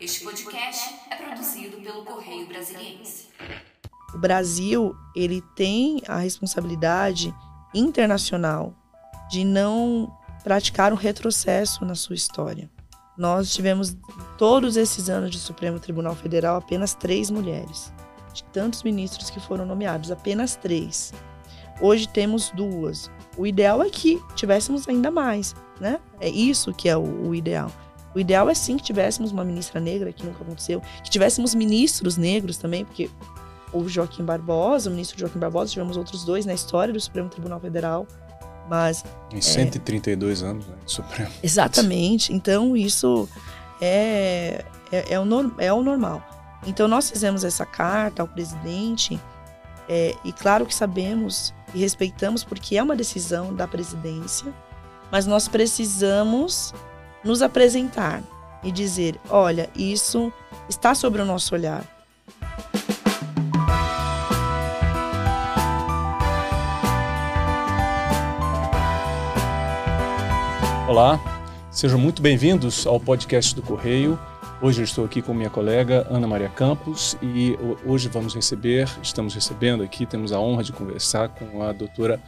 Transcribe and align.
Este 0.00 0.24
podcast 0.24 0.92
é 1.08 1.16
produzido 1.16 1.76
pelo 1.78 2.04
Correio 2.04 2.46
Brasiliense. 2.48 3.28
O 4.12 4.18
Brasil, 4.18 4.94
ele 5.14 5.40
tem 5.54 6.02
a 6.08 6.18
responsabilidade 6.18 7.32
internacional 7.72 8.74
de 9.30 9.44
não 9.44 10.12
praticar 10.42 10.92
um 10.92 10.96
retrocesso 10.96 11.84
na 11.84 11.94
sua 11.94 12.16
história. 12.16 12.68
Nós 13.16 13.54
tivemos 13.54 13.96
todos 14.36 14.76
esses 14.76 15.08
anos 15.08 15.30
de 15.30 15.38
Supremo 15.38 15.78
Tribunal 15.78 16.16
Federal 16.16 16.56
apenas 16.56 16.94
três 16.94 17.30
mulheres. 17.30 17.92
De 18.32 18.42
tantos 18.44 18.82
ministros 18.82 19.30
que 19.30 19.38
foram 19.38 19.64
nomeados, 19.64 20.10
apenas 20.10 20.56
três. 20.56 21.14
Hoje 21.80 22.08
temos 22.08 22.50
duas. 22.50 23.08
O 23.36 23.46
ideal 23.46 23.80
é 23.80 23.88
que 23.88 24.20
tivéssemos 24.34 24.88
ainda 24.88 25.10
mais, 25.10 25.54
né? 25.80 26.00
É 26.20 26.28
isso 26.28 26.74
que 26.74 26.88
é 26.88 26.96
o, 26.96 27.28
o 27.28 27.34
ideal. 27.34 27.70
O 28.14 28.20
ideal 28.20 28.48
é 28.48 28.54
sim 28.54 28.76
que 28.76 28.82
tivéssemos 28.84 29.32
uma 29.32 29.44
ministra 29.44 29.80
negra, 29.80 30.12
que 30.12 30.24
nunca 30.24 30.42
aconteceu, 30.42 30.80
que 31.02 31.10
tivéssemos 31.10 31.54
ministros 31.54 32.16
negros 32.16 32.56
também, 32.56 32.84
porque 32.84 33.10
o 33.72 33.88
Joaquim 33.88 34.24
Barbosa, 34.24 34.88
o 34.88 34.92
ministro 34.92 35.18
Joaquim 35.18 35.38
Barbosa, 35.38 35.72
tivemos 35.72 35.96
outros 35.96 36.24
dois 36.24 36.46
na 36.46 36.54
história 36.54 36.94
do 36.94 37.00
Supremo 37.00 37.28
Tribunal 37.28 37.58
Federal, 37.58 38.06
mas... 38.68 39.04
Em 39.32 39.40
132 39.40 40.42
é, 40.42 40.46
anos, 40.46 40.66
né, 40.66 40.74
Supremo. 40.86 41.30
Exatamente, 41.42 42.32
então 42.32 42.76
isso 42.76 43.28
é, 43.80 44.64
é, 44.92 45.14
é, 45.14 45.20
o, 45.20 45.24
é 45.58 45.72
o 45.72 45.82
normal. 45.82 46.22
Então 46.66 46.86
nós 46.86 47.10
fizemos 47.10 47.42
essa 47.42 47.66
carta 47.66 48.22
ao 48.22 48.28
presidente, 48.28 49.20
é, 49.88 50.14
e 50.24 50.32
claro 50.32 50.64
que 50.64 50.74
sabemos 50.74 51.52
e 51.74 51.80
respeitamos 51.80 52.44
porque 52.44 52.76
é 52.76 52.82
uma 52.82 52.96
decisão 52.96 53.52
da 53.52 53.66
presidência, 53.66 54.54
mas 55.10 55.26
nós 55.26 55.48
precisamos 55.48 56.72
nos 57.24 57.40
apresentar 57.42 58.22
e 58.62 58.70
dizer: 58.70 59.18
olha, 59.30 59.70
isso 59.74 60.32
está 60.68 60.94
sobre 60.94 61.22
o 61.22 61.24
nosso 61.24 61.54
olhar. 61.54 61.84
Olá, 70.86 71.18
sejam 71.70 71.98
muito 71.98 72.20
bem-vindos 72.20 72.86
ao 72.86 73.00
podcast 73.00 73.54
do 73.54 73.62
Correio. 73.62 74.18
Hoje 74.62 74.80
eu 74.80 74.84
estou 74.84 75.04
aqui 75.04 75.20
com 75.20 75.34
minha 75.34 75.50
colega 75.50 76.06
Ana 76.08 76.26
Maria 76.26 76.48
Campos 76.48 77.16
e 77.20 77.58
hoje 77.84 78.08
vamos 78.08 78.34
receber, 78.34 78.88
estamos 79.02 79.34
recebendo 79.34 79.82
aqui, 79.82 80.06
temos 80.06 80.32
a 80.32 80.38
honra 80.38 80.62
de 80.62 80.72
conversar 80.72 81.30
com 81.30 81.62
a 81.62 81.72
doutora 81.72 82.20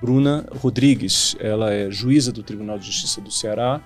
Bruna 0.00 0.44
Rodrigues. 0.60 1.36
Ela 1.40 1.72
é 1.72 1.90
juíza 1.90 2.30
do 2.30 2.42
Tribunal 2.42 2.78
de 2.78 2.86
Justiça 2.86 3.20
do 3.20 3.30
Ceará 3.30 3.80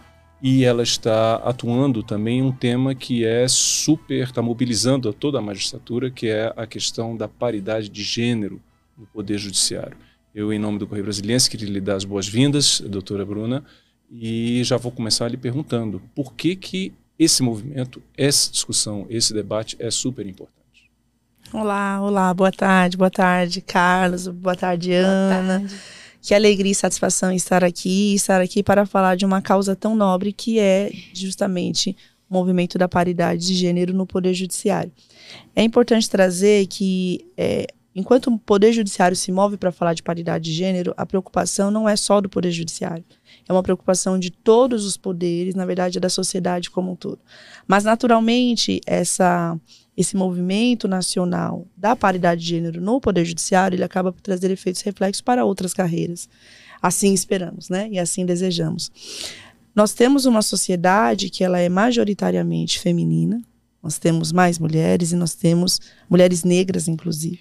e 0.46 0.62
ela 0.62 0.82
está 0.82 1.36
atuando 1.36 2.02
também 2.02 2.40
em 2.40 2.42
um 2.42 2.52
tema 2.52 2.94
que 2.94 3.24
é 3.24 3.48
super, 3.48 4.24
está 4.24 4.42
mobilizando 4.42 5.08
a 5.08 5.12
toda 5.14 5.38
a 5.38 5.42
magistratura, 5.42 6.10
que 6.10 6.26
é 6.26 6.52
a 6.54 6.66
questão 6.66 7.16
da 7.16 7.26
paridade 7.26 7.88
de 7.88 8.02
gênero 8.02 8.60
no 8.94 9.06
Poder 9.06 9.38
Judiciário. 9.38 9.96
Eu, 10.34 10.52
em 10.52 10.58
nome 10.58 10.78
do 10.78 10.86
Correio 10.86 11.04
Brasiliense, 11.04 11.48
queria 11.48 11.70
lhe 11.70 11.80
dar 11.80 11.94
as 11.94 12.04
boas-vindas, 12.04 12.80
doutora 12.80 13.24
Bruna, 13.24 13.64
e 14.10 14.62
já 14.64 14.76
vou 14.76 14.92
começar 14.92 15.28
lhe 15.28 15.38
perguntando 15.38 16.02
por 16.14 16.34
que, 16.34 16.54
que 16.54 16.92
esse 17.18 17.42
movimento, 17.42 18.02
essa 18.14 18.52
discussão, 18.52 19.06
esse 19.08 19.32
debate 19.32 19.76
é 19.78 19.90
super 19.90 20.26
importante. 20.26 20.90
Olá, 21.54 22.02
olá, 22.02 22.34
boa 22.34 22.52
tarde, 22.52 22.98
boa 22.98 23.10
tarde, 23.10 23.62
Carlos, 23.62 24.28
boa 24.28 24.54
tarde, 24.54 24.92
Ana. 24.92 25.60
Boa 25.60 25.68
tarde. 25.68 26.03
Que 26.25 26.34
alegria 26.34 26.72
e 26.72 26.75
satisfação 26.75 27.30
estar 27.30 27.62
aqui, 27.62 28.14
estar 28.14 28.41
aqui 28.41 28.62
para 28.62 28.86
falar 28.86 29.14
de 29.14 29.27
uma 29.27 29.42
causa 29.42 29.77
tão 29.77 29.94
nobre 29.94 30.33
que 30.33 30.58
é 30.58 30.91
justamente 31.12 31.94
o 32.30 32.33
movimento 32.33 32.78
da 32.78 32.89
paridade 32.89 33.47
de 33.47 33.53
gênero 33.53 33.92
no 33.92 34.06
Poder 34.06 34.33
Judiciário. 34.33 34.91
É 35.55 35.62
importante 35.62 36.08
trazer 36.08 36.67
que, 36.67 37.30
é, 37.36 37.67
enquanto 37.95 38.28
o 38.28 38.39
Poder 38.39 38.72
Judiciário 38.72 39.14
se 39.14 39.30
move 39.30 39.58
para 39.58 39.70
falar 39.70 39.92
de 39.92 40.02
paridade 40.02 40.45
de 40.45 40.52
gênero, 40.55 40.95
a 40.96 41.05
preocupação 41.05 41.70
não 41.70 41.86
é 41.86 41.95
só 41.95 42.23
do 42.23 42.29
Poder 42.30 42.52
Judiciário. 42.52 43.05
É 43.46 43.52
uma 43.52 43.63
preocupação 43.63 44.18
de 44.18 44.30
todos 44.30 44.86
os 44.86 44.96
poderes, 44.96 45.55
na 45.55 45.67
verdade, 45.67 45.98
é 45.98 46.01
da 46.01 46.08
sociedade 46.08 46.70
como 46.70 46.92
um 46.92 46.96
todo. 46.96 47.18
Mas, 47.68 47.84
naturalmente, 47.84 48.80
essa 48.86 49.61
esse 49.96 50.16
movimento 50.16 50.88
nacional 50.88 51.66
da 51.77 51.94
paridade 51.94 52.40
de 52.40 52.48
gênero 52.48 52.80
no 52.80 53.00
Poder 53.00 53.24
Judiciário, 53.24 53.77
ele 53.77 53.84
acaba 53.84 54.12
por 54.12 54.20
trazer 54.20 54.50
efeitos 54.50 54.82
reflexos 54.82 55.20
para 55.20 55.44
outras 55.44 55.72
carreiras. 55.72 56.28
Assim 56.82 57.14
esperamos, 57.14 57.68
né? 57.68 57.88
E 57.90 57.98
assim 57.98 58.27
desejamos. 58.27 58.90
Nós 59.74 59.92
temos 59.92 60.27
uma 60.27 60.42
sociedade 60.42 61.30
que 61.30 61.42
ela 61.42 61.58
é 61.58 61.68
majoritariamente 61.68 62.78
feminina, 62.78 63.40
nós 63.83 63.98
temos 63.98 64.33
mais 64.33 64.58
mulheres 64.58 65.12
e 65.12 65.16
nós 65.16 65.34
temos 65.34 65.80
mulheres 66.08 66.42
negras, 66.42 66.88
inclusive. 66.88 67.40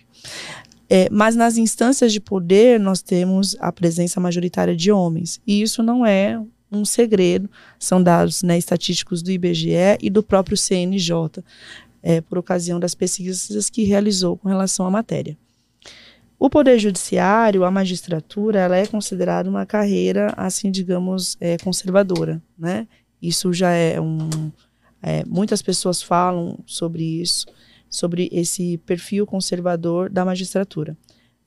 É, 0.89 1.07
mas 1.09 1.35
nas 1.35 1.57
instâncias 1.57 2.11
de 2.11 2.19
poder, 2.19 2.79
nós 2.79 3.01
temos 3.01 3.55
a 3.59 3.71
presença 3.71 4.19
majoritária 4.19 4.75
de 4.75 4.91
homens. 4.91 5.39
E 5.47 5.61
isso 5.61 5.81
não 5.81 6.05
é 6.05 6.39
um 6.71 6.83
segredo, 6.83 7.49
são 7.79 8.01
dados 8.01 8.43
né, 8.43 8.57
estatísticos 8.57 9.21
do 9.21 9.31
IBGE 9.31 9.97
e 10.01 10.09
do 10.09 10.21
próprio 10.21 10.57
CNJ 10.57 11.43
é, 12.03 12.19
por 12.19 12.37
ocasião 12.37 12.79
das 12.79 12.93
pesquisas 12.93 13.69
que 13.69 13.85
realizou 13.85 14.37
com 14.37 14.49
relação 14.49 14.85
à 14.85 14.91
matéria. 14.91 15.37
O 16.37 16.49
Poder 16.49 16.77
Judiciário, 16.77 17.63
a 17.63 17.71
magistratura, 17.71 18.59
ela 18.59 18.75
é 18.75 18.85
considerada 18.85 19.49
uma 19.49 19.65
carreira, 19.65 20.33
assim, 20.35 20.69
digamos, 20.69 21.37
é, 21.39 21.57
conservadora, 21.57 22.43
né? 22.59 22.85
Isso 23.21 23.53
já 23.53 23.71
é 23.71 24.01
um... 24.01 24.51
É, 25.01 25.23
muitas 25.25 25.61
pessoas 25.61 26.01
falam 26.01 26.59
sobre 26.65 27.21
isso, 27.21 27.45
sobre 27.89 28.29
esse 28.31 28.77
perfil 28.79 29.25
conservador 29.25 30.09
da 30.09 30.25
magistratura. 30.25 30.97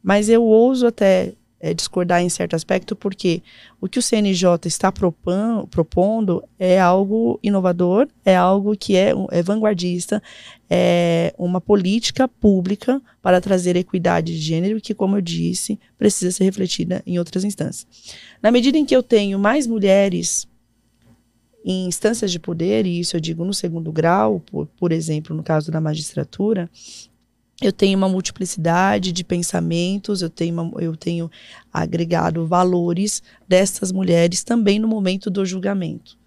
Mas 0.02 0.30
eu 0.30 0.42
ouso 0.42 0.86
até 0.86 1.34
é, 1.66 1.74
discordar 1.74 2.22
em 2.22 2.28
certo 2.28 2.54
aspecto, 2.54 2.94
porque 2.94 3.42
o 3.80 3.88
que 3.88 3.98
o 3.98 4.02
CNJ 4.02 4.66
está 4.66 4.92
propão, 4.92 5.66
propondo 5.66 6.44
é 6.58 6.78
algo 6.78 7.40
inovador, 7.42 8.06
é 8.24 8.36
algo 8.36 8.76
que 8.76 8.94
é, 8.94 9.12
é 9.32 9.42
vanguardista, 9.42 10.22
é 10.70 11.34
uma 11.36 11.60
política 11.60 12.28
pública 12.28 13.02
para 13.20 13.40
trazer 13.40 13.74
equidade 13.74 14.32
de 14.32 14.38
gênero, 14.38 14.80
que, 14.80 14.94
como 14.94 15.16
eu 15.16 15.20
disse, 15.20 15.78
precisa 15.98 16.30
ser 16.30 16.44
refletida 16.44 17.02
em 17.04 17.18
outras 17.18 17.42
instâncias. 17.42 17.86
Na 18.40 18.52
medida 18.52 18.78
em 18.78 18.84
que 18.84 18.94
eu 18.94 19.02
tenho 19.02 19.38
mais 19.38 19.66
mulheres 19.66 20.46
em 21.64 21.86
instâncias 21.86 22.30
de 22.30 22.38
poder, 22.38 22.86
e 22.86 23.00
isso 23.00 23.16
eu 23.16 23.20
digo 23.20 23.44
no 23.44 23.52
segundo 23.52 23.90
grau, 23.90 24.38
por, 24.38 24.68
por 24.78 24.92
exemplo, 24.92 25.34
no 25.34 25.42
caso 25.42 25.72
da 25.72 25.80
magistratura, 25.80 26.70
eu 27.60 27.72
tenho 27.72 27.96
uma 27.96 28.08
multiplicidade 28.08 29.12
de 29.12 29.24
pensamentos, 29.24 30.20
eu 30.20 30.28
tenho, 30.28 30.60
uma, 30.60 30.82
eu 30.82 30.96
tenho 30.96 31.30
agregado 31.72 32.46
valores 32.46 33.22
dessas 33.48 33.90
mulheres 33.90 34.44
também 34.44 34.78
no 34.78 34.86
momento 34.86 35.30
do 35.30 35.44
julgamento. 35.44 36.18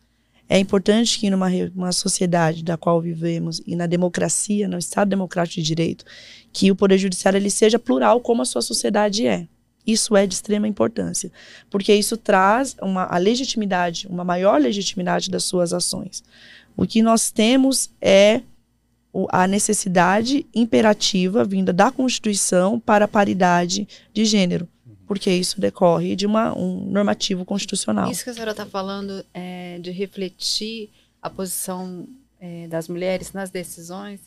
É 0.47 0.57
importante 0.57 1.19
que 1.19 1.29
numa 1.29 1.47
uma 1.75 1.91
sociedade 1.91 2.63
da 2.63 2.75
qual 2.75 2.99
vivemos 2.99 3.61
e 3.67 3.75
na 3.75 3.85
democracia, 3.85 4.67
no 4.67 4.79
Estado 4.79 5.09
democrático 5.09 5.61
de 5.61 5.67
direito, 5.67 6.03
que 6.51 6.71
o 6.71 6.75
poder 6.75 6.97
judiciário 6.97 7.37
ele 7.37 7.51
seja 7.51 7.77
plural 7.77 8.19
como 8.19 8.41
a 8.41 8.45
sua 8.45 8.63
sociedade 8.63 9.27
é. 9.27 9.47
Isso 9.85 10.17
é 10.17 10.25
de 10.25 10.33
extrema 10.33 10.67
importância, 10.67 11.31
porque 11.69 11.93
isso 11.93 12.17
traz 12.17 12.75
uma, 12.81 13.03
a 13.03 13.17
legitimidade, 13.17 14.07
uma 14.07 14.23
maior 14.23 14.59
legitimidade 14.59 15.29
das 15.29 15.43
suas 15.43 15.71
ações. 15.71 16.23
O 16.75 16.85
que 16.87 17.01
nós 17.01 17.29
temos 17.29 17.91
é 18.01 18.41
a 19.31 19.47
necessidade 19.47 20.45
imperativa 20.53 21.43
vinda 21.43 21.73
da 21.73 21.91
Constituição 21.91 22.79
para 22.79 23.05
a 23.05 23.07
paridade 23.07 23.87
de 24.13 24.25
gênero, 24.25 24.67
porque 25.07 25.31
isso 25.31 25.59
decorre 25.59 26.15
de 26.15 26.25
uma, 26.25 26.55
um 26.57 26.85
normativo 26.85 27.43
constitucional. 27.43 28.11
Isso 28.11 28.23
que 28.23 28.29
a 28.29 28.33
senhora 28.33 28.51
está 28.51 28.65
falando 28.65 29.25
é, 29.33 29.79
de 29.79 29.91
refletir 29.91 30.89
a 31.21 31.29
posição 31.29 32.07
é, 32.39 32.67
das 32.67 32.87
mulheres 32.87 33.33
nas 33.33 33.49
decisões 33.49 34.19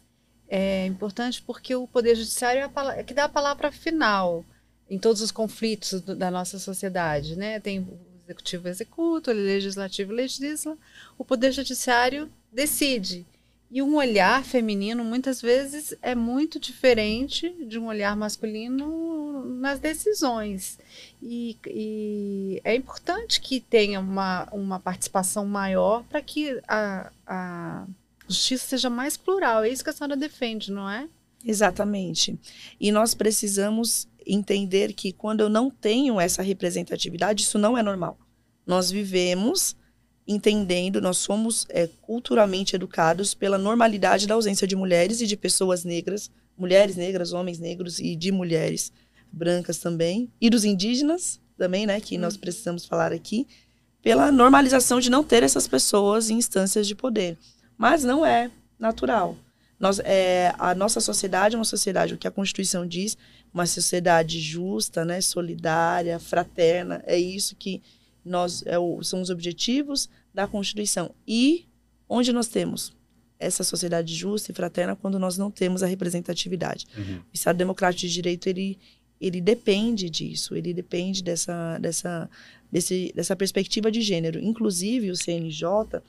é 0.55 0.85
importante 0.85 1.41
porque 1.41 1.75
o 1.75 1.89
Poder 1.89 2.15
Judiciário 2.15 2.61
é, 2.61 3.01
é 3.01 3.03
que 3.03 3.15
dá 3.15 3.25
a 3.25 3.29
palavra 3.29 3.73
final 3.73 4.45
em 4.91 4.99
todos 4.99 5.23
os 5.23 5.33
conflitos 5.33 6.03
do, 6.03 6.15
da 6.15 6.31
nossa 6.31 6.59
sociedade. 6.59 7.37
Né? 7.37 7.59
Tem 7.59 7.81
o 7.81 7.99
Executivo 8.23 8.69
executa, 8.69 9.31
o 9.31 9.35
Legislativo 9.35 10.13
legisla, 10.13 10.77
o 11.17 11.25
Poder 11.25 11.53
Judiciário 11.53 12.31
decide. 12.53 13.27
E 13.75 13.81
um 13.81 13.97
olhar 13.97 14.45
feminino, 14.45 15.03
muitas 15.03 15.41
vezes, 15.41 15.97
é 16.03 16.15
muito 16.15 16.61
diferente 16.61 17.49
de 17.67 17.79
um 17.79 17.87
olhar 17.87 18.15
masculino 18.15 19.47
nas 19.47 19.81
decisões. 19.81 20.79
E, 21.23 21.57
e 21.67 22.61
é 22.65 22.77
importante 22.77 23.41
que 23.41 23.61
tenha 23.61 23.99
uma, 23.99 24.47
uma 24.53 24.79
participação 24.79 25.47
maior 25.47 26.05
para 26.05 26.21
que 26.21 26.61
a, 26.69 27.11
a 27.27 27.87
justiça 28.29 28.67
seja 28.67 28.91
mais 28.91 29.17
plural. 29.17 29.65
É 29.65 29.71
isso 29.71 29.83
que 29.83 29.89
a 29.89 29.95
senhora 29.95 30.17
defende, 30.17 30.71
não 30.71 30.87
é? 30.87 31.09
Exatamente. 31.43 32.39
E 32.79 32.93
nós 32.93 33.15
precisamos 33.15 34.07
entender 34.27 34.93
que 34.93 35.15
quando 35.15 35.41
eu 35.41 35.49
não 35.49 35.71
tenho 35.71 36.21
essa 36.21 36.43
representatividade, 36.43 37.45
isso 37.45 37.59
não 37.59 37.79
é 37.79 37.83
normal. 37.83 38.19
Nós 38.67 38.91
vivemos 38.91 39.75
entendendo, 40.27 41.01
nós 41.01 41.19
somos 41.19 41.67
é, 41.69 41.89
culturalmente 42.01 42.77
educados 42.77 43.35
pela 43.35 43.59
normalidade 43.59 44.27
da 44.27 44.35
ausência 44.35 44.67
de 44.67 44.77
mulheres 44.77 45.21
e 45.21 45.27
de 45.27 45.37
pessoas 45.37 45.85
negras, 45.85 46.31
mulheres 46.57 46.97
negras, 46.97 47.33
homens 47.33 47.59
negros 47.59 47.99
e 47.99 48.15
de 48.15 48.31
mulheres 48.31 48.93
brancas 49.33 49.79
também, 49.79 50.31
e 50.41 50.49
dos 50.49 50.65
indígenas 50.65 51.41
também, 51.57 51.87
né, 51.87 52.01
que 52.01 52.19
nós 52.19 52.37
precisamos 52.37 52.85
falar 52.85 53.13
aqui, 53.13 53.47
pela 54.03 54.33
normalização 54.33 55.01
de 55.01 55.11
não 55.11 55.23
ter 55.23 55.43
essas 55.43 55.69
pessoas 55.69 56.29
em 56.29 56.37
instâncias 56.37 56.87
de 56.87 56.95
poder. 56.95 57.39
Mas 57.79 58.05
não 58.05 58.27
é 58.27 58.51
natural. 58.79 59.37
Nós, 59.79 60.01
é, 60.01 60.55
a 60.59 60.75
nossa 60.75 61.01
sociedade 61.01 61.55
é 61.55 61.59
uma 61.59 61.65
sociedade, 61.65 62.15
o 62.15 62.19
que 62.19 62.29
a 62.29 62.33
Constituição 62.33 62.87
diz, 62.87 63.17
uma 63.53 63.67
sociedade 63.67 64.41
justa, 64.41 65.05
né, 65.05 65.21
solidária, 65.21 66.19
fraterna. 66.19 67.03
É 67.07 67.19
isso 67.19 67.57
que 67.57 67.83
nós 68.25 68.63
é 68.67 68.79
o, 68.79 69.03
são 69.03 69.21
os 69.21 69.31
objetivos 69.31 70.09
da 70.33 70.47
Constituição. 70.47 71.15
E 71.27 71.67
onde 72.09 72.33
nós 72.33 72.49
temos 72.49 72.95
essa 73.39 73.65
sociedade 73.65 74.15
justa 74.15 74.53
e 74.53 74.55
fraterna 74.55 74.95
quando 74.95 75.19
nós 75.19 75.37
não 75.37 75.51
temos 75.51 75.83
a 75.83 75.87
representatividade. 75.87 76.87
Uhum. 76.97 77.17
O 77.17 77.35
Estado 77.35 77.57
Democrático 77.57 78.07
de 78.07 78.13
Direito 78.13 78.49
ele 78.49 78.79
ele 79.21 79.41
depende 79.41 80.11
disso, 80.11 80.57
ele 80.57 80.75
depende 80.75 81.23
dessa 81.23 81.79
dessa 81.79 82.31
desse, 82.71 83.13
dessa 83.15 83.37
perspectiva 83.37 83.91
de 83.91 84.01
gênero. 84.01 84.39
Inclusive 84.41 85.11
o 85.11 85.17
CNJ 85.17 86.01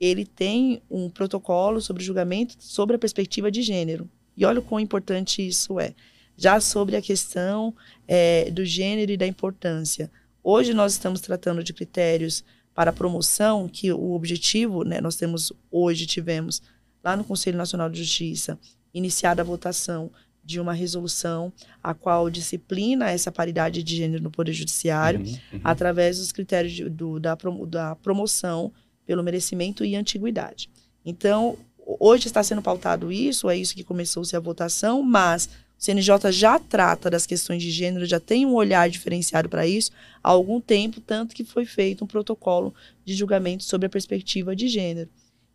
ele 0.00 0.24
tem 0.24 0.80
um 0.90 1.10
protocolo 1.10 1.80
sobre 1.80 2.04
julgamento 2.04 2.56
sobre 2.58 2.96
a 2.96 2.98
perspectiva 2.98 3.50
de 3.50 3.62
gênero. 3.62 4.08
E 4.36 4.44
olha 4.44 4.60
o 4.60 4.62
quão 4.62 4.80
importante 4.80 5.46
isso 5.46 5.80
é. 5.80 5.94
Já 6.36 6.60
sobre 6.60 6.94
a 6.94 7.02
questão 7.02 7.74
é, 8.06 8.48
do 8.50 8.64
gênero 8.64 9.10
e 9.10 9.16
da 9.16 9.26
importância. 9.26 10.08
Hoje 10.50 10.72
nós 10.72 10.92
estamos 10.92 11.20
tratando 11.20 11.62
de 11.62 11.74
critérios 11.74 12.42
para 12.74 12.90
promoção, 12.90 13.68
que 13.68 13.92
o 13.92 14.12
objetivo, 14.12 14.82
né, 14.82 14.98
nós 14.98 15.14
temos 15.14 15.52
hoje, 15.70 16.06
tivemos 16.06 16.62
lá 17.04 17.14
no 17.14 17.22
Conselho 17.22 17.58
Nacional 17.58 17.90
de 17.90 18.02
Justiça, 18.02 18.58
iniciada 18.94 19.42
a 19.42 19.44
votação 19.44 20.10
de 20.42 20.58
uma 20.58 20.72
resolução 20.72 21.52
a 21.82 21.92
qual 21.92 22.30
disciplina 22.30 23.10
essa 23.10 23.30
paridade 23.30 23.82
de 23.82 23.94
gênero 23.94 24.22
no 24.22 24.30
Poder 24.30 24.54
Judiciário, 24.54 25.20
uhum, 25.20 25.38
uhum. 25.52 25.60
através 25.62 26.16
dos 26.16 26.32
critérios 26.32 26.72
de, 26.72 26.88
do, 26.88 27.20
da, 27.20 27.36
da 27.66 27.94
promoção 27.96 28.72
pelo 29.04 29.22
merecimento 29.22 29.84
e 29.84 29.96
antiguidade. 29.96 30.70
Então, 31.04 31.58
hoje 32.00 32.26
está 32.26 32.42
sendo 32.42 32.62
pautado 32.62 33.12
isso, 33.12 33.50
é 33.50 33.56
isso 33.58 33.74
que 33.74 33.84
começou-se 33.84 34.34
a 34.34 34.40
votação, 34.40 35.02
mas 35.02 35.46
o 35.78 35.82
CNJ 35.84 36.32
já 36.32 36.58
trata 36.58 37.08
das 37.08 37.24
questões 37.24 37.62
de 37.62 37.70
gênero, 37.70 38.04
já 38.04 38.18
tem 38.18 38.44
um 38.44 38.54
olhar 38.54 38.90
diferenciado 38.90 39.48
para 39.48 39.64
isso 39.64 39.92
há 40.22 40.28
algum 40.28 40.60
tempo, 40.60 41.00
tanto 41.00 41.36
que 41.36 41.44
foi 41.44 41.64
feito 41.64 42.04
um 42.04 42.06
protocolo 42.06 42.74
de 43.04 43.14
julgamento 43.14 43.62
sobre 43.62 43.86
a 43.86 43.90
perspectiva 43.90 44.56
de 44.56 44.66
gênero. 44.66 45.08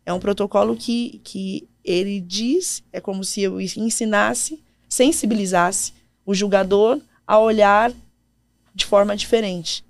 É 0.06 0.12
um 0.12 0.18
protocolo 0.18 0.76
que, 0.76 1.20
que 1.22 1.68
ele 1.84 2.20
diz, 2.20 2.82
é 2.90 3.00
como 3.00 3.22
se 3.22 3.42
eu 3.42 3.60
ensinasse, 3.60 4.62
sensibilizasse 4.88 5.92
o 6.24 6.34
julgador 6.34 7.00
a 7.26 7.38
olhar 7.38 7.92
de 8.74 8.86
forma 8.86 9.14
diferente. 9.14 9.84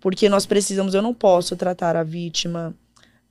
Porque 0.00 0.28
nós 0.28 0.46
precisamos, 0.46 0.94
eu 0.94 1.02
não 1.02 1.14
posso 1.14 1.54
tratar 1.54 1.94
a 1.94 2.02
vítima 2.02 2.74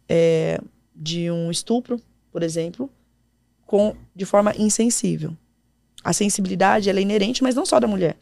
é, 0.08 0.60
de 0.96 1.30
um 1.30 1.52
estupro, 1.52 2.02
por 2.32 2.44
exemplo, 2.44 2.90
com, 3.66 3.94
de 4.16 4.26
forma 4.26 4.54
insensível. 4.58 5.36
A 6.04 6.14
sensibilidade 6.14 6.90
ela 6.90 7.00
é 7.00 7.02
inerente, 7.02 7.44
mas 7.44 7.56
não 7.56 7.66
só 7.66 7.80
da 7.80 7.88
mulher. 7.88 8.18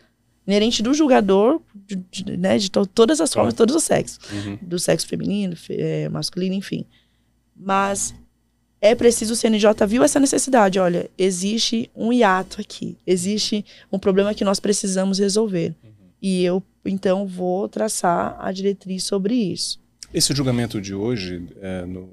Inerente 0.45 0.81
do 0.81 0.93
julgador, 0.93 1.61
de, 1.75 1.95
de, 1.95 2.37
né, 2.37 2.57
de 2.57 2.71
to 2.71 2.85
todas 2.85 3.19
as 3.19 3.33
formas, 3.33 3.53
todos 3.53 3.75
os 3.75 3.83
sexos. 3.83 4.19
Uhum. 4.31 4.57
Do 4.61 4.79
sexo 4.79 5.07
feminino, 5.07 5.55
é, 5.69 6.07
masculino, 6.09 6.55
enfim. 6.55 6.85
Mas 7.55 8.15
é 8.79 8.95
preciso 8.95 9.33
o 9.33 9.35
CNJ 9.35 9.85
viu 9.87 10.03
essa 10.03 10.19
necessidade. 10.19 10.79
Olha, 10.79 11.09
existe 11.17 11.91
um 11.95 12.13
hiato 12.13 12.61
aqui. 12.61 12.97
Existe 13.05 13.65
um 13.91 13.99
problema 13.99 14.33
que 14.33 14.45
nós 14.45 14.59
precisamos 14.59 15.19
resolver. 15.19 15.75
Uhum. 15.83 15.91
E 16.21 16.43
eu, 16.43 16.63
então, 16.85 17.27
vou 17.27 17.67
traçar 17.67 18.37
a 18.39 18.51
diretriz 18.51 19.03
sobre 19.03 19.35
isso. 19.35 19.79
Esse 20.13 20.33
julgamento 20.33 20.79
de 20.79 20.95
hoje 20.95 21.45
é, 21.59 21.85
no, 21.85 22.09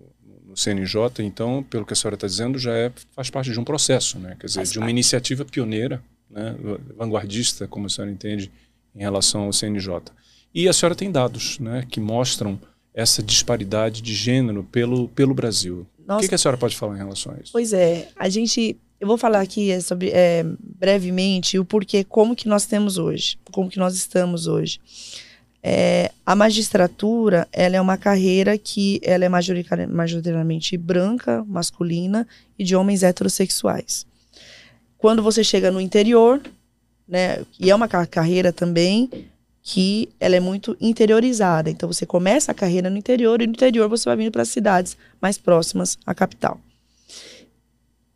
no, 0.55 0.56
CNJ, 0.56 1.23
então, 1.25 1.62
pelo 1.62 1.85
que 1.85 1.93
a 1.93 1.97
senhora 1.97 2.15
está 2.15 2.27
dizendo, 2.27 2.59
já 2.59 2.73
é, 2.73 2.93
faz 3.12 3.31
parte 3.31 3.51
de 3.51 3.59
um 3.59 3.65
processo, 3.65 4.19
né? 4.19 4.37
Quer 4.39 4.47
dizer, 4.47 4.61
faz 4.61 4.73
de 4.73 4.79
uma 4.79 4.85
parte. 4.85 4.93
iniciativa 4.93 5.45
pioneira, 5.45 6.03
né? 6.31 6.55
vanguardista, 6.97 7.67
como 7.67 7.87
a 7.87 7.89
senhora 7.89 8.11
entende, 8.11 8.51
em 8.95 9.01
relação 9.01 9.43
ao 9.43 9.53
CNJ. 9.53 10.01
E 10.55 10.69
a 10.69 10.73
senhora 10.73 10.95
tem 10.95 11.11
dados 11.11 11.59
né, 11.59 11.85
que 11.91 12.01
mostram 12.01 12.59
essa 12.95 13.23
disparidade 13.23 14.01
de 14.01 14.15
gênero 14.15 14.62
pelo, 14.62 15.09
pelo 15.09 15.35
Brasil. 15.35 15.85
Nossa. 16.06 16.19
O 16.19 16.23
que, 16.23 16.29
que, 16.29 16.35
a 16.35 16.39
senhora 16.39 16.56
pode 16.56 16.77
falar 16.77 16.95
em 16.95 16.99
relação 16.99 17.33
a 17.33 17.43
isso? 17.43 17.51
Pois 17.53 17.73
é, 17.73 18.09
a 18.15 18.29
gente, 18.29 18.77
eu 19.01 19.09
vou 19.09 19.19
falar 19.19 19.41
aqui 19.41 19.73
é, 19.73 19.81
sobre 19.81 20.11
é, 20.11 20.45
brevemente 20.61 21.59
o 21.59 21.65
porquê, 21.65 22.05
como 22.05 22.37
que 22.37 22.47
nós 22.47 22.67
temos 22.67 22.99
hoje, 22.99 23.37
como 23.51 23.69
que 23.69 23.79
nós 23.79 23.97
estamos 23.97 24.47
hoje. 24.47 24.81
É, 25.67 26.11
a 26.27 26.37
magistratura, 26.37 27.49
ela 27.51 27.77
é 27.77 27.81
uma 27.81 27.97
carreira 27.97 28.59
que 28.59 29.01
ela 29.03 29.25
é 29.25 29.31
majoritariamente 29.31 30.77
branca, 30.77 31.43
masculina 31.49 32.29
e 32.59 32.65
de 32.65 32.77
homens 32.77 33.03
heterossexuais. 33.03 34.05
Quando 34.99 35.23
você 35.23 35.43
chega 35.43 35.71
no 35.71 35.81
interior, 35.81 36.43
né, 37.09 37.43
e 37.59 37.71
é 37.71 37.75
uma 37.75 37.89
carreira 37.89 38.53
também 38.53 39.09
que 39.63 40.11
ela 40.21 40.37
é 40.37 40.41
muito 40.41 40.77
interiorizada. 40.79 41.71
Então 41.71 41.91
você 41.91 42.05
começa 42.05 42.53
a 42.53 42.55
carreira 42.55 42.91
no 42.91 42.99
interior 42.99 43.41
e 43.41 43.47
no 43.47 43.55
interior 43.55 43.89
você 43.89 44.05
vai 44.05 44.17
vindo 44.17 44.33
para 44.33 44.43
as 44.43 44.51
cidades 44.51 44.99
mais 45.19 45.39
próximas 45.39 45.97
à 46.05 46.15
capital. 46.15 46.61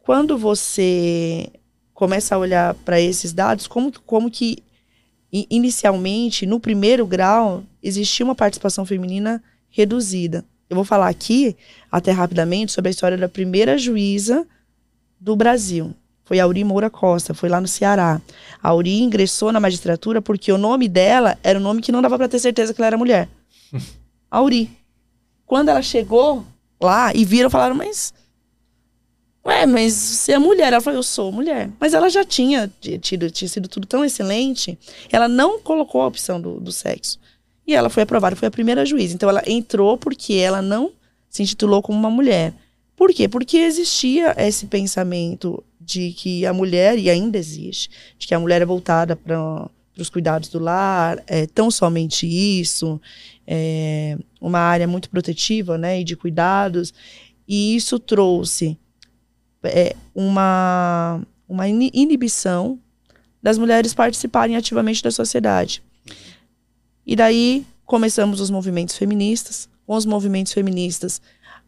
Quando 0.00 0.36
você 0.36 1.48
começa 1.94 2.34
a 2.34 2.38
olhar 2.38 2.74
para 2.74 3.00
esses 3.00 3.32
dados, 3.32 3.66
como, 3.66 3.90
como 4.04 4.30
que 4.30 4.58
inicialmente, 5.32 6.46
no 6.46 6.58
primeiro 6.58 7.06
grau, 7.06 7.62
existia 7.82 8.24
uma 8.24 8.34
participação 8.34 8.86
feminina 8.86 9.42
reduzida. 9.70 10.44
Eu 10.68 10.76
vou 10.76 10.84
falar 10.84 11.08
aqui, 11.08 11.56
até 11.90 12.10
rapidamente, 12.10 12.72
sobre 12.72 12.88
a 12.88 12.90
história 12.90 13.16
da 13.16 13.28
primeira 13.28 13.78
juíza 13.78 14.46
do 15.20 15.34
Brasil. 15.34 15.94
Foi 16.24 16.38
a 16.38 16.44
Auri 16.44 16.62
Moura 16.62 16.90
Costa, 16.90 17.32
foi 17.32 17.48
lá 17.48 17.60
no 17.60 17.66
Ceará. 17.66 18.20
A 18.62 18.68
Auri 18.68 19.00
ingressou 19.00 19.50
na 19.50 19.60
magistratura 19.60 20.20
porque 20.20 20.52
o 20.52 20.58
nome 20.58 20.86
dela 20.86 21.38
era 21.42 21.58
um 21.58 21.62
nome 21.62 21.80
que 21.80 21.90
não 21.90 22.02
dava 22.02 22.18
para 22.18 22.28
ter 22.28 22.38
certeza 22.38 22.74
que 22.74 22.80
ela 22.80 22.88
era 22.88 22.98
mulher. 22.98 23.28
Auri. 24.30 24.70
Quando 25.46 25.70
ela 25.70 25.80
chegou 25.80 26.44
lá 26.78 27.14
e 27.14 27.24
viram, 27.24 27.48
falaram, 27.48 27.74
mas 27.74 28.12
Ué, 29.48 29.64
mas 29.64 29.94
você 29.94 30.32
é 30.32 30.38
mulher. 30.38 30.74
Ela 30.74 30.80
falou, 30.82 30.98
eu 30.98 31.02
sou 31.02 31.32
mulher. 31.32 31.70
Mas 31.80 31.94
ela 31.94 32.10
já 32.10 32.22
tinha 32.22 32.70
tido, 33.00 33.30
tinha 33.30 33.48
sido 33.48 33.66
tudo 33.66 33.86
tão 33.86 34.04
excelente, 34.04 34.78
ela 35.10 35.26
não 35.26 35.58
colocou 35.58 36.02
a 36.02 36.06
opção 36.06 36.38
do, 36.38 36.60
do 36.60 36.70
sexo. 36.70 37.18
E 37.66 37.74
ela 37.74 37.88
foi 37.88 38.02
aprovada, 38.02 38.36
foi 38.36 38.48
a 38.48 38.50
primeira 38.50 38.84
juíza. 38.84 39.14
Então 39.14 39.28
ela 39.28 39.42
entrou 39.46 39.96
porque 39.96 40.34
ela 40.34 40.60
não 40.60 40.92
se 41.30 41.42
intitulou 41.42 41.80
como 41.80 41.98
uma 41.98 42.10
mulher. 42.10 42.52
Por 42.94 43.10
quê? 43.10 43.26
Porque 43.26 43.56
existia 43.56 44.34
esse 44.36 44.66
pensamento 44.66 45.64
de 45.80 46.12
que 46.12 46.44
a 46.44 46.52
mulher, 46.52 46.98
e 46.98 47.08
ainda 47.08 47.38
existe, 47.38 47.88
de 48.18 48.26
que 48.26 48.34
a 48.34 48.40
mulher 48.40 48.60
é 48.60 48.66
voltada 48.66 49.16
para 49.16 49.70
os 49.96 50.10
cuidados 50.10 50.50
do 50.50 50.58
lar, 50.58 51.22
é 51.26 51.46
tão 51.46 51.70
somente 51.70 52.26
isso, 52.26 53.00
é 53.46 54.18
uma 54.38 54.58
área 54.58 54.86
muito 54.86 55.08
protetiva, 55.08 55.78
né, 55.78 56.00
e 56.00 56.04
de 56.04 56.16
cuidados. 56.16 56.92
E 57.46 57.74
isso 57.74 57.98
trouxe 57.98 58.76
é, 59.64 59.96
uma, 60.14 61.20
uma 61.48 61.68
inibição 61.68 62.78
das 63.42 63.58
mulheres 63.58 63.94
participarem 63.94 64.56
ativamente 64.56 65.02
da 65.02 65.10
sociedade. 65.10 65.82
E 67.06 67.16
daí 67.16 67.64
começamos 67.84 68.40
os 68.40 68.50
movimentos 68.50 68.96
feministas. 68.96 69.68
Com 69.86 69.94
os 69.94 70.04
movimentos 70.04 70.52
feministas, 70.52 71.22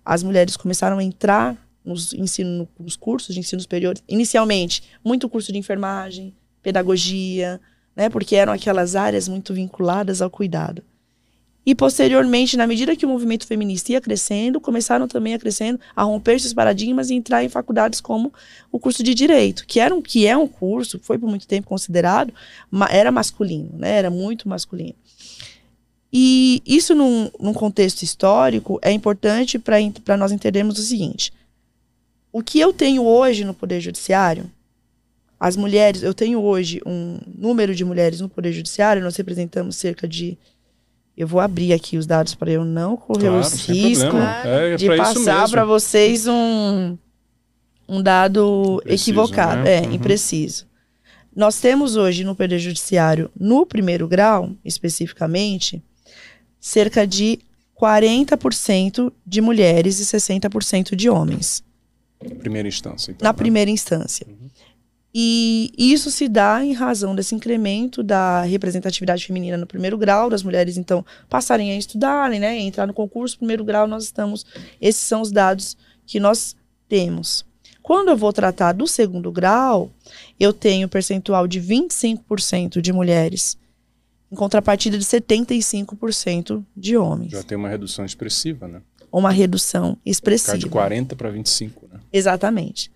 as 0.05 0.23
mulheres 0.23 0.57
começaram 0.57 0.99
a 0.99 1.05
entrar 1.05 1.57
nos, 1.85 2.13
ensino, 2.13 2.69
nos 2.79 2.97
cursos 2.97 3.35
de 3.35 3.41
ensino 3.41 3.61
superior. 3.61 3.97
Inicialmente, 4.09 4.83
muito 5.03 5.29
curso 5.29 5.53
de 5.53 5.59
enfermagem, 5.59 6.35
pedagogia, 6.63 7.61
né, 7.97 8.09
porque 8.09 8.37
eram 8.37 8.53
aquelas 8.53 8.95
áreas 8.95 9.29
muito 9.29 9.55
vinculadas 9.55 10.21
ao 10.21 10.31
cuidado. 10.31 10.83
E 11.71 11.75
posteriormente, 11.77 12.57
na 12.57 12.67
medida 12.67 12.97
que 12.97 13.07
o 13.07 13.09
movimento 13.09 13.47
feminista 13.47 13.93
ia 13.93 14.01
crescendo, 14.01 14.61
começaram 14.61 15.07
também 15.07 15.35
a 15.35 15.39
crescendo, 15.39 15.79
a 15.95 16.03
romper 16.03 16.35
esses 16.35 16.53
paradigmas 16.53 17.11
e 17.11 17.15
entrar 17.15 17.45
em 17.45 17.49
faculdades 17.49 18.01
como 18.01 18.33
o 18.73 18.79
curso 18.81 19.05
de 19.05 19.15
direito, 19.15 19.65
que 19.65 19.79
era 19.79 19.95
um, 19.95 20.03
que 20.03 20.27
é 20.27 20.37
um 20.37 20.49
curso, 20.49 20.99
foi 20.99 21.17
por 21.17 21.29
muito 21.29 21.47
tempo 21.47 21.69
considerado, 21.69 22.35
era 22.91 23.13
masculino, 23.13 23.71
né? 23.79 23.93
Era 23.93 24.11
muito 24.11 24.49
masculino. 24.49 24.97
E 26.13 26.61
isso 26.67 26.93
num, 26.93 27.31
num 27.39 27.53
contexto 27.53 28.03
histórico 28.03 28.81
é 28.83 28.91
importante 28.91 29.57
para 29.57 30.17
nós 30.17 30.33
entendermos 30.33 30.77
o 30.77 30.83
seguinte: 30.83 31.33
o 32.33 32.43
que 32.43 32.59
eu 32.59 32.73
tenho 32.73 33.05
hoje 33.05 33.45
no 33.45 33.55
Poder 33.55 33.81
Judiciário, 33.81 34.51
as 35.39 35.55
mulheres, 35.55 36.03
eu 36.03 36.15
tenho 36.15 36.43
hoje 36.43 36.83
um 36.85 37.21
número 37.33 37.77
de 37.77 37.85
mulheres 37.85 38.21
no 38.21 38.29
Poder 38.29 38.53
Judiciário, 38.53 39.05
nós 39.05 39.15
representamos 39.15 39.77
cerca 39.77 40.09
de 40.09 40.37
Eu 41.21 41.27
vou 41.27 41.39
abrir 41.39 41.75
aqui 41.75 41.99
os 41.99 42.07
dados 42.07 42.35
para 42.35 42.51
eu 42.51 42.65
não 42.65 42.97
correr 42.97 43.29
Claro, 43.29 43.41
o 43.41 43.45
sem 43.45 43.75
risco 43.75 44.05
problema. 44.09 44.43
É, 44.43 44.73
é 44.73 44.77
de 44.77 44.97
passar 44.97 45.49
para 45.51 45.65
vocês 45.67 46.27
um, 46.27 46.97
um 47.87 48.03
dado 48.03 48.81
Impreciso, 48.85 49.11
equivocado, 49.11 49.63
né? 49.63 49.77
é, 49.77 49.81
Uhum. 49.83 49.93
impreciso. 49.93 50.67
Nós 51.37 51.61
temos 51.61 51.95
hoje 51.97 52.25
no 52.25 52.35
Poder 52.35 52.59
Judiciário, 52.59 53.31
no 53.39 53.67
primeiro 53.67 54.09
grau, 54.09 54.51
especificamente, 54.65 55.83
cerca 56.59 57.07
de 57.07 57.39
40% 57.79 59.13
de 59.27 59.41
mulheres 59.41 60.01
e 60.01 60.05
60% 60.07 60.95
de 60.97 61.09
homens, 61.11 61.63
Primeira 62.39 62.69
instância. 62.69 63.13
Então, 63.13 63.25
na 63.27 63.33
né? 63.33 63.37
primeira 63.37 63.71
instância. 63.71 64.27
Uhum. 64.29 64.50
E 65.13 65.73
isso 65.77 66.11
se 66.11 66.29
dá 66.29 66.65
em 66.65 66.73
razão 66.73 67.17
desse 67.17 67.35
incremento 67.35 68.03
da 68.03 68.43
representatividade 68.43 69.27
feminina 69.27 69.57
no 69.57 69.67
primeiro 69.67 69.99
grau, 69.99 70.31
das 70.31 70.43
mulheres, 70.43 70.77
então, 70.77 71.05
passarem 71.29 71.73
a 71.73 71.77
estudarem, 71.77 72.39
né, 72.39 72.57
entrar 72.59 72.87
no 72.87 72.95
concurso 72.95 73.37
primeiro 73.37 73.65
grau, 73.65 73.89
nós 73.89 74.05
estamos. 74.05 74.47
Esses 74.81 75.03
são 75.03 75.21
os 75.21 75.33
dados 75.33 75.77
que 76.07 76.21
nós 76.21 76.55
temos. 76.89 77.45
Quando 77.83 78.09
eu 78.09 78.17
vou 78.17 78.33
tratar 78.33 78.73
do 78.73 78.87
segundo 78.87 79.33
grau, 79.33 79.91
eu 80.39 80.53
tenho 80.53 80.89
percentual 80.89 81.49
de 81.49 81.61
25% 81.61 82.81
de 82.81 82.93
mulheres, 82.93 83.59
em 84.31 84.37
contrapartida 84.37 84.97
de 84.97 85.05
75% 85.05 86.65
de 86.77 86.97
homens. 86.97 87.33
Já 87.33 87.43
tem 87.43 87.59
uma 87.59 87.69
redução 87.69 88.05
expressiva, 88.05 88.69
né? 88.69 88.81
Uma 89.11 89.33
redução 89.33 89.95
Ficar 89.95 90.01
expressiva. 90.05 90.59
de 90.59 90.69
40 90.69 91.17
para 91.17 91.31
25, 91.31 91.89
né? 91.93 91.99
Exatamente. 92.13 92.93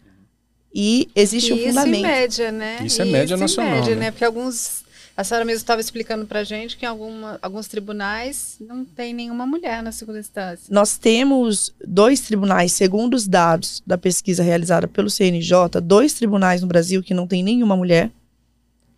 E 0.74 1.08
existe 1.14 1.52
um 1.52 1.56
E 1.56 1.60
isso 1.60 1.68
em 1.68 1.72
fundamento. 1.72 2.02
média, 2.02 2.50
né? 2.50 2.78
Isso 2.84 3.00
é 3.00 3.04
média 3.04 3.36
em 3.36 3.38
nacional, 3.38 3.70
média, 3.76 3.94
né? 3.94 4.10
Porque 4.10 4.24
alguns. 4.24 4.82
A 5.16 5.22
senhora 5.22 5.44
mesmo 5.44 5.58
estava 5.58 5.80
explicando 5.80 6.26
pra 6.26 6.42
gente 6.42 6.76
que 6.76 6.84
em 6.84 6.88
alguma, 6.88 7.38
alguns 7.40 7.68
tribunais 7.68 8.56
não 8.58 8.84
tem 8.84 9.14
nenhuma 9.14 9.46
mulher 9.46 9.80
na 9.80 9.92
segunda 9.92 10.18
instância. 10.18 10.64
Nós 10.68 10.98
temos 10.98 11.72
dois 11.86 12.18
tribunais, 12.20 12.72
segundo 12.72 13.14
os 13.14 13.28
dados 13.28 13.80
da 13.86 13.96
pesquisa 13.96 14.42
realizada 14.42 14.88
pelo 14.88 15.08
CNJ, 15.08 15.80
dois 15.80 16.14
tribunais 16.14 16.62
no 16.62 16.66
Brasil 16.66 17.00
que 17.00 17.14
não 17.14 17.28
tem 17.28 17.44
nenhuma 17.44 17.76
mulher. 17.76 18.10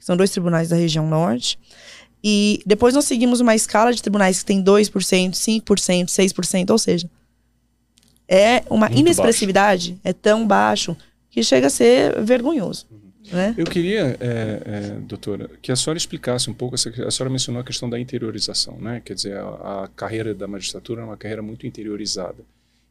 São 0.01 0.17
dois 0.17 0.31
tribunais 0.31 0.71
da 0.71 0.77
região 0.77 1.07
norte. 1.07 1.59
E 2.25 2.63
depois 2.65 2.95
nós 2.95 3.05
seguimos 3.05 3.41
uma 3.41 3.55
escala 3.55 3.93
de 3.93 4.01
tribunais 4.01 4.39
que 4.39 4.47
tem 4.47 4.65
2%, 4.65 5.33
5%, 5.33 6.07
6%, 6.07 6.71
ou 6.71 6.79
seja, 6.79 7.11
é 8.27 8.63
uma 8.71 8.87
Muito 8.87 9.01
inexpressividade, 9.01 9.99
é 10.03 10.15
tão 10.15 10.47
baixo 10.47 10.97
que 11.37 11.43
chega 11.43 11.67
a 11.67 11.71
ser 11.71 12.23
vergonhoso. 12.23 12.87
Né? 13.31 13.55
Eu 13.59 13.67
queria, 13.67 14.17
é, 14.19 14.63
é, 14.65 14.91
doutora, 15.01 15.51
que 15.61 15.71
a 15.71 15.77
senhora 15.77 15.99
explicasse 15.99 16.49
um 16.49 16.55
pouco, 16.55 16.77
a 16.77 16.79
senhora 16.79 17.29
mencionou 17.29 17.61
a 17.61 17.65
questão 17.65 17.91
da 17.91 18.01
interiorização, 18.01 18.79
né? 18.81 19.03
Quer 19.05 19.13
dizer, 19.13 19.37
a, 19.37 19.85
a 19.85 19.89
carreira 19.95 20.35
da 20.35 20.47
magistratura 20.47 21.03
é 21.03 21.05
uma 21.05 21.17
carreira 21.19 21.43
muito 21.43 21.67
interiorizada. 21.67 22.43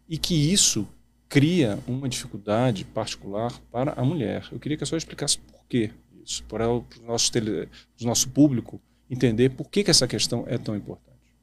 E 0.07 0.15
que 0.15 0.35
isso 0.53 0.87
cria 1.27 1.79
uma 1.87 2.07
dificuldade 2.07 2.85
particular 2.85 3.51
para 3.71 3.93
a 3.93 4.05
mulher. 4.05 4.47
Eu 4.51 4.59
queria 4.59 4.77
que 4.77 4.83
a 4.83 4.85
senhora 4.85 4.99
explicasse 4.99 5.39
por 5.39 5.65
que 5.67 5.89
isso, 6.23 6.43
para 6.43 6.69
o 6.69 6.85
nosso, 7.03 7.31
tele, 7.31 7.67
nosso 7.99 8.29
público 8.29 8.79
entender 9.09 9.49
por 9.49 9.67
que, 9.71 9.83
que 9.83 9.89
essa 9.89 10.07
questão 10.07 10.43
é 10.45 10.59
tão 10.59 10.75
importante. 10.75 11.33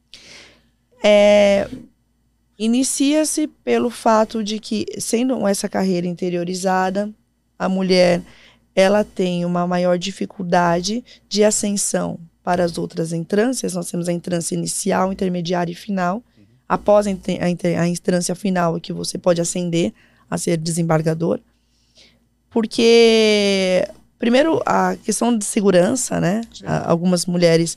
É, 1.02 1.68
Inicia-se 2.64 3.48
pelo 3.64 3.90
fato 3.90 4.40
de 4.44 4.60
que, 4.60 4.86
sendo 4.98 5.48
essa 5.48 5.68
carreira 5.68 6.06
interiorizada, 6.06 7.10
a 7.58 7.68
mulher 7.68 8.22
ela 8.72 9.02
tem 9.02 9.44
uma 9.44 9.66
maior 9.66 9.98
dificuldade 9.98 11.04
de 11.28 11.42
ascensão 11.42 12.20
para 12.40 12.62
as 12.62 12.78
outras 12.78 13.12
entrâncias. 13.12 13.74
Nós 13.74 13.90
temos 13.90 14.08
a 14.08 14.12
entrância 14.12 14.54
inicial, 14.54 15.12
intermediária 15.12 15.72
e 15.72 15.74
final. 15.74 16.22
Após 16.68 17.08
a, 17.08 17.10
a 17.80 17.88
instância 17.88 18.32
final, 18.36 18.76
é 18.76 18.80
que 18.80 18.92
você 18.92 19.18
pode 19.18 19.40
ascender 19.40 19.92
a 20.30 20.38
ser 20.38 20.56
desembargador. 20.56 21.40
Porque, 22.48 23.84
primeiro, 24.20 24.62
a 24.64 24.94
questão 25.02 25.36
de 25.36 25.44
segurança, 25.44 26.20
né? 26.20 26.42
A- 26.64 26.90
Algumas 26.90 27.26
mulheres, 27.26 27.76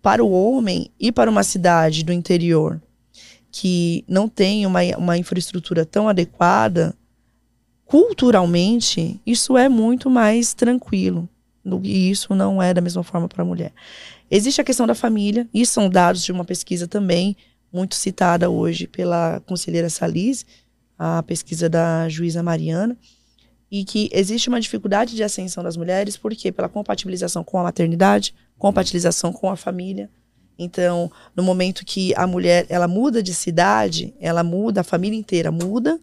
para 0.00 0.24
o 0.24 0.30
homem 0.32 0.90
ir 0.98 1.12
para 1.12 1.30
uma 1.30 1.42
cidade 1.42 2.02
do 2.02 2.10
interior 2.12 2.80
que 3.52 4.02
não 4.08 4.30
tem 4.30 4.64
uma, 4.64 4.80
uma 4.96 5.18
infraestrutura 5.18 5.84
tão 5.84 6.08
adequada, 6.08 6.96
culturalmente, 7.84 9.20
isso 9.26 9.58
é 9.58 9.68
muito 9.68 10.08
mais 10.08 10.54
tranquilo. 10.54 11.28
E 11.84 12.10
isso 12.10 12.34
não 12.34 12.60
é 12.60 12.72
da 12.72 12.80
mesma 12.80 13.04
forma 13.04 13.28
para 13.28 13.42
a 13.42 13.44
mulher. 13.44 13.72
Existe 14.30 14.60
a 14.62 14.64
questão 14.64 14.86
da 14.86 14.94
família, 14.94 15.46
e 15.52 15.66
são 15.66 15.90
dados 15.90 16.24
de 16.24 16.32
uma 16.32 16.44
pesquisa 16.44 16.88
também 16.88 17.36
muito 17.70 17.94
citada 17.94 18.48
hoje 18.48 18.86
pela 18.86 19.40
conselheira 19.40 19.90
Salise, 19.90 20.46
a 20.98 21.22
pesquisa 21.22 21.68
da 21.68 22.08
juíza 22.08 22.42
Mariana, 22.42 22.96
e 23.70 23.84
que 23.84 24.08
existe 24.12 24.48
uma 24.48 24.60
dificuldade 24.60 25.14
de 25.14 25.22
ascensão 25.22 25.62
das 25.62 25.76
mulheres, 25.76 26.16
por 26.16 26.34
quê? 26.34 26.50
Pela 26.50 26.68
compatibilização 26.68 27.44
com 27.44 27.58
a 27.58 27.62
maternidade, 27.62 28.34
compatibilização 28.58 29.32
com 29.32 29.50
a 29.50 29.56
família. 29.56 30.10
Então, 30.58 31.10
no 31.34 31.42
momento 31.42 31.84
que 31.84 32.14
a 32.14 32.26
mulher 32.26 32.66
ela 32.68 32.86
muda 32.86 33.22
de 33.22 33.34
cidade, 33.34 34.14
ela 34.20 34.42
muda, 34.44 34.80
a 34.82 34.84
família 34.84 35.18
inteira 35.18 35.50
muda. 35.50 35.98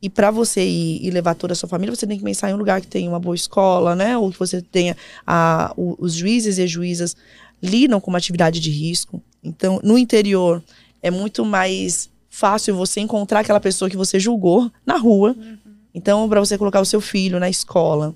E 0.00 0.08
para 0.08 0.30
você 0.30 0.64
ir, 0.64 1.04
ir 1.06 1.10
levar 1.10 1.34
toda 1.34 1.52
a 1.52 1.56
sua 1.56 1.68
família, 1.68 1.94
você 1.94 2.06
tem 2.06 2.18
que 2.18 2.24
pensar 2.24 2.50
em 2.50 2.54
um 2.54 2.58
lugar 2.58 2.80
que 2.80 2.86
tenha 2.86 3.08
uma 3.10 3.18
boa 3.18 3.34
escola, 3.34 3.96
né? 3.96 4.16
Ou 4.16 4.30
que 4.30 4.38
você 4.38 4.62
tenha 4.62 4.96
a, 5.26 5.72
o- 5.76 5.96
os 5.98 6.14
juízes 6.14 6.58
e 6.58 6.62
as 6.62 6.70
juízas 6.70 7.16
lidam 7.62 8.00
com 8.00 8.10
uma 8.10 8.18
atividade 8.18 8.60
de 8.60 8.70
risco. 8.70 9.20
Então, 9.42 9.80
no 9.82 9.98
interior 9.98 10.62
é 11.02 11.10
muito 11.10 11.44
mais 11.44 12.08
fácil 12.30 12.76
você 12.76 13.00
encontrar 13.00 13.40
aquela 13.40 13.58
pessoa 13.58 13.90
que 13.90 13.96
você 13.96 14.20
julgou 14.20 14.70
na 14.86 14.96
rua. 14.96 15.34
Então, 15.92 16.28
para 16.28 16.38
você 16.38 16.56
colocar 16.56 16.80
o 16.80 16.84
seu 16.84 17.00
filho 17.00 17.40
na 17.40 17.48
escola, 17.50 18.14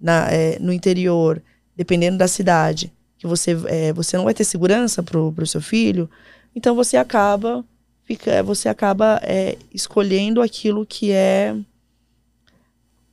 na, 0.00 0.28
é, 0.32 0.58
no 0.58 0.72
interior, 0.72 1.40
dependendo 1.76 2.18
da 2.18 2.26
cidade, 2.26 2.92
que 3.24 3.28
você, 3.28 3.56
é, 3.68 3.90
você 3.94 4.18
não 4.18 4.24
vai 4.24 4.34
ter 4.34 4.44
segurança 4.44 5.02
pro, 5.02 5.32
pro 5.32 5.46
seu 5.46 5.62
filho, 5.62 6.10
então 6.54 6.74
você 6.74 6.98
acaba 6.98 7.64
fica, 8.04 8.42
você 8.42 8.68
acaba 8.68 9.18
é, 9.22 9.56
escolhendo 9.72 10.42
aquilo 10.42 10.84
que 10.84 11.10
é 11.10 11.56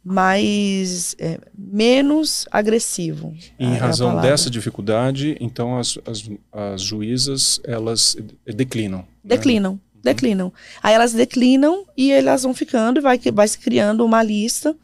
mais 0.04 1.16
é, 1.18 1.40
menos 1.58 2.46
agressivo. 2.52 3.34
Em 3.58 3.74
é 3.74 3.78
razão 3.78 4.20
dessa 4.20 4.50
dificuldade, 4.50 5.38
então 5.40 5.78
as, 5.78 5.98
as, 6.06 6.30
as 6.52 6.82
juízas 6.82 7.62
elas 7.64 8.18
declinam. 8.46 9.00
né? 9.00 9.06
Declinam, 9.24 9.80
declinam. 10.04 10.52
Aí 10.84 10.94
elas 10.94 11.14
declinam 11.14 11.86
e 11.96 12.12
elas 12.12 12.44
vão 12.44 12.54
ficando 12.54 13.00
e 13.00 13.02
vai, 13.02 13.18
vai 13.34 13.48
se 13.48 13.58
criando 13.58 14.04
uma 14.04 14.22
lista 14.22 14.76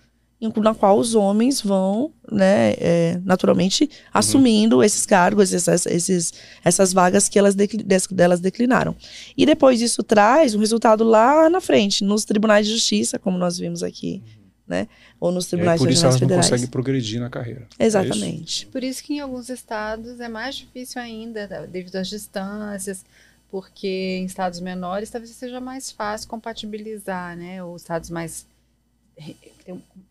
na 0.58 0.74
qual 0.76 1.00
os 1.00 1.16
homens 1.16 1.60
vão, 1.62 2.12
né, 2.32 2.74
é, 2.78 3.20
naturalmente, 3.26 3.90
assumindo 4.14 4.84
esses 4.84 5.06
cargos, 5.06 5.52
essas, 5.54 5.86
esses, 5.88 6.32
essas 6.64 6.94
vagas 6.94 7.28
que 7.28 7.40
elas, 7.40 7.56
decli- 7.56 7.84
delas 8.12 8.40
declinaram. 8.40 8.96
E 9.36 9.46
depois 9.46 9.82
isso 9.82 10.04
traz 10.04 10.54
um 10.54 10.60
resultado 10.60 11.04
lá 11.04 11.50
na 11.50 11.60
frente, 11.60 12.04
nos 12.04 12.24
tribunais 12.24 12.68
de 12.68 12.74
justiça, 12.74 13.18
como 13.18 13.36
nós 13.38 13.58
vimos 13.58 13.82
aqui, 13.82 14.22
né? 14.68 14.88
Ou 15.20 15.32
nos 15.32 15.46
E 15.46 15.48
aí, 15.48 15.50
tribunais 15.52 15.80
por 15.82 15.90
isso 15.90 16.04
elas 16.04 16.16
não 16.16 16.20
federais. 16.20 16.46
conseguem 16.50 16.68
progredir 16.68 17.20
na 17.20 17.30
carreira. 17.32 17.62
É 17.80 17.88
isso? 17.88 17.98
Exatamente. 17.98 18.66
Por 18.68 18.84
isso 18.84 19.04
que 19.04 19.14
em 19.16 19.20
alguns 19.20 19.50
estados 19.50 20.20
é 20.20 20.28
mais 20.30 20.56
difícil 20.56 21.02
ainda, 21.02 21.48
tá, 21.48 21.66
devido 21.66 21.96
às 21.96 22.08
distâncias, 22.10 23.04
porque 23.50 24.18
em 24.22 24.26
estados 24.26 24.60
menores 24.60 25.10
talvez 25.10 25.32
seja 25.32 25.60
mais 25.60 25.90
fácil 25.90 26.28
compatibilizar, 26.30 27.36
né? 27.36 27.64
Ou 27.64 27.76
estados 27.76 28.10
mais 28.12 28.46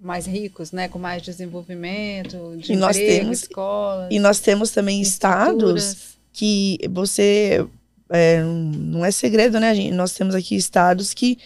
mais 0.01 0.27
ricos, 0.27 0.73
né, 0.73 0.89
com 0.89 0.99
mais 0.99 1.23
desenvolvimento, 1.23 2.57
de 2.59 2.73
E 2.73 2.77
nós 2.77 2.97
emprego, 2.97 3.21
temos- 3.21 3.43
escolas, 3.43 4.09
E 4.11 4.19
nós 4.19 4.41
temos 4.41 4.71
também 4.71 5.01
estados 5.01 6.17
que 6.33 6.79
você 6.91 7.67
é, 8.11 8.43
não 8.43 9.05
é 9.05 9.11
segredo, 9.11 9.59
né, 9.59 9.75
gente? 9.75 9.93
Nós 9.95 10.13
temos 10.13 10.35
aqui 10.35 10.55
estados 10.55 11.13
que 11.15 11.39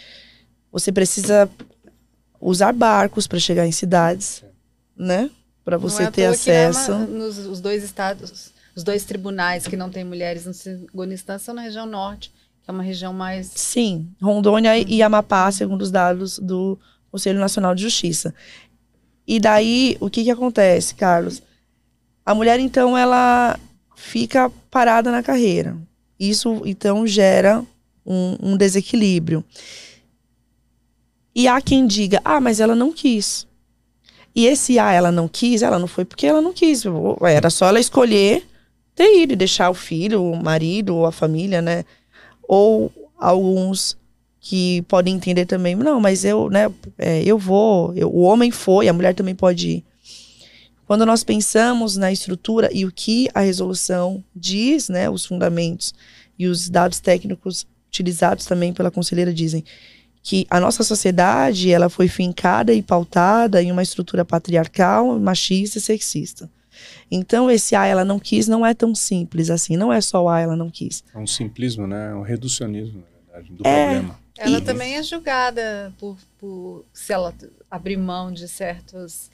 você 0.70 0.90
precisa 0.92 1.48
usar 2.40 2.72
barcos 2.72 3.26
para 3.26 3.38
chegar 3.38 3.66
em 3.66 3.72
cidades, 3.72 4.42
né? 4.96 5.30
Para 5.64 5.78
Não 5.78 5.82
você 5.88 6.02
é 6.04 6.10
ter 6.10 6.22
é 6.22 6.26
acesso. 6.26 6.92
nos 6.98 7.38
os 7.38 7.60
dois 7.60 7.82
estados, 7.84 8.50
os 8.74 8.82
dois 8.82 9.04
tribunais 9.04 9.66
que 9.66 9.76
não 9.76 9.88
têm 9.88 10.04
mulheres 10.04 10.44
na 10.46 10.52
segunda 10.52 11.14
instância 11.14 11.46
são 11.46 11.54
na 11.54 11.62
região 11.62 11.86
norte, 11.86 12.30
que 12.62 12.70
é 12.70 12.72
uma 12.72 12.82
região 12.82 13.12
mais 13.12 13.50
Sim, 13.54 14.08
Rondônia 14.20 14.76
e 14.76 15.02
Amapá, 15.02 15.50
segundo 15.52 15.82
os 15.82 15.90
dados 15.90 16.38
do 16.38 16.78
Conselho 17.10 17.38
Nacional 17.38 17.74
de 17.74 17.82
Justiça. 17.82 18.34
E 19.26 19.38
daí, 19.38 19.96
o 20.00 20.10
que 20.10 20.24
que 20.24 20.30
acontece, 20.30 20.94
Carlos? 20.94 21.42
A 22.24 22.34
mulher, 22.34 22.58
então, 22.60 22.96
ela 22.96 23.58
fica 23.96 24.50
parada 24.70 25.10
na 25.10 25.22
carreira. 25.22 25.76
Isso, 26.18 26.62
então, 26.64 27.06
gera 27.06 27.64
um, 28.04 28.36
um 28.40 28.56
desequilíbrio. 28.56 29.44
E 31.34 31.46
há 31.46 31.60
quem 31.60 31.86
diga, 31.86 32.20
ah, 32.24 32.40
mas 32.40 32.60
ela 32.60 32.74
não 32.74 32.92
quis. 32.92 33.46
E 34.34 34.46
esse 34.46 34.78
ah, 34.78 34.92
ela 34.92 35.10
não 35.10 35.28
quis, 35.28 35.62
ela 35.62 35.78
não 35.78 35.86
foi 35.86 36.04
porque 36.04 36.26
ela 36.26 36.40
não 36.40 36.52
quis. 36.52 36.84
Era 37.22 37.50
só 37.50 37.66
ela 37.66 37.80
escolher 37.80 38.46
ter 38.94 39.22
ido 39.22 39.32
e 39.32 39.36
deixar 39.36 39.70
o 39.70 39.74
filho, 39.74 40.22
o 40.22 40.36
marido 40.36 40.94
ou 40.94 41.06
a 41.06 41.12
família, 41.12 41.62
né? 41.62 41.84
Ou 42.42 42.92
alguns 43.18 43.96
que 44.40 44.82
podem 44.82 45.14
entender 45.14 45.44
também, 45.44 45.76
não, 45.76 46.00
mas 46.00 46.24
eu, 46.24 46.48
né, 46.48 46.70
é, 46.96 47.22
eu 47.22 47.36
vou, 47.38 47.92
eu, 47.94 48.08
o 48.08 48.20
homem 48.22 48.50
foi, 48.50 48.88
a 48.88 48.92
mulher 48.92 49.14
também 49.14 49.34
pode 49.34 49.68
ir. 49.68 49.84
Quando 50.86 51.06
nós 51.06 51.22
pensamos 51.22 51.96
na 51.96 52.10
estrutura 52.10 52.68
e 52.72 52.84
o 52.84 52.90
que 52.90 53.28
a 53.34 53.40
resolução 53.40 54.24
diz, 54.34 54.88
né, 54.88 55.08
os 55.08 55.24
fundamentos 55.24 55.94
e 56.38 56.46
os 56.46 56.68
dados 56.68 56.98
técnicos 57.00 57.66
utilizados 57.88 58.46
também 58.46 58.72
pela 58.72 58.90
conselheira 58.90 59.32
dizem 59.32 59.62
que 60.22 60.46
a 60.50 60.58
nossa 60.58 60.82
sociedade 60.82 61.70
ela 61.70 61.88
foi 61.88 62.08
fincada 62.08 62.72
e 62.72 62.82
pautada 62.82 63.62
em 63.62 63.70
uma 63.70 63.82
estrutura 63.82 64.24
patriarcal, 64.24 65.18
machista 65.18 65.78
e 65.78 65.80
sexista. 65.80 66.50
Então 67.10 67.50
esse 67.50 67.74
ah, 67.74 67.86
ela 67.86 68.04
não 68.04 68.18
quis 68.18 68.48
não 68.48 68.64
é 68.64 68.74
tão 68.74 68.94
simples 68.94 69.50
assim, 69.50 69.76
não 69.76 69.92
é 69.92 70.00
só 70.00 70.24
o 70.24 70.28
ah, 70.28 70.40
ela 70.40 70.56
não 70.56 70.70
quis. 70.70 71.04
É 71.14 71.18
um 71.18 71.26
simplismo, 71.26 71.86
né? 71.86 72.10
É 72.10 72.14
um 72.14 72.22
reducionismo, 72.22 73.00
na 73.00 73.32
verdade, 73.34 73.52
do 73.56 73.66
É. 73.66 73.84
problema. 73.84 74.19
Ela 74.42 74.58
E- 74.58 74.62
também 74.62 74.96
é 74.96 75.02
julgada 75.02 75.92
por, 75.98 76.16
por 76.38 76.84
se 76.94 77.12
ela 77.12 77.34
abrir 77.70 77.98
mão 77.98 78.32
de 78.32 78.48
certos, 78.48 79.30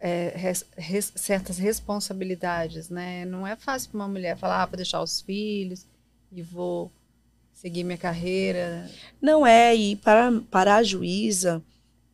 é, 0.00 0.32
res- 0.34 0.64
res- 0.76 1.12
certas 1.14 1.58
responsabilidades, 1.58 2.88
né? 2.88 3.26
Não 3.26 3.46
é 3.46 3.54
fácil 3.54 3.90
para 3.90 3.98
uma 4.00 4.08
mulher 4.08 4.36
falar, 4.38 4.62
ah, 4.62 4.66
vou 4.66 4.76
deixar 4.76 5.02
os 5.02 5.20
filhos 5.20 5.86
e 6.32 6.40
vou 6.40 6.90
seguir 7.52 7.84
minha 7.84 7.98
carreira. 7.98 8.90
Não 9.20 9.46
é, 9.46 9.74
e 9.76 9.94
para, 9.96 10.32
para 10.50 10.76
a 10.76 10.82
juíza, 10.82 11.62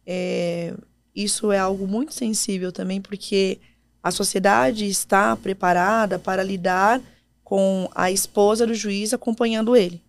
é, 0.05 0.75
isso 1.15 1.53
é 1.53 1.59
algo 1.61 1.87
muito 1.87 2.13
sensível 2.13 2.73
também, 2.73 3.01
porque 3.01 3.61
a 4.03 4.11
sociedade 4.11 4.85
está 4.89 5.37
preparada 5.37 6.19
para 6.19 6.43
lidar 6.43 7.01
com 7.45 7.89
a 7.95 8.11
esposa 8.11 8.67
do 8.67 8.75
juiz 8.75 9.13
acompanhando 9.13 9.77
ele. 9.77 10.03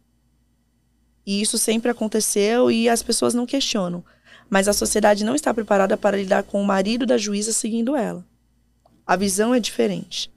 E 1.25 1.42
isso 1.42 1.58
sempre 1.58 1.89
aconteceu 1.89 2.70
e 2.70 2.89
as 2.89 3.01
pessoas 3.03 3.34
não 3.34 3.46
questionam. 3.46 4.03
Mas 4.50 4.68
a 4.68 4.74
sociedade 4.74 5.24
não 5.24 5.36
está 5.36 5.53
preparada 5.53 5.96
para 5.98 6.18
lidar 6.18 6.44
com 6.44 6.62
o 6.62 6.65
marido 6.65 7.06
da 7.06 7.18
juíza 7.18 7.51
seguindo 7.53 7.96
ela. 7.96 8.25
A 9.06 9.15
visão 9.15 9.53
é 9.53 9.60
diferente. 9.60 10.32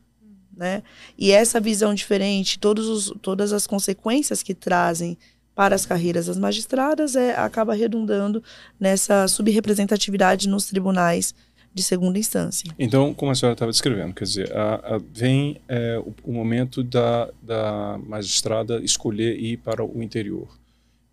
Né? 0.57 0.83
E 1.19 1.33
essa 1.33 1.61
visão 1.61 1.93
diferente, 1.95 2.59
todos 2.59 2.89
os, 2.89 3.13
todas 3.21 3.53
as 3.53 3.67
consequências 3.67 4.43
que 4.43 4.55
trazem 4.55 5.19
para 5.55 5.75
as 5.75 5.85
carreiras 5.85 6.27
das 6.27 6.39
magistradas 6.39 7.15
é, 7.17 7.35
acaba 7.37 7.75
redundando 7.75 8.43
nessa 8.81 9.27
subrepresentatividade 9.29 10.49
nos 10.49 10.67
tribunais 10.67 11.35
de 11.75 11.83
segunda 11.83 12.19
instância. 12.19 12.71
Então, 12.79 13.13
como 13.13 13.33
a 13.33 13.35
senhora 13.35 13.53
estava 13.55 13.71
descrevendo, 13.71 14.15
quer 14.15 14.25
dizer, 14.25 14.57
a- 14.57 14.97
a- 14.97 15.01
vem 15.13 15.61
é, 15.69 15.99
o, 15.99 16.15
o 16.25 16.33
momento 16.33 16.83
da, 16.83 17.31
da 17.43 17.99
magistrada 18.07 18.81
escolher 18.83 19.39
ir 19.39 19.59
para 19.59 19.85
o 19.85 20.03
interior. 20.03 20.49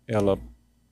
Ela 0.06 0.38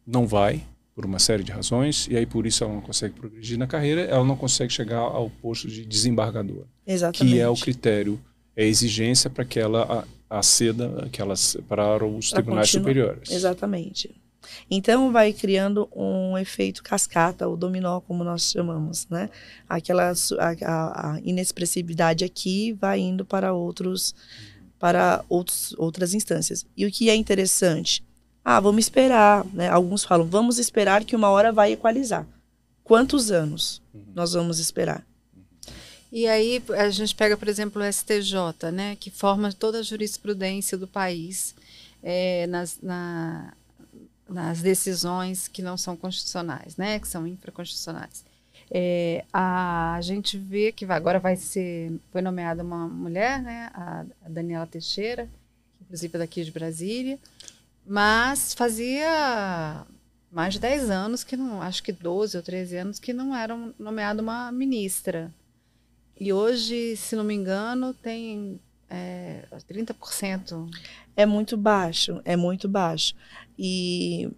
não 0.07 0.26
vai, 0.26 0.62
por 0.95 1.04
uma 1.07 1.19
série 1.19 1.42
de 1.42 1.52
razões, 1.52 2.07
e 2.11 2.16
aí 2.16 2.26
por 2.26 2.47
isso 2.47 2.64
ela 2.64 2.73
não 2.73 2.81
consegue 2.81 3.14
progredir 3.14 3.59
na 3.59 3.66
carreira, 3.66 4.02
ela 4.02 4.25
não 4.25 4.37
consegue 4.37 4.73
chegar 4.73 4.99
ao 4.99 5.31
posto 5.31 5.69
de 5.69 5.85
desembargadora, 5.87 6.66
Exatamente. 6.87 7.35
que 7.35 7.40
é 7.40 7.49
o 7.49 7.57
critério, 7.57 8.21
é 8.57 8.64
a 8.64 8.66
exigência 8.66 9.31
para 9.31 9.45
que 9.45 9.59
ela 9.59 10.07
aceda, 10.28 11.09
que 11.11 11.21
ela 11.21 11.35
para 11.69 12.04
os 12.04 12.31
Pra 12.31 12.37
tribunais 12.42 12.69
continuar. 12.71 12.83
superiores. 12.90 13.31
Exatamente. 13.31 14.11
Então 14.71 15.12
vai 15.12 15.33
criando 15.33 15.88
um 15.95 16.37
efeito 16.37 16.83
cascata, 16.83 17.49
o 17.49 17.57
dominó, 17.57 18.00
como 18.00 18.25
nós 18.25 18.50
chamamos, 18.50 19.07
né? 19.09 19.31
Aquela 19.69 20.12
a, 20.12 21.14
a- 21.14 21.21
inexpressibilidade 21.23 22.25
aqui 22.25 22.73
vai 22.73 22.99
indo 22.99 23.25
para 23.25 23.52
outros 23.54 24.14
para 24.78 25.25
outros, 25.28 25.75
outras 25.78 26.12
instâncias. 26.12 26.66
E 26.76 26.85
o 26.85 26.90
que 26.90 27.09
é 27.09 27.14
interessante? 27.14 28.02
Ah, 28.44 28.58
vamos 28.61 28.84
esperar, 28.84 29.44
né? 29.52 29.68
Alguns 29.68 30.04
falam, 30.04 30.26
vamos 30.26 30.58
esperar 30.58 31.04
que 31.04 31.14
uma 31.14 31.30
hora 31.30 31.52
vai 31.52 31.72
equalizar. 31.72 32.26
Quantos 32.82 33.30
anos 33.30 33.80
nós 34.14 34.32
vamos 34.32 34.58
esperar? 34.58 35.04
E 36.11 36.26
aí 36.26 36.62
a 36.76 36.90
gente 36.90 37.14
pega, 37.14 37.37
por 37.37 37.48
exemplo, 37.48 37.81
o 37.81 37.85
STJ, 37.92 38.70
né, 38.72 38.96
que 38.96 39.11
forma 39.11 39.50
toda 39.52 39.78
a 39.78 39.83
jurisprudência 39.83 40.76
do 40.76 40.87
país 40.87 41.55
é, 42.02 42.46
nas, 42.48 42.78
na- 42.83 43.55
nas 44.28 44.61
decisões 44.61 45.46
que 45.48 45.62
não 45.62 45.76
são 45.76 45.96
constitucionais, 45.96 46.76
né, 46.76 46.98
que 46.98 47.09
são 47.09 47.26
infraconstitucionais. 47.26 48.24
É, 48.70 49.24
a, 49.33 49.98
gente 50.02 50.37
vê 50.37 50.72
que 50.72 50.85
vai- 50.85 50.96
agora 50.96 51.18
vai 51.18 51.37
ser, 51.37 51.92
foi 52.11 52.20
nomeada 52.20 52.62
uma 52.62 52.87
mulher, 52.88 53.40
né, 53.42 53.70
a, 53.72 54.05
a 54.24 54.28
Daniela 54.28 54.66
Teixeira, 54.66 55.26
que 55.78 55.85
inclusive 55.85 56.18
daqui 56.18 56.44
de 56.44 56.50
Brasília, 56.50 57.18
mas 57.87 58.55
fazia 58.55 59.85
mais 60.31 60.55
de 60.55 60.61
10 60.61 60.90
anos 60.90 61.25
que 61.25 61.37
não, 61.37 61.61
acho 61.61 61.83
que 61.83 61.92
12 61.92 62.37
ou 62.37 62.42
13 62.42 62.77
anos 62.77 62.99
que 62.99 63.12
não 63.12 63.37
era 63.37 63.55
nomeada 63.79 64.23
uma 64.23 64.51
ministra. 64.51 65.33
E 66.18 66.33
hoje, 66.33 66.97
se 66.97 67.16
não 67.16 67.25
me 67.25 67.35
engano, 67.35 67.92
tem 67.92 68.61
é, 68.88 69.45
30%. 69.68 70.71
É 71.16 71.27
muito 71.27 71.57
baixo, 71.57 72.21
é 72.25 72.37
muito 72.37 72.68
baixo. 72.68 73.14
E, 73.59 74.31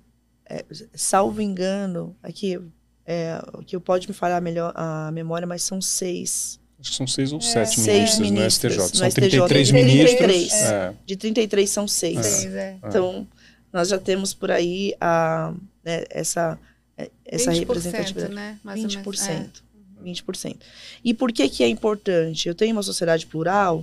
é, 0.47 0.65
salvo 0.95 1.41
engano, 1.41 2.17
aqui, 2.23 2.61
é, 3.05 3.39
que 3.67 3.79
pode 3.79 4.09
me 4.09 4.15
falhar 4.15 4.41
melhor 4.41 4.73
a 4.75 5.11
memória, 5.13 5.47
mas 5.47 5.63
são 5.63 5.81
seis. 5.81 6.61
Acho 6.85 6.91
que 6.91 6.97
são 6.99 7.07
seis 7.07 7.33
ou 7.33 7.41
sete 7.41 7.81
Seis 7.81 8.19
ministros 8.19 8.19
no 8.19 8.35
ministros 8.35 8.73
STJ. 8.75 8.83
no 8.83 8.97
São 8.97 9.11
STJ. 9.11 9.31
33 9.31 9.71
Tem 9.71 9.85
ministros. 9.85 10.19
33. 10.19 10.53
É. 10.53 10.95
De 11.07 11.17
33 11.17 11.71
são 11.71 11.89
seis. 11.89 12.45
É. 12.45 12.77
Então, 12.85 13.27
nós 13.73 13.89
já 13.89 13.99
temos 13.99 14.35
por 14.35 14.51
aí 14.51 14.95
a, 15.01 15.55
né, 15.83 16.05
essa, 16.11 16.59
é, 16.99 17.11
essa 17.25 17.51
20%, 17.51 17.59
representatividade. 17.61 18.35
né? 18.35 18.59
Mais 18.63 18.85
ou 18.85 18.89
menos. 18.91 19.07
20%. 19.19 19.63
20%. 20.05 20.57
E 21.03 21.15
por 21.15 21.33
que 21.33 21.49
que 21.49 21.65
é 21.65 21.69
importante? 21.69 22.47
Eu 22.47 22.55
tenho 22.55 22.77
uma 22.77 22.83
sociedade 22.83 23.25
plural, 23.27 23.83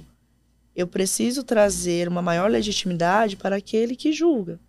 eu 0.75 0.85
preciso 0.85 1.43
trazer 1.43 2.07
uma 2.07 2.21
maior 2.21 2.51
legitimidade 2.51 3.35
para 3.35 3.55
aquele 3.55 3.95
que 3.95 4.13
julga, 4.13 4.59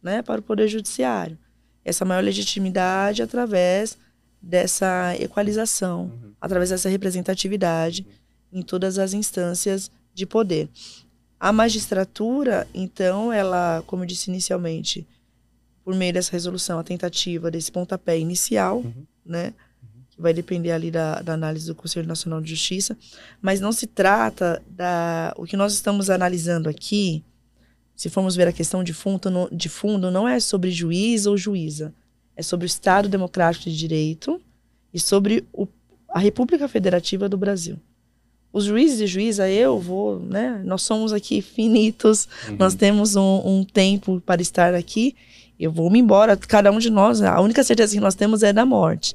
né? 0.00 0.22
Para 0.22 0.38
o 0.38 0.42
poder 0.42 0.68
judiciário. 0.68 1.36
Essa 1.84 2.04
maior 2.04 2.22
legitimidade 2.22 3.20
através 3.20 3.98
dessa 4.42 5.14
equalização, 5.18 6.04
Uhum. 6.04 6.32
através 6.40 6.70
dessa 6.70 6.88
representatividade 6.88 8.06
em 8.52 8.62
todas 8.62 8.98
as 8.98 9.12
instâncias 9.12 9.90
de 10.14 10.26
poder. 10.26 10.68
A 11.38 11.52
magistratura, 11.52 12.66
então, 12.74 13.32
ela, 13.32 13.82
como 13.86 14.02
eu 14.02 14.06
disse 14.06 14.30
inicialmente, 14.30 15.06
por 15.84 15.94
meio 15.94 16.12
dessa 16.12 16.32
resolução, 16.32 16.78
a 16.78 16.84
tentativa 16.84 17.50
desse 17.50 17.70
pontapé 17.72 18.18
inicial, 18.18 18.78
Uhum. 18.78 19.06
né? 19.24 19.54
Que 20.10 20.20
vai 20.20 20.34
depender 20.34 20.72
ali 20.72 20.90
da, 20.90 21.22
da 21.22 21.32
análise 21.32 21.66
do 21.66 21.74
Conselho 21.74 22.06
Nacional 22.06 22.40
de 22.40 22.50
Justiça, 22.50 22.96
mas 23.40 23.60
não 23.60 23.72
se 23.72 23.86
trata 23.86 24.62
da. 24.68 25.32
O 25.36 25.44
que 25.46 25.56
nós 25.56 25.72
estamos 25.72 26.10
analisando 26.10 26.68
aqui, 26.68 27.24
se 27.96 28.10
formos 28.10 28.36
ver 28.36 28.48
a 28.48 28.52
questão 28.52 28.84
de 28.84 28.92
fundo, 28.92 29.30
no- 29.30 29.48
de 29.50 29.68
fundo 29.68 30.10
não 30.10 30.28
é 30.28 30.38
sobre 30.40 30.70
juiz 30.70 31.24
ou 31.26 31.36
juíza, 31.38 31.94
é 32.36 32.42
sobre 32.42 32.64
o 32.64 32.68
Estado 32.68 33.08
Democrático 33.08 33.64
de 33.68 33.76
Direito 33.76 34.40
e 34.92 34.98
sobre 34.98 35.44
o, 35.52 35.66
a 36.08 36.18
República 36.18 36.66
Federativa 36.68 37.28
do 37.28 37.36
Brasil. 37.36 37.76
Os 38.52 38.64
juízes 38.64 39.00
e 39.00 39.06
juíza, 39.06 39.48
eu 39.48 39.78
vou, 39.78 40.18
né? 40.18 40.60
Nós 40.64 40.82
somos 40.82 41.12
aqui 41.12 41.40
finitos, 41.40 42.26
Uhum. 42.48 42.56
nós 42.58 42.74
temos 42.74 43.14
um, 43.14 43.42
um 43.44 43.64
tempo 43.64 44.20
para 44.20 44.42
estar 44.42 44.74
aqui. 44.74 45.14
Eu 45.58 45.70
vou 45.70 45.88
me 45.90 45.98
embora, 46.00 46.36
cada 46.36 46.72
um 46.72 46.78
de 46.78 46.90
nós, 46.90 47.20
a 47.22 47.40
única 47.40 47.62
certeza 47.62 47.94
que 47.94 48.00
nós 48.00 48.14
temos 48.14 48.42
é 48.42 48.52
da 48.52 48.64
morte. 48.66 49.14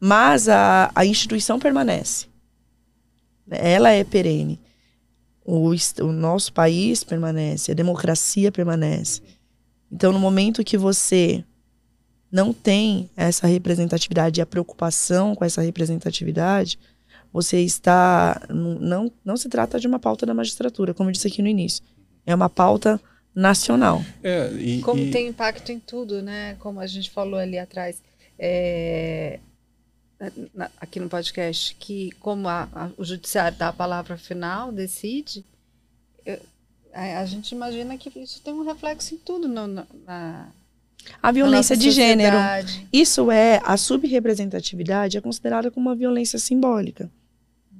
Mas 0.00 0.48
a, 0.48 0.90
a 0.94 1.04
instituição 1.04 1.58
permanece. 1.58 2.26
Ela 3.50 3.90
é 3.90 4.04
perene. 4.04 4.58
O, 5.44 5.70
o 6.00 6.12
nosso 6.12 6.52
país 6.52 7.04
permanece, 7.04 7.72
a 7.72 7.74
democracia 7.74 8.50
permanece. 8.50 9.20
Então, 9.92 10.12
no 10.12 10.18
momento 10.18 10.64
que 10.64 10.78
você 10.78 11.44
não 12.34 12.52
tem 12.52 13.08
essa 13.16 13.46
representatividade 13.46 14.40
e 14.40 14.42
a 14.42 14.46
preocupação 14.46 15.36
com 15.36 15.44
essa 15.44 15.62
representatividade, 15.62 16.76
você 17.32 17.60
está. 17.60 18.44
Não, 18.50 19.12
não, 19.24 19.36
se 19.36 19.48
trata 19.48 19.78
de 19.78 19.86
uma 19.86 20.00
pauta 20.00 20.26
da 20.26 20.34
magistratura, 20.34 20.92
como 20.92 21.10
eu 21.10 21.12
disse 21.12 21.28
aqui 21.28 21.40
no 21.40 21.46
início. 21.48 21.80
É 22.26 22.34
uma 22.34 22.50
pauta 22.50 23.00
nacional. 23.32 24.02
É, 24.20 24.48
e, 24.54 24.80
Como 24.80 25.00
e- 25.00 25.12
tem 25.12 25.28
impacto 25.28 25.70
em 25.70 25.78
tudo, 25.78 26.22
né? 26.22 26.56
Como 26.58 26.80
a 26.80 26.86
gente 26.88 27.08
falou 27.08 27.38
ali 27.38 27.56
atrás, 27.56 28.02
é, 28.36 29.38
aqui 30.80 30.98
no 30.98 31.08
podcast, 31.08 31.74
que 31.76 32.10
como 32.18 32.48
a- 32.48 32.68
a- 32.72 32.90
o 32.96 33.04
judiciário 33.04 33.56
dá 33.56 33.68
a 33.68 33.72
palavra 33.72 34.16
final, 34.16 34.72
decide, 34.72 35.44
eu- 36.26 36.40
a, 36.92 37.20
a 37.20 37.26
gente 37.26 37.52
imagina 37.52 37.96
que 37.96 38.10
isso 38.18 38.40
tem 38.42 38.52
um 38.54 38.64
reflexo 38.64 39.14
em 39.14 39.18
tudo 39.18 39.46
no- 39.46 39.66
na, 39.68 39.86
na, 40.06 40.48
A 41.22 41.32
violência 41.32 41.76
de 41.76 41.90
gênero. 41.90 42.36
Isso 42.92 43.30
é, 43.30 43.60
a 43.64 43.76
subrepresentatividade 43.76 45.16
é 45.16 45.20
considerada 45.20 45.70
como 45.70 45.88
uma 45.88 45.96
violência 45.96 46.38
simbólica. 46.38 47.10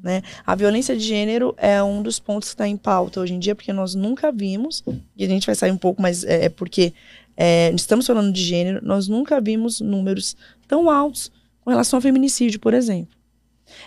Né? 0.02 0.22
A 0.46 0.54
violência 0.54 0.94
de 0.94 1.02
gênero 1.02 1.54
é 1.56 1.82
um 1.82 2.02
dos 2.02 2.18
pontos 2.18 2.50
que 2.50 2.54
está 2.54 2.68
em 2.68 2.76
pauta 2.76 3.20
hoje 3.20 3.32
em 3.32 3.38
dia, 3.38 3.54
porque 3.54 3.72
nós 3.72 3.94
nunca 3.94 4.30
vimos, 4.30 4.84
e 5.16 5.24
a 5.24 5.28
gente 5.28 5.46
vai 5.46 5.54
sair 5.54 5.70
um 5.70 5.78
pouco, 5.78 6.02
mas 6.02 6.24
é, 6.24 6.44
é 6.44 6.48
porque 6.50 6.92
é, 7.36 7.72
estamos 7.74 8.06
falando 8.06 8.32
de 8.32 8.42
gênero, 8.42 8.80
nós 8.84 9.08
nunca 9.08 9.40
vimos 9.40 9.80
números 9.80 10.36
tão 10.68 10.90
altos 10.90 11.32
com 11.62 11.70
relação 11.70 11.96
ao 11.96 12.02
feminicídio, 12.02 12.60
por 12.60 12.74
exemplo. 12.74 13.16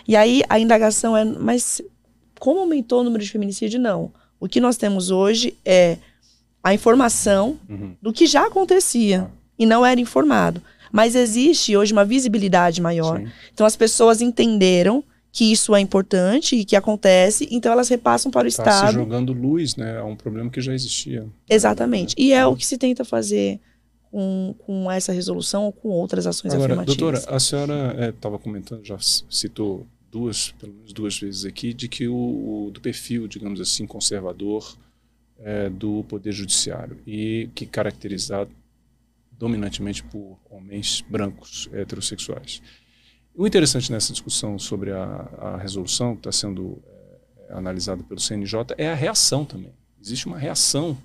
E 0.06 0.16
aí 0.16 0.42
a 0.48 0.58
indagação 0.58 1.16
é, 1.16 1.24
mas 1.24 1.80
como 2.38 2.60
aumentou 2.60 3.00
o 3.00 3.04
número 3.04 3.22
de 3.22 3.30
feminicídio? 3.30 3.80
Não. 3.80 4.12
O 4.40 4.48
que 4.48 4.60
nós 4.60 4.76
temos 4.76 5.10
hoje 5.10 5.56
é 5.64 5.98
a 6.62 6.74
informação 6.74 7.58
uhum. 7.68 7.94
do 8.00 8.12
que 8.12 8.26
já 8.26 8.46
acontecia 8.46 9.30
e 9.58 9.66
não 9.66 9.84
era 9.84 10.00
informado. 10.00 10.62
Mas 10.90 11.14
existe 11.14 11.76
hoje 11.76 11.92
uma 11.92 12.04
visibilidade 12.04 12.80
maior. 12.80 13.18
Sim. 13.20 13.28
Então 13.52 13.66
as 13.66 13.76
pessoas 13.76 14.20
entenderam 14.20 15.04
que 15.30 15.52
isso 15.52 15.74
é 15.74 15.80
importante 15.80 16.56
e 16.56 16.64
que 16.64 16.74
acontece, 16.74 17.46
então 17.50 17.70
elas 17.70 17.88
repassam 17.88 18.30
para 18.30 18.40
o 18.40 18.42
tá 18.44 18.48
Estado. 18.48 18.88
Se 18.88 18.94
jogando 18.94 19.32
luz, 19.32 19.76
né? 19.76 19.98
É 19.98 20.02
um 20.02 20.16
problema 20.16 20.50
que 20.50 20.60
já 20.60 20.72
existia. 20.72 21.26
Exatamente. 21.48 22.14
E 22.18 22.32
é 22.32 22.46
o 22.46 22.56
que 22.56 22.66
se 22.66 22.78
tenta 22.78 23.04
fazer 23.04 23.60
com, 24.10 24.54
com 24.58 24.90
essa 24.90 25.12
resolução 25.12 25.66
ou 25.66 25.72
com 25.72 25.88
outras 25.88 26.26
ações 26.26 26.54
Agora, 26.54 26.72
afirmativas. 26.72 26.96
Doutora, 26.96 27.36
a 27.36 27.38
senhora 27.38 28.10
estava 28.10 28.36
é, 28.36 28.38
comentando, 28.38 28.84
já 28.84 28.96
citou 28.98 29.86
duas, 30.10 30.52
pelo 30.58 30.72
menos 30.72 30.92
duas 30.92 31.18
vezes 31.18 31.44
aqui, 31.44 31.74
de 31.74 31.88
que 31.88 32.08
o, 32.08 32.14
o 32.66 32.70
do 32.72 32.80
perfil, 32.80 33.28
digamos 33.28 33.60
assim, 33.60 33.86
conservador 33.86 34.76
é, 35.40 35.68
do 35.68 36.04
poder 36.04 36.32
judiciário 36.32 36.98
e 37.06 37.48
que 37.54 37.66
caracterizado 37.66 38.50
dominantemente 39.32 40.02
por 40.02 40.38
homens 40.50 41.04
brancos 41.08 41.68
heterossexuais. 41.72 42.60
O 43.34 43.46
interessante 43.46 43.92
nessa 43.92 44.12
discussão 44.12 44.58
sobre 44.58 44.90
a, 44.90 45.04
a 45.38 45.56
resolução 45.56 46.14
que 46.14 46.20
está 46.20 46.32
sendo 46.32 46.82
é, 47.48 47.54
analisada 47.54 48.02
pelo 48.02 48.18
CNJ 48.18 48.74
é 48.76 48.90
a 48.90 48.94
reação 48.94 49.44
também. 49.44 49.72
Existe 50.00 50.26
uma 50.26 50.38
reação 50.38 50.98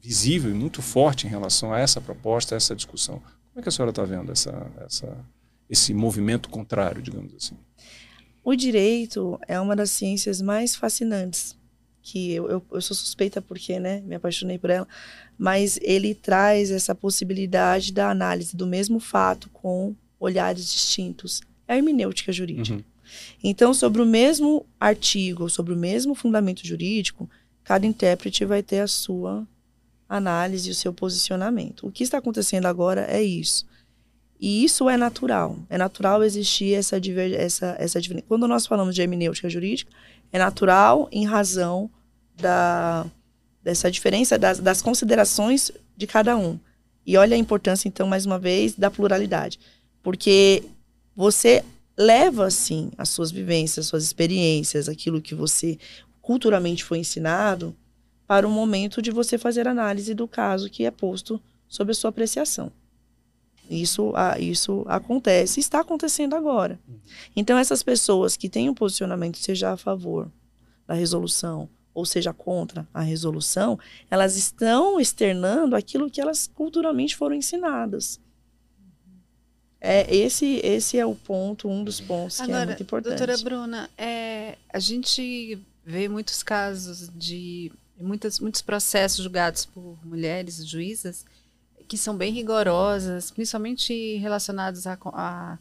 visível 0.00 0.50
e 0.50 0.54
muito 0.54 0.80
forte 0.80 1.26
em 1.26 1.30
relação 1.30 1.72
a 1.72 1.78
essa 1.78 2.00
proposta, 2.00 2.54
a 2.54 2.56
essa 2.56 2.74
discussão. 2.74 3.16
Como 3.18 3.60
é 3.60 3.62
que 3.62 3.68
a 3.68 3.72
senhora 3.72 3.90
está 3.90 4.02
vendo 4.02 4.32
essa, 4.32 4.66
essa, 4.84 5.16
esse 5.68 5.92
movimento 5.92 6.48
contrário, 6.48 7.02
digamos 7.02 7.34
assim? 7.34 7.56
O 8.42 8.54
direito 8.54 9.38
é 9.46 9.60
uma 9.60 9.76
das 9.76 9.90
ciências 9.90 10.40
mais 10.40 10.74
fascinantes 10.74 11.56
que 12.04 12.32
eu, 12.32 12.48
eu, 12.48 12.62
eu, 12.70 12.80
sou 12.82 12.94
suspeita 12.94 13.40
porque 13.40 13.80
né, 13.80 14.02
me 14.02 14.14
apaixonei 14.14 14.58
por 14.58 14.68
ela, 14.68 14.86
mas 15.38 15.78
ele 15.82 16.14
traz 16.14 16.70
essa 16.70 16.94
possibilidade 16.94 17.92
da 17.92 18.10
análise 18.10 18.54
do 18.54 18.66
mesmo 18.66 19.00
fato 19.00 19.48
com 19.50 19.96
olhares 20.20 20.70
distintos 20.70 21.40
é 21.66 21.72
a 21.72 21.76
hermenêutica 21.76 22.30
jurídica. 22.30 22.76
Uhum. 22.76 22.84
Então, 23.42 23.72
sobre 23.72 24.02
o 24.02 24.06
mesmo 24.06 24.66
artigo, 24.78 25.48
sobre 25.48 25.72
o 25.72 25.76
mesmo 25.76 26.14
fundamento 26.14 26.66
jurídico, 26.66 27.28
cada 27.62 27.86
intérprete 27.86 28.44
vai 28.44 28.62
ter 28.62 28.80
a 28.80 28.86
sua 28.86 29.46
análise 30.08 30.68
e 30.68 30.72
o 30.72 30.74
seu 30.74 30.92
posicionamento. 30.92 31.86
O 31.86 31.90
que 31.90 32.04
está 32.04 32.18
acontecendo 32.18 32.66
agora 32.66 33.06
é 33.08 33.22
isso. 33.22 33.66
E 34.38 34.64
isso 34.64 34.90
é 34.90 34.96
natural. 34.96 35.58
É 35.70 35.78
natural 35.78 36.22
existir 36.22 36.74
essa, 36.74 37.00
essa, 37.38 37.76
essa 37.78 38.00
diferença. 38.00 38.26
Quando 38.28 38.46
nós 38.46 38.66
falamos 38.66 38.94
de 38.94 39.00
hermenêutica 39.00 39.48
jurídica, 39.48 39.90
é 40.34 40.38
natural 40.38 41.08
em 41.12 41.24
razão 41.24 41.88
da, 42.36 43.06
dessa 43.62 43.88
diferença 43.88 44.36
das, 44.36 44.58
das 44.58 44.82
considerações 44.82 45.70
de 45.96 46.08
cada 46.08 46.36
um. 46.36 46.58
E 47.06 47.16
olha 47.16 47.36
a 47.36 47.38
importância, 47.38 47.86
então, 47.86 48.08
mais 48.08 48.26
uma 48.26 48.36
vez, 48.36 48.74
da 48.74 48.90
pluralidade. 48.90 49.60
Porque 50.02 50.64
você 51.14 51.64
leva, 51.96 52.46
assim, 52.46 52.90
as 52.98 53.10
suas 53.10 53.30
vivências, 53.30 53.86
suas 53.86 54.02
experiências, 54.02 54.88
aquilo 54.88 55.22
que 55.22 55.36
você 55.36 55.78
culturalmente 56.20 56.82
foi 56.82 56.98
ensinado, 56.98 57.72
para 58.26 58.44
o 58.44 58.50
momento 58.50 59.00
de 59.00 59.12
você 59.12 59.38
fazer 59.38 59.68
análise 59.68 60.14
do 60.14 60.26
caso 60.26 60.68
que 60.68 60.84
é 60.84 60.90
posto 60.90 61.40
sob 61.68 61.92
a 61.92 61.94
sua 61.94 62.10
apreciação. 62.10 62.72
Isso, 63.70 64.12
isso 64.38 64.84
acontece, 64.86 65.58
está 65.58 65.80
acontecendo 65.80 66.34
agora. 66.34 66.78
Então, 67.34 67.56
essas 67.58 67.82
pessoas 67.82 68.36
que 68.36 68.48
têm 68.48 68.68
um 68.68 68.74
posicionamento, 68.74 69.38
seja 69.38 69.72
a 69.72 69.76
favor 69.76 70.30
da 70.86 70.94
resolução 70.94 71.68
ou 71.94 72.04
seja 72.04 72.32
contra 72.32 72.86
a 72.92 73.00
resolução, 73.00 73.78
elas 74.10 74.36
estão 74.36 75.00
externando 75.00 75.74
aquilo 75.74 76.10
que 76.10 76.20
elas 76.20 76.48
culturalmente 76.48 77.16
foram 77.16 77.36
ensinadas. 77.36 78.20
É, 79.80 80.14
esse, 80.14 80.60
esse 80.64 80.98
é 80.98 81.06
o 81.06 81.14
ponto, 81.14 81.68
um 81.68 81.84
dos 81.84 82.00
pontos 82.00 82.40
Agora, 82.40 82.58
que 82.58 82.62
é 82.62 82.66
muito 82.66 82.82
importante. 82.82 83.18
Doutora 83.18 83.38
Bruna, 83.38 83.90
é, 83.96 84.56
a 84.72 84.78
gente 84.78 85.58
vê 85.84 86.08
muitos 86.08 86.42
casos 86.42 87.10
de 87.14 87.70
muitas, 88.00 88.40
muitos 88.40 88.62
processos 88.62 89.22
julgados 89.22 89.66
por 89.66 89.98
mulheres 90.04 90.66
juízas 90.66 91.24
que 91.86 91.96
são 91.96 92.16
bem 92.16 92.32
rigorosas, 92.32 93.30
principalmente 93.30 94.16
relacionados 94.16 94.86
a, 94.86 94.98
a, 95.04 95.58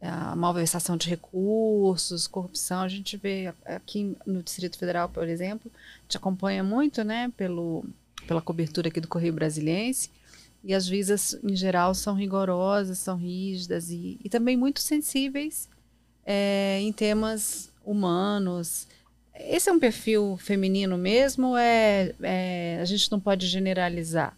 a 0.00 0.36
malversação 0.36 0.96
de 0.96 1.08
recursos, 1.08 2.26
corrupção. 2.26 2.80
A 2.80 2.88
gente 2.88 3.16
vê 3.16 3.52
aqui 3.64 4.16
no 4.26 4.42
Distrito 4.42 4.78
Federal, 4.78 5.08
por 5.08 5.28
exemplo, 5.28 5.70
gente 6.02 6.16
acompanha 6.16 6.62
muito, 6.62 7.02
né, 7.02 7.32
pelo, 7.36 7.84
pela 8.26 8.40
cobertura 8.40 8.88
aqui 8.88 9.00
do 9.00 9.08
Correio 9.08 9.32
Brasiliense, 9.32 10.10
e 10.62 10.72
as 10.72 10.86
juízas, 10.86 11.38
em 11.42 11.54
geral, 11.54 11.94
são 11.94 12.14
rigorosas, 12.14 12.98
são 12.98 13.16
rígidas 13.16 13.90
e, 13.90 14.18
e 14.24 14.28
também 14.30 14.56
muito 14.56 14.80
sensíveis 14.80 15.68
é, 16.24 16.78
em 16.80 16.90
temas 16.90 17.70
humanos. 17.84 18.88
Esse 19.34 19.68
é 19.68 19.72
um 19.72 19.78
perfil 19.78 20.38
feminino 20.38 20.96
mesmo? 20.96 21.54
É, 21.54 22.14
é, 22.22 22.78
a 22.80 22.84
gente 22.86 23.12
não 23.12 23.20
pode 23.20 23.46
generalizar? 23.46 24.34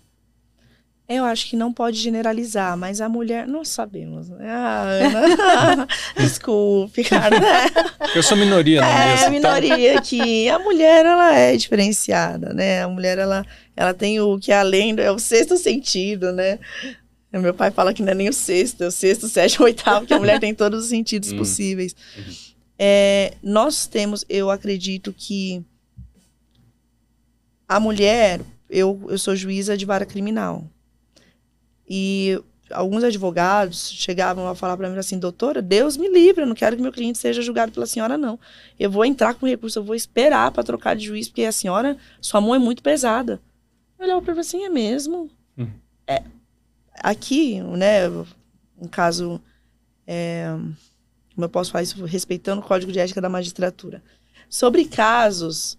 Eu 1.09 1.25
acho 1.25 1.47
que 1.47 1.57
não 1.57 1.73
pode 1.73 1.99
generalizar, 1.99 2.77
mas 2.77 3.01
a 3.01 3.09
mulher, 3.09 3.47
nós 3.47 3.69
sabemos. 3.69 4.29
Né? 4.29 4.45
Ah, 4.49 4.83
Ana, 4.83 5.89
desculpe, 6.19 7.05
cara. 7.05 7.39
Né? 7.39 7.71
Eu 8.15 8.23
sou 8.25 8.37
minoria, 8.37 8.81
não 8.81 8.89
é? 8.89 9.25
É, 9.25 9.31
minoria 9.31 9.95
tá? 9.95 10.03
que 10.03 10.49
a 10.49 10.59
mulher, 10.59 11.07
ela 11.07 11.33
é 11.33 11.57
diferenciada, 11.57 12.53
né? 12.53 12.83
A 12.83 12.89
mulher, 12.89 13.19
ela, 13.19 13.47
ela 13.77 13.95
tem 13.95 14.21
o 14.21 14.37
que 14.37 14.51
é 14.51 14.59
além, 14.59 14.97
é 14.99 15.11
o 15.11 15.19
sexto 15.19 15.57
sentido, 15.57 16.33
né? 16.33 16.59
Meu 17.33 17.55
pai 17.55 17.71
fala 17.71 17.93
que 17.95 18.03
não 18.03 18.13
é 18.13 18.15
nem 18.15 18.29
o 18.29 18.33
sexto, 18.33 18.83
é 18.83 18.87
o 18.87 18.91
sexto, 18.91 19.29
sétimo, 19.29 19.67
oitavo, 19.67 20.07
que 20.07 20.15
a 20.15 20.19
mulher 20.19 20.41
tem 20.41 20.55
todos 20.55 20.85
os 20.85 20.91
sentidos 20.91 21.31
hum. 21.33 21.39
possíveis. 21.39 21.95
Uhum. 22.17 22.35
É, 22.79 23.35
nós 23.43 23.87
temos, 23.87 24.25
eu 24.29 24.51
acredito 24.51 25.15
que 25.17 25.63
a 27.69 27.79
mulher, 27.79 28.41
eu, 28.69 29.07
eu 29.09 29.19
sou 29.19 29.37
juíza 29.37 29.77
de 29.77 29.85
vara 29.85 30.07
criminal. 30.07 30.65
E 31.89 32.41
alguns 32.71 33.05
advogados 33.05 33.91
chegavam 33.93 34.49
a 34.49 34.55
falar 34.55 34.77
para 34.77 34.89
mim 34.91 34.99
assim, 34.99 35.19
doutora, 35.19 35.63
Deus 35.63 35.97
me 35.97 36.09
livre, 36.09 36.43
eu 36.43 36.47
não 36.47 36.55
quero 36.55 36.77
que 36.77 36.83
meu 36.83 36.93
cliente 36.93 37.19
seja 37.19 37.43
julgado 37.43 37.73
pela 37.73 37.87
senhora, 37.87 38.19
não. 38.19 38.39
Eu 38.79 38.91
vou 38.91 39.05
entrar 39.05 39.35
com 39.35 39.47
recurso, 39.47 39.79
eu 39.79 39.85
vou 39.85 39.95
esperar 39.95 40.51
para 40.51 40.65
trocar 40.65 40.97
de 40.97 41.05
juiz, 41.07 41.29
porque 41.29 41.45
a 41.45 41.53
senhora, 41.53 41.97
sua 42.21 42.41
mão 42.41 42.55
é 42.55 42.59
muito 42.59 42.83
pesada. 42.83 43.41
Eu 43.99 44.05
olhava 44.05 44.23
para 44.23 44.41
assim, 44.41 44.65
é 44.65 44.69
mesmo? 44.69 45.31
Uhum. 45.57 45.71
É, 46.07 46.23
aqui, 46.95 47.61
né, 47.61 48.09
um 48.79 48.89
caso, 48.91 49.41
é, 50.07 50.47
como 51.35 51.45
eu 51.45 51.49
posso 51.49 51.71
falar 51.71 51.83
isso, 51.83 52.05
respeitando 52.05 52.61
o 52.61 52.65
Código 52.65 52.91
de 52.91 52.99
Ética 52.99 53.21
da 53.21 53.29
Magistratura, 53.29 54.03
sobre 54.49 54.85
casos 54.85 55.79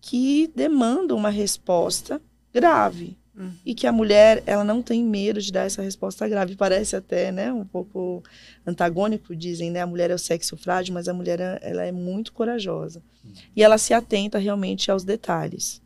que 0.00 0.50
demandam 0.54 1.16
uma 1.16 1.30
resposta 1.30 2.20
grave, 2.52 3.17
Uhum. 3.38 3.52
E 3.64 3.74
que 3.74 3.86
a 3.86 3.92
mulher, 3.92 4.42
ela 4.44 4.64
não 4.64 4.82
tem 4.82 5.04
medo 5.04 5.40
de 5.40 5.52
dar 5.52 5.64
essa 5.64 5.80
resposta 5.80 6.28
grave. 6.28 6.56
Parece 6.56 6.96
até, 6.96 7.30
né, 7.30 7.52
um 7.52 7.64
pouco 7.64 8.22
antagônico, 8.66 9.36
dizem, 9.36 9.70
né? 9.70 9.80
A 9.80 9.86
mulher 9.86 10.10
é 10.10 10.14
o 10.14 10.18
sexo 10.18 10.56
frágil, 10.56 10.92
mas 10.92 11.08
a 11.08 11.14
mulher, 11.14 11.40
ela 11.62 11.84
é 11.84 11.92
muito 11.92 12.32
corajosa. 12.32 13.00
Uhum. 13.24 13.32
E 13.54 13.62
ela 13.62 13.78
se 13.78 13.94
atenta 13.94 14.38
realmente 14.38 14.90
aos 14.90 15.04
detalhes. 15.04 15.80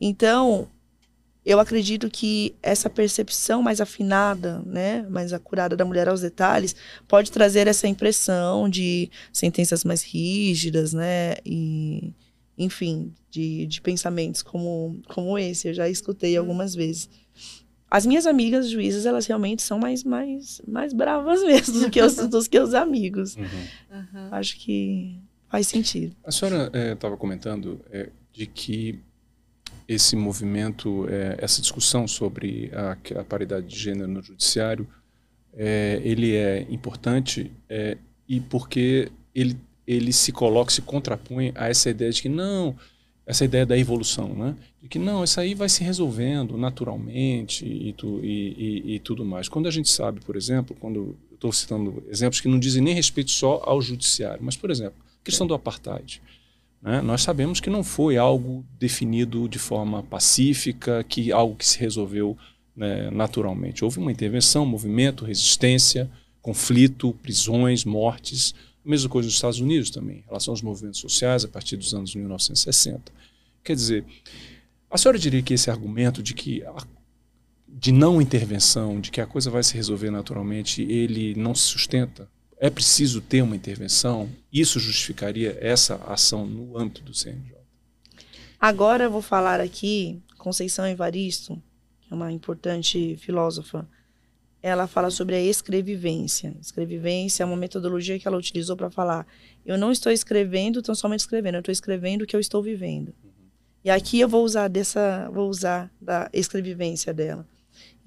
Então, 0.00 0.68
eu 1.44 1.60
acredito 1.60 2.08
que 2.08 2.54
essa 2.62 2.88
percepção 2.88 3.60
mais 3.62 3.80
afinada, 3.80 4.62
né, 4.64 5.02
mais 5.10 5.32
acurada 5.32 5.76
da 5.76 5.84
mulher 5.84 6.08
aos 6.08 6.20
detalhes, 6.20 6.74
pode 7.06 7.30
trazer 7.30 7.66
essa 7.66 7.86
impressão 7.86 8.68
de 8.68 9.10
sentenças 9.32 9.84
mais 9.84 10.02
rígidas, 10.02 10.94
né, 10.94 11.34
e 11.44 12.12
enfim, 12.56 13.12
de, 13.30 13.66
de 13.66 13.80
pensamentos 13.80 14.42
como, 14.42 15.00
como 15.08 15.38
esse. 15.38 15.68
Eu 15.68 15.74
já 15.74 15.88
escutei 15.88 16.36
algumas 16.36 16.74
vezes. 16.74 17.08
As 17.90 18.06
minhas 18.06 18.26
amigas 18.26 18.70
juízas, 18.70 19.06
elas 19.06 19.26
realmente 19.26 19.62
são 19.62 19.78
mais, 19.78 20.02
mais, 20.02 20.60
mais 20.66 20.92
bravas 20.92 21.42
mesmo 21.46 21.80
do 21.80 21.90
que 21.90 22.00
os, 22.00 22.16
dos 22.28 22.48
que 22.48 22.58
os 22.58 22.74
amigos. 22.74 23.36
Uhum. 23.36 23.44
Uhum. 23.44 24.28
Acho 24.32 24.56
que 24.58 25.18
faz 25.48 25.68
sentido. 25.68 26.16
A 26.24 26.32
senhora 26.32 26.70
estava 26.92 27.14
é, 27.14 27.18
comentando 27.18 27.80
é, 27.90 28.10
de 28.32 28.46
que 28.46 28.98
esse 29.86 30.16
movimento, 30.16 31.06
é, 31.08 31.36
essa 31.38 31.60
discussão 31.60 32.08
sobre 32.08 32.70
a, 32.72 32.96
a, 33.20 33.24
paridade 33.24 33.66
de 33.66 33.78
gênero 33.78 34.08
no 34.08 34.22
judiciário, 34.22 34.88
é, 35.52 36.00
ele 36.02 36.34
é 36.34 36.66
importante 36.70 37.52
é, 37.68 37.96
e 38.28 38.40
porque 38.40 39.12
ele 39.34 39.56
ele 39.86 40.12
se 40.12 40.32
coloca, 40.32 40.72
se 40.72 40.82
contrapõe 40.82 41.52
a 41.54 41.68
essa 41.68 41.90
ideia 41.90 42.10
de 42.10 42.22
que 42.22 42.28
não, 42.28 42.74
essa 43.26 43.44
ideia 43.44 43.64
da 43.64 43.76
evolução, 43.76 44.28
né? 44.34 44.54
De 44.82 44.88
que 44.88 44.98
não, 44.98 45.24
isso 45.24 45.40
aí 45.40 45.54
vai 45.54 45.68
se 45.68 45.82
resolvendo 45.82 46.56
naturalmente 46.58 47.64
e, 47.66 47.92
tu, 47.92 48.20
e, 48.22 48.82
e, 48.86 48.94
e 48.94 48.98
tudo 48.98 49.24
mais. 49.24 49.48
Quando 49.48 49.66
a 49.66 49.70
gente 49.70 49.88
sabe, 49.88 50.20
por 50.20 50.36
exemplo, 50.36 50.76
quando 50.78 50.96
eu 50.96 51.16
estou 51.34 51.52
citando 51.52 52.02
exemplos 52.08 52.40
que 52.40 52.48
não 52.48 52.58
dizem 52.58 52.82
nem 52.82 52.94
respeito 52.94 53.30
só 53.30 53.62
ao 53.64 53.80
judiciário, 53.80 54.42
mas, 54.42 54.56
por 54.56 54.70
exemplo, 54.70 54.94
a 55.20 55.24
questão 55.24 55.46
do 55.46 55.54
apartheid. 55.54 56.20
Né? 56.82 57.00
Nós 57.00 57.22
sabemos 57.22 57.60
que 57.60 57.70
não 57.70 57.82
foi 57.82 58.18
algo 58.18 58.64
definido 58.78 59.48
de 59.48 59.58
forma 59.58 60.02
pacífica, 60.02 61.02
que 61.04 61.32
algo 61.32 61.56
que 61.56 61.66
se 61.66 61.78
resolveu 61.78 62.36
né, 62.76 63.10
naturalmente. 63.10 63.84
Houve 63.84 63.98
uma 63.98 64.12
intervenção, 64.12 64.66
movimento, 64.66 65.24
resistência, 65.24 66.10
conflito, 66.42 67.16
prisões, 67.22 67.86
mortes. 67.86 68.54
Mesma 68.84 69.08
coisa 69.08 69.26
nos 69.26 69.34
Estados 69.34 69.60
Unidos 69.60 69.90
também, 69.90 70.18
em 70.18 70.24
relação 70.26 70.52
aos 70.52 70.60
movimentos 70.60 71.00
sociais 71.00 71.44
a 71.44 71.48
partir 71.48 71.76
dos 71.76 71.94
anos 71.94 72.14
1960. 72.14 73.12
Quer 73.62 73.74
dizer, 73.74 74.04
a 74.90 74.98
senhora 74.98 75.18
diria 75.18 75.42
que 75.42 75.54
esse 75.54 75.70
argumento 75.70 76.22
de 76.22 76.34
que 76.34 76.62
a, 76.64 76.86
de 77.66 77.90
não 77.90 78.20
intervenção, 78.20 79.00
de 79.00 79.10
que 79.10 79.20
a 79.20 79.26
coisa 79.26 79.50
vai 79.50 79.62
se 79.62 79.74
resolver 79.74 80.10
naturalmente, 80.10 80.82
ele 80.82 81.34
não 81.34 81.54
se 81.54 81.62
sustenta? 81.62 82.28
É 82.58 82.70
preciso 82.70 83.20
ter 83.20 83.42
uma 83.42 83.56
intervenção? 83.56 84.28
Isso 84.52 84.78
justificaria 84.78 85.58
essa 85.60 85.96
ação 86.06 86.46
no 86.46 86.78
âmbito 86.78 87.02
do 87.02 87.14
CNJ? 87.14 87.56
Agora 88.60 89.04
eu 89.04 89.10
vou 89.10 89.20
falar 89.20 89.60
aqui, 89.60 90.22
Conceição 90.38 90.86
Evaristo, 90.86 91.60
que 92.00 92.12
é 92.12 92.14
uma 92.14 92.30
importante 92.30 93.16
filósofa, 93.16 93.88
ela 94.66 94.86
fala 94.86 95.10
sobre 95.10 95.34
a 95.34 95.42
escrevivência. 95.42 96.56
Escrevivência 96.58 97.42
é 97.42 97.46
uma 97.46 97.54
metodologia 97.54 98.18
que 98.18 98.26
ela 98.26 98.38
utilizou 98.38 98.74
para 98.74 98.88
falar: 98.88 99.26
eu 99.62 99.76
não 99.76 99.92
estou 99.92 100.10
escrevendo 100.10 100.80
tão 100.80 100.94
somente 100.94 101.20
escrevendo, 101.20 101.56
eu 101.56 101.60
estou 101.60 101.72
escrevendo 101.72 102.22
o 102.22 102.26
que 102.26 102.34
eu 102.34 102.40
estou 102.40 102.62
vivendo. 102.62 103.14
E 103.84 103.90
aqui 103.90 104.18
eu 104.20 104.26
vou 104.26 104.42
usar 104.42 104.68
dessa, 104.68 105.30
vou 105.30 105.50
usar 105.50 105.92
da 106.00 106.30
escrevivência 106.32 107.12
dela. 107.12 107.46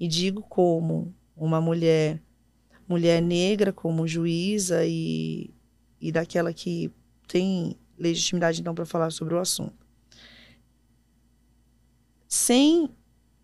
E 0.00 0.08
digo 0.08 0.42
como 0.42 1.14
uma 1.36 1.60
mulher, 1.60 2.20
mulher 2.88 3.22
negra, 3.22 3.72
como 3.72 4.08
juíza 4.08 4.84
e, 4.84 5.54
e 6.00 6.10
daquela 6.10 6.52
que 6.52 6.90
tem 7.28 7.76
legitimidade 7.96 8.60
então 8.60 8.74
para 8.74 8.84
falar 8.84 9.12
sobre 9.12 9.34
o 9.34 9.38
assunto. 9.38 9.86
Sem 12.26 12.90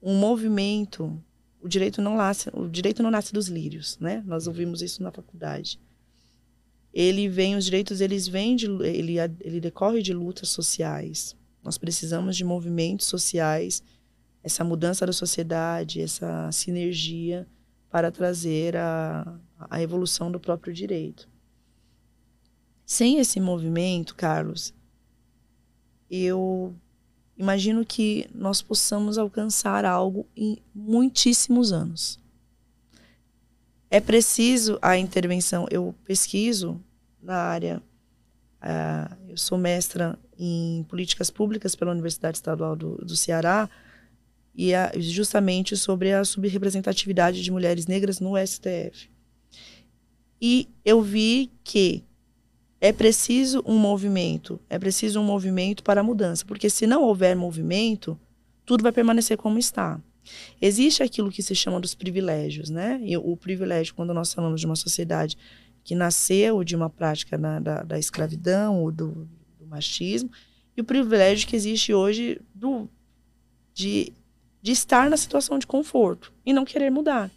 um 0.02 0.16
movimento 0.18 1.16
o 1.64 1.68
direito 1.68 2.02
não 2.02 2.18
nasce, 2.18 2.50
o 2.52 2.68
direito 2.68 3.02
não 3.02 3.10
nasce 3.10 3.32
dos 3.32 3.48
lírios, 3.48 3.96
né? 3.98 4.22
Nós 4.26 4.46
ouvimos 4.46 4.82
isso 4.82 5.02
na 5.02 5.10
faculdade. 5.10 5.80
Ele 6.92 7.26
vem, 7.26 7.56
os 7.56 7.64
direitos 7.64 8.02
eles 8.02 8.28
vêm 8.28 8.54
de, 8.54 8.66
ele, 8.66 9.16
ele 9.40 9.60
decorre 9.62 10.02
de 10.02 10.12
lutas 10.12 10.50
sociais. 10.50 11.34
Nós 11.62 11.78
precisamos 11.78 12.36
de 12.36 12.44
movimentos 12.44 13.06
sociais, 13.06 13.82
essa 14.42 14.62
mudança 14.62 15.06
da 15.06 15.12
sociedade, 15.12 16.02
essa 16.02 16.52
sinergia 16.52 17.48
para 17.90 18.12
trazer 18.12 18.76
a, 18.76 19.40
a 19.58 19.80
evolução 19.80 20.30
do 20.30 20.38
próprio 20.38 20.74
direito. 20.74 21.26
Sem 22.84 23.20
esse 23.20 23.40
movimento, 23.40 24.14
Carlos, 24.14 24.74
eu 26.10 26.74
imagino 27.36 27.84
que 27.84 28.26
nós 28.34 28.62
possamos 28.62 29.18
alcançar 29.18 29.84
algo 29.84 30.26
em 30.36 30.58
muitíssimos 30.74 31.72
anos. 31.72 32.18
É 33.90 34.00
preciso 34.00 34.78
a 34.82 34.96
intervenção. 34.96 35.66
Eu 35.70 35.94
pesquiso 36.04 36.80
na 37.22 37.36
área, 37.36 37.82
uh, 38.60 39.16
eu 39.28 39.36
sou 39.36 39.56
mestra 39.56 40.18
em 40.38 40.84
políticas 40.88 41.30
públicas 41.30 41.74
pela 41.74 41.92
Universidade 41.92 42.36
Estadual 42.36 42.74
do, 42.74 42.96
do 42.96 43.16
Ceará, 43.16 43.68
e 44.54 44.72
é 44.72 44.92
justamente 45.00 45.76
sobre 45.76 46.12
a 46.12 46.24
subrepresentatividade 46.24 47.42
de 47.42 47.50
mulheres 47.50 47.86
negras 47.86 48.20
no 48.20 48.34
STF. 48.36 49.10
E 50.40 50.68
eu 50.84 51.02
vi 51.02 51.50
que 51.64 52.04
é 52.84 52.92
preciso 52.92 53.62
um 53.64 53.78
movimento, 53.78 54.60
é 54.68 54.78
preciso 54.78 55.18
um 55.18 55.24
movimento 55.24 55.82
para 55.82 56.02
a 56.02 56.04
mudança, 56.04 56.44
porque 56.44 56.68
se 56.68 56.86
não 56.86 57.02
houver 57.02 57.34
movimento, 57.34 58.20
tudo 58.66 58.82
vai 58.82 58.92
permanecer 58.92 59.38
como 59.38 59.58
está. 59.58 59.98
Existe 60.60 61.02
aquilo 61.02 61.30
que 61.30 61.42
se 61.42 61.54
chama 61.54 61.80
dos 61.80 61.94
privilégios, 61.94 62.68
né? 62.68 63.00
E 63.02 63.16
o 63.16 63.34
privilégio, 63.38 63.94
quando 63.94 64.12
nós 64.12 64.34
falamos 64.34 64.60
de 64.60 64.66
uma 64.66 64.76
sociedade 64.76 65.38
que 65.82 65.94
nasceu 65.94 66.62
de 66.62 66.76
uma 66.76 66.90
prática 66.90 67.38
na, 67.38 67.58
da, 67.58 67.82
da, 67.82 67.98
escravidão 67.98 68.82
ou 68.82 68.92
do, 68.92 69.26
do, 69.58 69.66
machismo, 69.66 70.30
e 70.76 70.82
o 70.82 70.84
privilégio 70.84 71.48
que 71.48 71.56
existe 71.56 71.94
hoje 71.94 72.38
do, 72.54 72.86
de, 73.72 74.12
de 74.60 74.72
estar 74.72 75.08
na 75.08 75.16
situação 75.16 75.58
de 75.58 75.66
conforto 75.66 76.34
e 76.44 76.52
não 76.52 76.66
querer 76.66 76.90
mudar. 76.90 77.30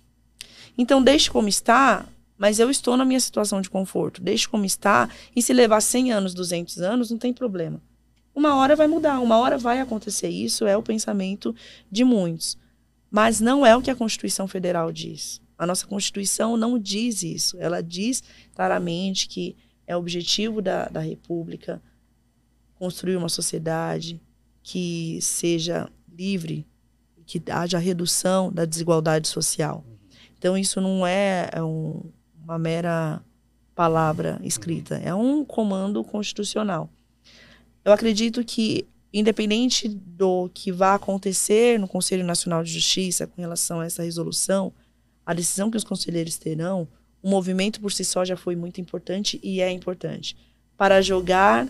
Então, 0.78 1.02
deixe 1.02 1.32
como 1.32 1.48
está, 1.48 2.06
mas 2.38 2.60
eu 2.60 2.70
estou 2.70 2.96
na 2.96 3.04
minha 3.04 3.20
situação 3.20 3.62
de 3.62 3.70
conforto. 3.70 4.22
Deixe 4.22 4.48
como 4.48 4.66
está. 4.66 5.10
E 5.36 5.42
se 5.42 5.54
levar 5.54 5.82
100 5.82 6.12
anos, 6.12 6.34
200 6.34 6.80
anos, 6.80 7.10
não 7.10 7.18
tem 7.18 7.34
problema. 7.34 7.82
Uma 8.34 8.56
hora 8.56 8.76
vai 8.76 8.88
mudar, 8.88 9.20
uma 9.20 9.40
hora 9.40 9.58
vai 9.58 9.80
acontecer. 9.80 10.30
Isso 10.30 10.68
é 10.68 10.78
o 10.78 10.84
pensamento 10.84 11.56
de 11.92 12.04
muitos. 12.04 12.58
Mas 13.10 13.42
não 13.42 13.66
é 13.66 13.76
o 13.76 13.82
que 13.82 13.90
a 13.90 13.96
Constituição 13.96 14.48
Federal 14.48 14.92
diz. 14.92 15.42
A 15.58 15.66
nossa 15.66 15.88
Constituição 15.88 16.56
não 16.56 16.78
diz 16.78 17.24
isso. 17.24 17.58
Ela 17.60 17.82
diz 17.82 18.22
claramente 18.54 19.28
que 19.28 19.56
é 19.88 19.96
objetivo 19.96 20.62
da, 20.62 20.86
da 20.86 21.00
República 21.00 21.82
construir 22.76 23.16
uma 23.16 23.30
sociedade 23.30 24.22
que 24.62 25.18
seja 25.22 25.90
livre, 26.12 26.68
que 27.26 27.42
haja 27.50 27.80
redução 27.80 28.52
da 28.52 28.66
desigualdade 28.66 29.28
social. 29.28 29.84
Então, 30.38 30.56
isso 30.56 30.80
não 30.80 31.08
é, 31.08 31.50
é 31.52 31.64
um, 31.64 32.04
uma 32.48 32.58
mera 32.58 33.22
palavra 33.76 34.40
escrita, 34.42 34.96
é 35.04 35.14
um 35.14 35.44
comando 35.44 36.02
constitucional. 36.02 36.90
Eu 37.84 37.92
acredito 37.92 38.42
que, 38.42 38.88
independente 39.14 39.90
do 39.90 40.50
que 40.54 40.72
vá 40.72 40.96
acontecer 40.96 41.78
no 41.78 41.90
Conselho 41.90 42.24
Nacional 42.24 42.64
de 42.64 42.72
Justiça 42.72 43.28
com 43.28 43.42
relação 43.42 43.82
a 43.82 43.86
essa 43.86 44.02
resolução, 44.02 44.72
a 45.26 45.34
decisão 45.34 45.70
que 45.70 45.76
os 45.76 45.84
conselheiros 45.84 46.38
terão, 46.38 46.88
o 47.22 47.30
movimento 47.30 47.82
por 47.82 47.92
si 47.92 48.06
só 48.06 48.24
já 48.24 48.38
foi 48.38 48.56
muito 48.56 48.80
importante 48.80 49.40
e 49.44 49.60
é 49.60 49.70
importante 49.70 50.38
para 50.78 51.02
jogar 51.02 51.68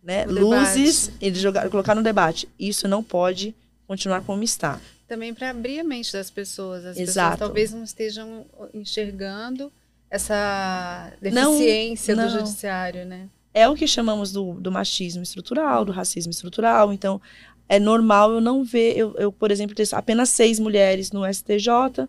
né, 0.00 0.24
luzes 0.26 1.10
e 1.20 1.34
jogar, 1.34 1.68
colocar 1.68 1.96
no 1.96 2.04
debate. 2.04 2.48
Isso 2.56 2.86
não 2.86 3.02
pode 3.02 3.52
continuar 3.86 4.22
como 4.22 4.44
está 4.44 4.80
também 5.12 5.34
para 5.34 5.50
abrir 5.50 5.78
a 5.78 5.84
mente 5.84 6.10
das 6.10 6.30
pessoas. 6.30 6.86
As 6.86 6.96
Exato. 6.96 7.32
pessoas 7.32 7.38
talvez 7.38 7.72
não 7.72 7.84
estejam 7.84 8.46
enxergando 8.72 9.70
essa 10.08 11.12
deficiência 11.20 12.16
não, 12.16 12.24
não. 12.24 12.32
do 12.32 12.38
judiciário, 12.38 13.04
né? 13.04 13.28
É 13.52 13.68
o 13.68 13.74
que 13.74 13.86
chamamos 13.86 14.32
do, 14.32 14.54
do 14.54 14.72
machismo 14.72 15.22
estrutural, 15.22 15.84
do 15.84 15.92
racismo 15.92 16.30
estrutural. 16.30 16.94
Então, 16.94 17.20
é 17.68 17.78
normal 17.78 18.32
eu 18.32 18.40
não 18.40 18.64
ver, 18.64 18.96
eu, 18.96 19.14
eu, 19.18 19.30
por 19.30 19.50
exemplo, 19.50 19.76
ter 19.76 19.86
apenas 19.92 20.30
seis 20.30 20.58
mulheres 20.58 21.12
no 21.12 21.30
STJ. 21.30 22.08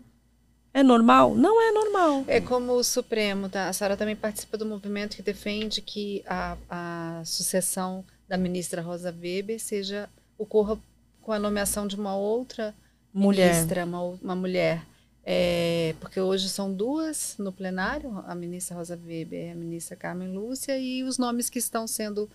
É 0.72 0.82
normal? 0.82 1.34
Não 1.34 1.60
é 1.60 1.70
normal. 1.70 2.24
É 2.26 2.40
como 2.40 2.72
o 2.72 2.82
Supremo, 2.82 3.50
tá? 3.50 3.68
A 3.68 3.72
senhora 3.74 3.98
também 3.98 4.16
participa 4.16 4.56
do 4.56 4.64
movimento 4.64 5.14
que 5.14 5.22
defende 5.22 5.82
que 5.82 6.24
a, 6.26 6.56
a 6.70 7.22
sucessão 7.26 8.02
da 8.26 8.38
ministra 8.38 8.80
Rosa 8.80 9.14
Weber 9.14 9.60
seja 9.60 10.08
ocorra 10.38 10.78
com 11.20 11.32
a 11.32 11.38
nomeação 11.38 11.86
de 11.86 11.96
uma 11.96 12.16
outra 12.16 12.74
mulher. 13.14 13.54
ministra, 13.54 13.84
uma, 13.84 14.00
uma 14.00 14.34
mulher. 14.34 14.84
É, 15.26 15.94
porque 16.00 16.20
hoje 16.20 16.50
são 16.50 16.72
duas 16.72 17.36
no 17.38 17.50
plenário, 17.50 18.22
a 18.26 18.34
ministra 18.34 18.76
Rosa 18.76 19.00
Weber 19.02 19.46
e 19.46 19.50
a 19.50 19.54
ministra 19.54 19.96
Carmen 19.96 20.32
Lúcia, 20.32 20.78
e 20.78 21.02
os 21.02 21.16
nomes 21.16 21.48
que 21.48 21.58
estão 21.58 21.86
sendo, 21.86 22.28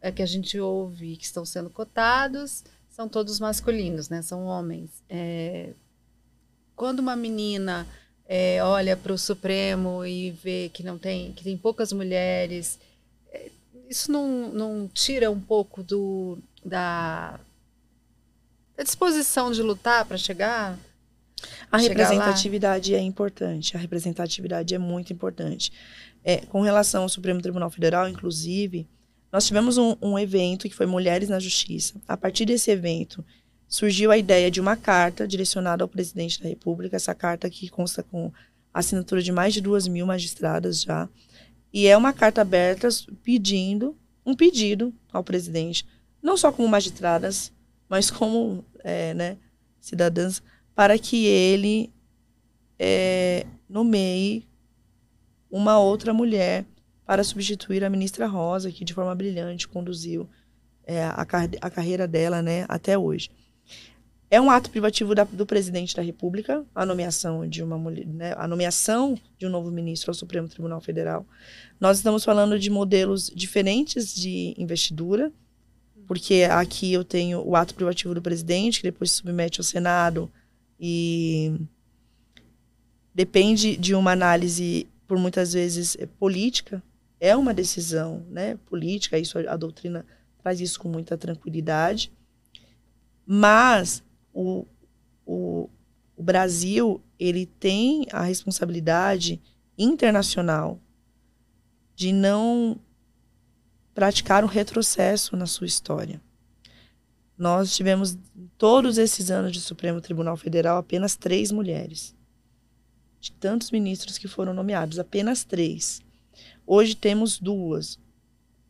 é, 0.00 0.10
que 0.10 0.22
a 0.22 0.26
gente 0.26 0.58
ouve, 0.58 1.16
que 1.16 1.24
estão 1.24 1.44
sendo 1.44 1.70
cotados, 1.70 2.64
são 2.90 3.08
todos 3.08 3.38
masculinos, 3.38 4.08
né? 4.08 4.22
São 4.22 4.44
homens. 4.44 4.90
É, 5.08 5.70
quando 6.74 6.98
uma 6.98 7.14
menina 7.14 7.86
é, 8.26 8.62
olha 8.64 8.96
para 8.96 9.12
o 9.12 9.18
Supremo 9.18 10.04
e 10.04 10.30
vê 10.30 10.68
que 10.72 10.82
não 10.82 10.98
tem, 10.98 11.32
que 11.32 11.44
tem 11.44 11.56
poucas 11.56 11.92
mulheres, 11.92 12.78
é, 13.30 13.50
isso 13.88 14.10
não, 14.10 14.48
não 14.48 14.90
tira 14.92 15.30
um 15.30 15.40
pouco 15.40 15.82
do, 15.82 16.38
da 16.64 17.38
a 18.82 18.84
disposição 18.84 19.52
de 19.52 19.62
lutar 19.62 20.04
para 20.04 20.18
chegar? 20.18 20.76
A 21.70 21.78
representatividade 21.78 22.94
é 22.94 23.00
importante. 23.00 23.76
A 23.76 23.80
representatividade 23.80 24.74
é 24.74 24.78
muito 24.78 25.12
importante. 25.12 25.72
É, 26.24 26.38
com 26.38 26.60
relação 26.60 27.02
ao 27.02 27.08
Supremo 27.08 27.40
Tribunal 27.40 27.70
Federal, 27.70 28.08
inclusive, 28.08 28.86
nós 29.32 29.46
tivemos 29.46 29.78
um, 29.78 29.96
um 30.02 30.18
evento 30.18 30.68
que 30.68 30.74
foi 30.74 30.86
Mulheres 30.86 31.28
na 31.28 31.38
Justiça. 31.38 31.94
A 32.06 32.16
partir 32.16 32.44
desse 32.44 32.70
evento, 32.70 33.24
surgiu 33.68 34.10
a 34.10 34.18
ideia 34.18 34.50
de 34.50 34.60
uma 34.60 34.76
carta 34.76 35.26
direcionada 35.26 35.82
ao 35.82 35.88
presidente 35.88 36.42
da 36.42 36.48
República. 36.48 36.96
Essa 36.96 37.14
carta 37.14 37.48
que 37.48 37.68
consta 37.68 38.02
com 38.02 38.32
a 38.74 38.80
assinatura 38.80 39.22
de 39.22 39.32
mais 39.32 39.54
de 39.54 39.60
duas 39.60 39.86
mil 39.86 40.06
magistradas 40.06 40.82
já. 40.82 41.08
E 41.72 41.86
é 41.86 41.96
uma 41.96 42.12
carta 42.12 42.42
aberta 42.42 42.88
pedindo, 43.22 43.96
um 44.26 44.34
pedido 44.34 44.92
ao 45.12 45.24
presidente, 45.24 45.86
não 46.22 46.36
só 46.36 46.52
como 46.52 46.68
magistradas, 46.68 47.50
mas 47.92 48.10
como 48.10 48.64
é, 48.82 49.14
né, 49.14 49.36
cidadãs, 49.80 50.42
para 50.74 50.98
que 50.98 51.26
ele 51.26 51.92
é, 52.78 53.46
nomeie 53.68 54.46
uma 55.50 55.78
outra 55.78 56.14
mulher 56.14 56.64
para 57.04 57.22
substituir 57.22 57.84
a 57.84 57.90
ministra 57.90 58.26
Rosa, 58.26 58.72
que 58.72 58.84
de 58.84 58.94
forma 58.94 59.14
brilhante 59.14 59.68
conduziu 59.68 60.28
é, 60.84 61.04
a, 61.04 61.26
a, 61.60 61.70
carreira 61.70 62.08
dela 62.08 62.40
né, 62.42 62.64
até 62.68 62.96
hoje. 62.96 63.30
É 64.30 64.40
um 64.40 64.50
ato 64.50 64.70
privativo 64.70 65.14
da, 65.14 65.24
do 65.24 65.44
presidente 65.44 65.94
da 65.94 66.00
República, 66.00 66.64
a 66.74 66.86
nomeação 66.86 67.46
de 67.46 67.62
uma 67.62 67.76
mulher, 67.76 68.06
né, 68.06 68.34
a 68.38 68.48
nomeação 68.48 69.18
de 69.38 69.46
um 69.46 69.50
novo 69.50 69.70
ministro 69.70 70.10
ao 70.10 70.14
Supremo 70.14 70.48
Tribunal 70.48 70.80
Federal. 70.80 71.26
Nós 71.78 71.98
estamos 71.98 72.24
falando 72.24 72.58
de 72.58 72.70
modelos 72.70 73.30
diferentes 73.34 74.14
de 74.14 74.54
investidura, 74.56 75.30
porque 76.06 76.46
aqui 76.50 76.92
eu 76.92 77.04
tenho 77.04 77.46
o 77.46 77.56
ato 77.56 77.74
privativo 77.74 78.14
do 78.14 78.22
presidente, 78.22 78.80
que 78.80 78.90
depois 78.90 79.10
se 79.10 79.18
submete 79.18 79.60
ao 79.60 79.64
Senado 79.64 80.30
e 80.78 81.54
depende 83.14 83.76
de 83.76 83.94
uma 83.94 84.12
análise, 84.12 84.86
por 85.06 85.18
muitas 85.18 85.52
vezes, 85.52 85.96
política. 86.18 86.82
É 87.20 87.36
uma 87.36 87.54
decisão 87.54 88.24
né, 88.30 88.56
política, 88.66 89.18
isso 89.18 89.38
a 89.38 89.56
doutrina 89.56 90.04
traz 90.42 90.60
isso 90.60 90.80
com 90.80 90.88
muita 90.88 91.16
tranquilidade. 91.16 92.12
Mas 93.24 94.02
o, 94.32 94.66
o, 95.24 95.68
o 96.16 96.22
Brasil 96.22 97.00
ele 97.18 97.46
tem 97.46 98.06
a 98.10 98.22
responsabilidade 98.22 99.40
internacional 99.78 100.80
de 101.94 102.12
não 102.12 102.78
praticar 103.94 104.44
um 104.44 104.48
retrocesso 104.48 105.36
na 105.36 105.46
sua 105.46 105.66
história. 105.66 106.20
Nós 107.36 107.74
tivemos, 107.74 108.16
todos 108.56 108.98
esses 108.98 109.30
anos 109.30 109.52
de 109.52 109.60
Supremo 109.60 110.00
Tribunal 110.00 110.36
Federal, 110.36 110.78
apenas 110.78 111.16
três 111.16 111.50
mulheres. 111.50 112.14
De 113.20 113.32
tantos 113.32 113.70
ministros 113.70 114.18
que 114.18 114.28
foram 114.28 114.52
nomeados, 114.54 114.98
apenas 114.98 115.44
três. 115.44 116.00
Hoje 116.66 116.94
temos 116.94 117.38
duas. 117.38 117.98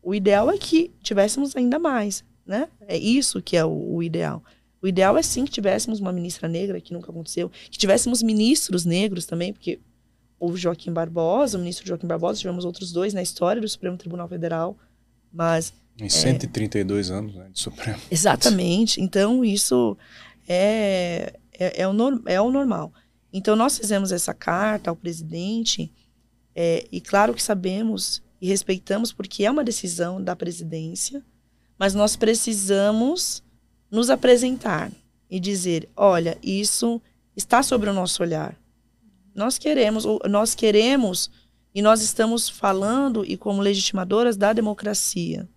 O 0.03 0.15
ideal 0.15 0.51
é 0.51 0.59
que 0.59 0.91
tivéssemos 1.03 1.55
ainda 1.57 1.79
mais, 1.79 2.25
né? 2.45 2.69
É 2.81 2.97
isso 2.97 3.41
que 3.41 3.57
é 3.57 3.65
o, 3.65 3.95
o 3.95 4.03
ideal. 4.03 4.43
O 4.81 4.89
ideal 4.89 5.17
é 5.17 5.23
sim 5.23 5.45
que 5.45 5.51
tivéssemos 5.51 6.01
uma 6.01 6.13
ministra 6.13 6.49
negra, 6.49 6.81
que 6.81 6.93
nunca 6.93 7.11
aconteceu, 7.11 7.51
que 7.71 7.79
tivéssemos 7.79 8.21
ministros 8.21 8.85
negros 8.85 9.27
também, 9.27 9.53
porque 9.53 9.79
houve 10.41 10.61
Joaquim 10.61 10.93
Barbosa, 10.93 11.57
o 11.57 11.61
ministro 11.61 11.87
Joaquim 11.87 12.07
Barbosa, 12.09 12.41
tivemos 12.41 12.65
outros 12.65 12.91
dois 12.91 13.15
na 13.15 13.23
história 13.23 13.63
do 13.63 13.69
Supremo 13.69 13.97
Tribunal 13.97 14.27
Federal, 14.27 14.77
mas... 15.33 15.73
Em 15.99 16.09
132 16.09 17.11
é, 17.11 17.15
anos 17.15 17.35
né, 17.35 17.49
de 17.53 17.61
Supremo. 17.61 17.99
Exatamente. 18.11 19.01
Então, 19.01 19.45
isso 19.45 19.97
é, 20.49 21.35
é, 21.53 21.83
é, 21.83 21.89
o, 21.89 21.95
é 22.27 22.41
o 22.41 22.51
normal. 22.51 22.93
Então, 23.33 23.57
nós 23.57 23.79
fizemos 23.79 24.13
essa 24.13 24.35
carta 24.35 24.91
ao 24.91 24.97
presidente, 24.97 25.93
é, 26.55 26.87
e 26.91 27.01
claro 27.01 27.33
que 27.33 27.43
sabemos 27.43 28.23
e 28.41 28.49
respeitamos, 28.49 29.13
porque 29.13 29.45
é 29.45 29.51
uma 29.51 29.65
decisão 29.65 30.23
da 30.23 30.35
presidência, 30.35 31.25
mas 31.79 31.95
nós 31.95 32.17
precisamos 32.17 33.43
nos 33.91 34.11
apresentar 34.11 34.91
e 35.31 35.41
dizer: 35.41 35.89
olha, 35.97 36.37
isso 36.43 37.01
está 37.37 37.63
sobre 37.63 37.89
o 37.89 37.93
nosso 37.93 38.23
olhar. 38.23 38.57
Nós 39.35 39.57
queremos, 39.57 40.05
nós 40.29 40.55
queremos 40.55 41.31
e 41.75 41.81
nós 41.81 42.03
estamos 42.03 42.49
falando 42.49 43.25
e 43.25 43.37
como 43.37 43.63
legitimadoras 43.63 44.37
da 44.37 44.53
democracia, 44.53 45.49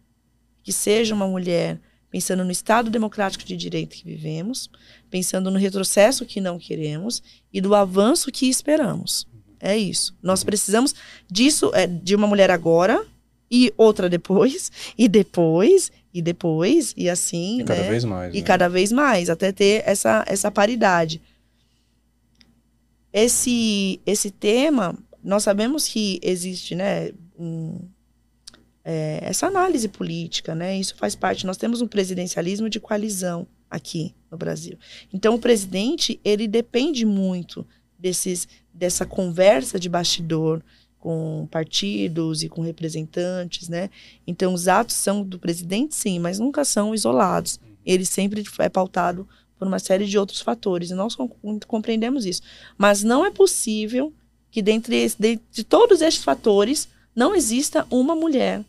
que 0.64 0.72
seja 0.72 1.14
uma 1.14 1.28
mulher 1.28 1.80
pensando 2.10 2.46
no 2.46 2.52
Estado 2.52 2.90
democrático 2.90 3.44
de 3.44 3.58
direito 3.58 3.96
que 3.96 4.06
vivemos, 4.06 4.70
pensando 5.10 5.52
no 5.52 5.60
retrocesso 5.60 6.26
que 6.26 6.40
não 6.40 6.58
queremos 6.58 7.22
e 7.52 7.60
do 7.60 7.76
avanço 7.76 8.32
que 8.32 8.48
esperamos. 8.48 9.28
É 9.60 9.76
isso. 9.76 10.16
Nós 10.24 10.44
precisamos 10.44 10.96
disso, 11.30 11.72
é, 11.74 11.86
de 11.86 12.16
uma 12.16 12.28
mulher 12.28 12.52
agora 12.52 13.06
e 13.52 13.74
outra 13.76 14.08
depois, 14.08 14.72
e 14.98 15.10
depois, 15.10 15.92
e 16.14 16.22
depois, 16.22 16.94
e 16.96 17.10
assim, 17.10 17.56
e 17.56 17.64
né? 17.64 17.66
cada 17.66 17.84
vez 17.84 18.06
mais. 18.06 18.34
E 18.34 18.38
né? 18.38 18.44
cada 18.44 18.70
vez 18.70 18.92
mais, 18.92 19.30
até 19.30 19.52
ter 19.52 19.84
essa, 19.86 20.24
essa 20.28 20.50
paridade. 20.50 21.22
Esse, 23.12 24.00
esse 24.06 24.32
tema, 24.32 24.98
nós 25.26 25.44
sabemos 25.44 25.88
que 25.88 26.20
existe, 26.22 26.76
né, 26.76 27.12
um, 27.38 27.80
é, 28.84 29.20
essa 29.24 29.48
análise 29.48 29.88
política, 29.88 30.54
né? 30.54 30.78
Isso 30.78 30.96
faz 30.96 31.16
parte. 31.16 31.48
Nós 31.48 31.58
temos 31.58 31.82
um 31.82 31.88
presidencialismo 31.88 32.70
de 32.70 32.80
coalizão 32.80 33.48
aqui 33.68 34.14
no 34.30 34.38
Brasil. 34.38 34.78
Então, 35.12 35.34
o 35.34 35.40
presidente, 35.40 36.20
ele 36.24 36.48
depende 36.48 37.04
muito 37.04 37.66
desses, 37.98 38.48
dessa 38.72 39.04
conversa 39.06 39.80
de 39.80 39.90
bastidor, 39.90 40.64
com 41.00 41.48
partidos 41.52 42.44
e 42.44 42.50
com 42.50 42.62
representantes, 42.62 43.68
né? 43.68 43.90
Então, 44.26 44.54
os 44.54 44.68
atos 44.68 44.96
são 44.96 45.24
do 45.24 45.40
presidente, 45.40 45.96
sim, 45.96 46.20
mas 46.20 46.40
nunca 46.40 46.64
são 46.64 46.94
isolados. 46.94 47.60
Ele 47.84 48.06
sempre 48.06 48.44
é 48.60 48.70
pautado 48.70 49.28
por 49.58 49.68
uma 49.68 49.80
série 49.80 50.06
de 50.06 50.18
outros 50.18 50.42
fatores, 50.42 50.92
e 50.92 50.96
nós 50.96 51.16
compreendemos 51.68 52.26
isso. 52.26 52.42
Mas 52.78 53.04
não 53.04 53.26
é 53.26 53.32
possível 53.32 54.14
que, 54.56 54.62
dentre 54.62 55.12
de, 55.20 55.38
de 55.52 55.66
todos 55.66 56.02
estes 56.02 56.24
fatores, 56.24 56.88
não 57.14 57.36
exista 57.36 57.86
uma 57.92 58.16
mulher 58.16 58.64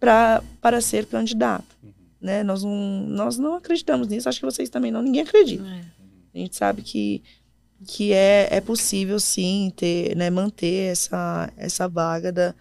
pra, 0.00 0.42
para 0.60 0.80
ser 0.80 1.06
candidata. 1.06 1.64
Né? 2.20 2.42
Nós, 2.42 2.64
não, 2.64 3.06
nós 3.06 3.38
não 3.38 3.54
acreditamos 3.54 4.08
nisso, 4.08 4.28
acho 4.28 4.40
que 4.40 4.44
vocês 4.44 4.68
também 4.68 4.90
não, 4.90 5.02
ninguém 5.02 5.22
acredita. 5.22 5.62
É. 5.64 5.84
A 6.34 6.38
gente 6.38 6.56
sabe 6.56 6.82
que 6.82 7.22
que 7.86 8.12
é, 8.12 8.48
é 8.50 8.60
possível 8.60 9.20
sim 9.20 9.70
ter, 9.76 10.16
né, 10.16 10.30
manter 10.30 10.90
essa, 10.90 11.52
essa 11.56 11.86
vaga 11.86 12.32
da, 12.32 12.52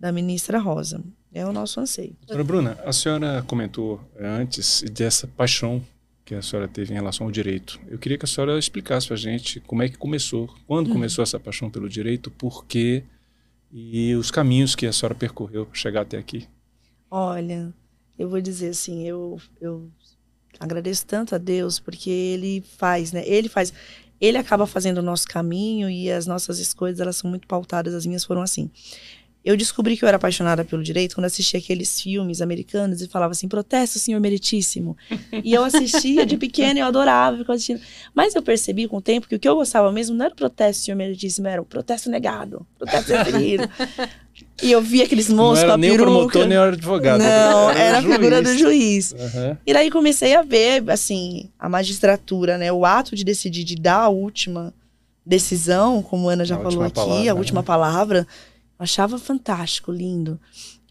da 0.00 0.10
ministra 0.10 0.58
Rosa. 0.58 1.00
É 1.32 1.46
o 1.46 1.52
nosso 1.52 1.78
anseio. 1.78 2.16
Doutora 2.22 2.42
Bruna, 2.42 2.78
a 2.84 2.92
senhora 2.92 3.44
comentou 3.46 4.00
antes 4.18 4.82
dessa 4.90 5.28
paixão 5.28 5.80
que 6.32 6.38
a 6.38 6.42
senhora 6.42 6.66
teve 6.66 6.92
em 6.92 6.94
relação 6.94 7.26
ao 7.26 7.30
direito. 7.30 7.78
Eu 7.86 7.98
queria 7.98 8.16
que 8.16 8.24
a 8.24 8.28
senhora 8.28 8.58
explicasse 8.58 9.06
para 9.06 9.16
a 9.16 9.18
gente 9.18 9.60
como 9.60 9.82
é 9.82 9.88
que 9.88 9.98
começou, 9.98 10.48
quando 10.66 10.86
uhum. 10.86 10.94
começou 10.94 11.22
essa 11.22 11.38
paixão 11.38 11.70
pelo 11.70 11.88
direito, 11.88 12.30
por 12.30 12.64
quê 12.64 13.04
e 13.70 14.14
os 14.14 14.30
caminhos 14.30 14.74
que 14.74 14.86
a 14.86 14.92
senhora 14.92 15.14
percorreu 15.14 15.66
para 15.66 15.74
chegar 15.74 16.02
até 16.02 16.16
aqui. 16.16 16.48
Olha, 17.10 17.72
eu 18.18 18.28
vou 18.28 18.40
dizer 18.40 18.70
assim, 18.70 19.06
eu, 19.06 19.38
eu 19.60 19.90
agradeço 20.58 21.06
tanto 21.06 21.34
a 21.34 21.38
Deus 21.38 21.78
porque 21.78 22.08
Ele 22.08 22.62
faz, 22.78 23.12
né? 23.12 23.22
Ele 23.26 23.48
faz 23.48 23.72
ele 24.22 24.38
acaba 24.38 24.68
fazendo 24.68 24.98
o 24.98 25.02
nosso 25.02 25.26
caminho 25.26 25.90
e 25.90 26.08
as 26.08 26.28
nossas 26.28 26.60
escolhas, 26.60 27.00
elas 27.00 27.16
são 27.16 27.28
muito 27.28 27.48
pautadas, 27.48 27.92
as 27.92 28.06
minhas 28.06 28.24
foram 28.24 28.40
assim. 28.40 28.70
Eu 29.44 29.56
descobri 29.56 29.96
que 29.96 30.04
eu 30.04 30.08
era 30.08 30.16
apaixonada 30.16 30.64
pelo 30.64 30.84
direito 30.84 31.16
quando 31.16 31.24
assisti 31.24 31.56
aqueles 31.56 32.00
filmes 32.00 32.40
americanos 32.40 33.02
e 33.02 33.08
falava 33.08 33.32
assim, 33.32 33.48
protesto, 33.48 33.98
senhor 33.98 34.20
meritíssimo. 34.20 34.96
E 35.42 35.52
eu 35.52 35.64
assistia 35.64 36.24
de 36.24 36.36
pequena, 36.36 36.78
eu 36.78 36.86
adorava 36.86 37.38
ficar 37.38 37.54
assistindo. 37.54 37.80
Mas 38.14 38.36
eu 38.36 38.42
percebi 38.42 38.86
com 38.86 38.98
o 38.98 39.02
tempo 39.02 39.26
que 39.26 39.34
o 39.34 39.38
que 39.40 39.48
eu 39.48 39.56
gostava 39.56 39.90
mesmo 39.90 40.16
não 40.16 40.26
era 40.26 40.32
o 40.32 40.36
protesto, 40.36 40.84
senhor 40.84 40.96
meritíssimo, 40.96 41.48
era 41.48 41.60
o 41.60 41.64
protesto 41.64 42.08
negado, 42.08 42.64
protesto 42.78 43.10
referido. 43.12 43.68
E 44.62 44.70
eu 44.70 44.80
via 44.80 45.04
aqueles 45.04 45.28
monstros 45.28 45.68
com 45.68 45.74
a 45.74 45.76
nem 45.76 45.90
peruca. 45.90 46.06
Nem 46.06 46.14
o 46.14 46.18
promotor, 46.18 46.46
nem 46.46 46.58
o 46.58 46.62
advogado. 46.62 47.18
Não, 47.20 47.70
era, 47.70 47.80
era 47.80 47.98
a 47.98 48.02
figura 48.02 48.40
do 48.40 48.56
juiz. 48.56 49.12
Uhum. 49.12 49.56
E 49.66 49.72
daí 49.72 49.90
comecei 49.90 50.36
a 50.36 50.42
ver, 50.42 50.88
assim, 50.88 51.50
a 51.58 51.68
magistratura, 51.68 52.56
né? 52.56 52.70
O 52.72 52.84
ato 52.86 53.16
de 53.16 53.24
decidir, 53.24 53.64
de 53.64 53.74
dar 53.74 54.02
a 54.02 54.08
última 54.08 54.72
decisão, 55.26 56.00
como 56.00 56.28
a 56.28 56.34
Ana 56.34 56.44
já 56.44 56.56
a 56.56 56.60
falou 56.60 56.82
aqui, 56.82 56.94
palavra, 56.94 57.30
a 57.30 57.34
última 57.34 57.60
né? 57.60 57.66
palavra 57.66 58.26
Achava 58.82 59.16
fantástico, 59.16 59.92
lindo. 59.92 60.40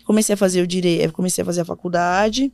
Comecei 0.06 0.34
a 0.34 0.38
fazer 0.38 0.62
o 0.62 0.68
direito, 0.68 1.12
comecei 1.12 1.42
a 1.42 1.46
fazer 1.46 1.62
a 1.62 1.66
faculdade. 1.66 2.52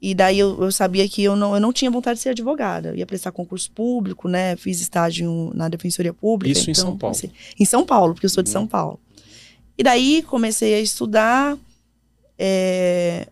E 0.00 0.14
daí 0.14 0.38
eu, 0.38 0.62
eu, 0.62 0.70
sabia 0.70 1.08
que 1.08 1.20
eu 1.22 1.34
não, 1.34 1.54
eu 1.54 1.60
não 1.60 1.72
tinha 1.72 1.90
vontade 1.90 2.18
de 2.18 2.22
ser 2.22 2.28
advogada. 2.28 2.90
Eu 2.90 2.94
ia 2.94 3.04
prestar 3.04 3.32
concurso 3.32 3.70
público, 3.72 4.28
né? 4.28 4.54
Fiz 4.54 4.80
estágio 4.80 5.50
na 5.52 5.68
Defensoria 5.68 6.12
Pública. 6.12 6.52
Isso 6.52 6.70
então, 6.70 6.72
em 6.72 6.86
São 6.86 6.96
Paulo? 6.96 7.16
Comecei, 7.16 7.32
em 7.58 7.64
São 7.64 7.84
Paulo, 7.84 8.14
porque 8.14 8.26
eu 8.26 8.30
sou 8.30 8.42
de 8.42 8.50
São 8.50 8.62
uhum. 8.62 8.68
Paulo. 8.68 9.00
E 9.76 9.82
daí 9.82 10.22
comecei 10.22 10.74
a 10.74 10.80
estudar. 10.80 11.58
É... 12.38 13.26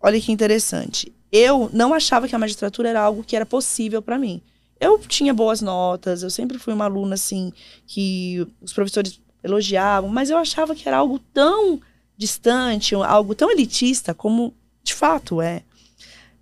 Olha 0.00 0.18
que 0.18 0.32
interessante. 0.32 1.12
Eu 1.30 1.68
não 1.74 1.92
achava 1.92 2.26
que 2.26 2.34
a 2.34 2.38
magistratura 2.38 2.88
era 2.88 3.02
algo 3.02 3.22
que 3.22 3.36
era 3.36 3.44
possível 3.44 4.00
para 4.00 4.18
mim. 4.18 4.40
Eu 4.80 4.98
tinha 4.98 5.34
boas 5.34 5.60
notas, 5.60 6.22
eu 6.22 6.30
sempre 6.30 6.58
fui 6.58 6.72
uma 6.72 6.86
aluna 6.86 7.14
assim 7.14 7.52
que 7.86 8.46
os 8.62 8.72
professores 8.72 9.20
elogiavam, 9.42 10.10
mas 10.10 10.30
eu 10.30 10.38
achava 10.38 10.74
que 10.74 10.86
era 10.88 10.98
algo 10.98 11.18
tão 11.32 11.80
distante, 12.16 12.94
algo 12.94 13.34
tão 13.34 13.50
elitista 13.50 14.12
como 14.12 14.54
de 14.82 14.94
fato 14.94 15.40
é, 15.40 15.62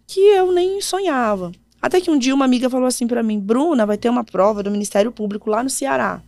que 0.07 0.20
eu 0.20 0.53
nem 0.53 0.80
sonhava. 0.80 1.53
Até 1.80 2.01
que 2.01 2.11
um 2.11 2.18
dia 2.18 2.34
uma 2.34 2.44
amiga 2.44 2.68
falou 2.68 2.86
assim 2.86 3.07
para 3.07 3.22
mim: 3.22 3.38
"Bruna, 3.38 3.86
vai 3.86 3.96
ter 3.96 4.09
uma 4.09 4.24
prova 4.24 4.62
do 4.62 4.70
Ministério 4.70 5.12
Público 5.12 5.49
lá 5.51 5.62
no 5.62 5.70
Ceará. 5.70 6.22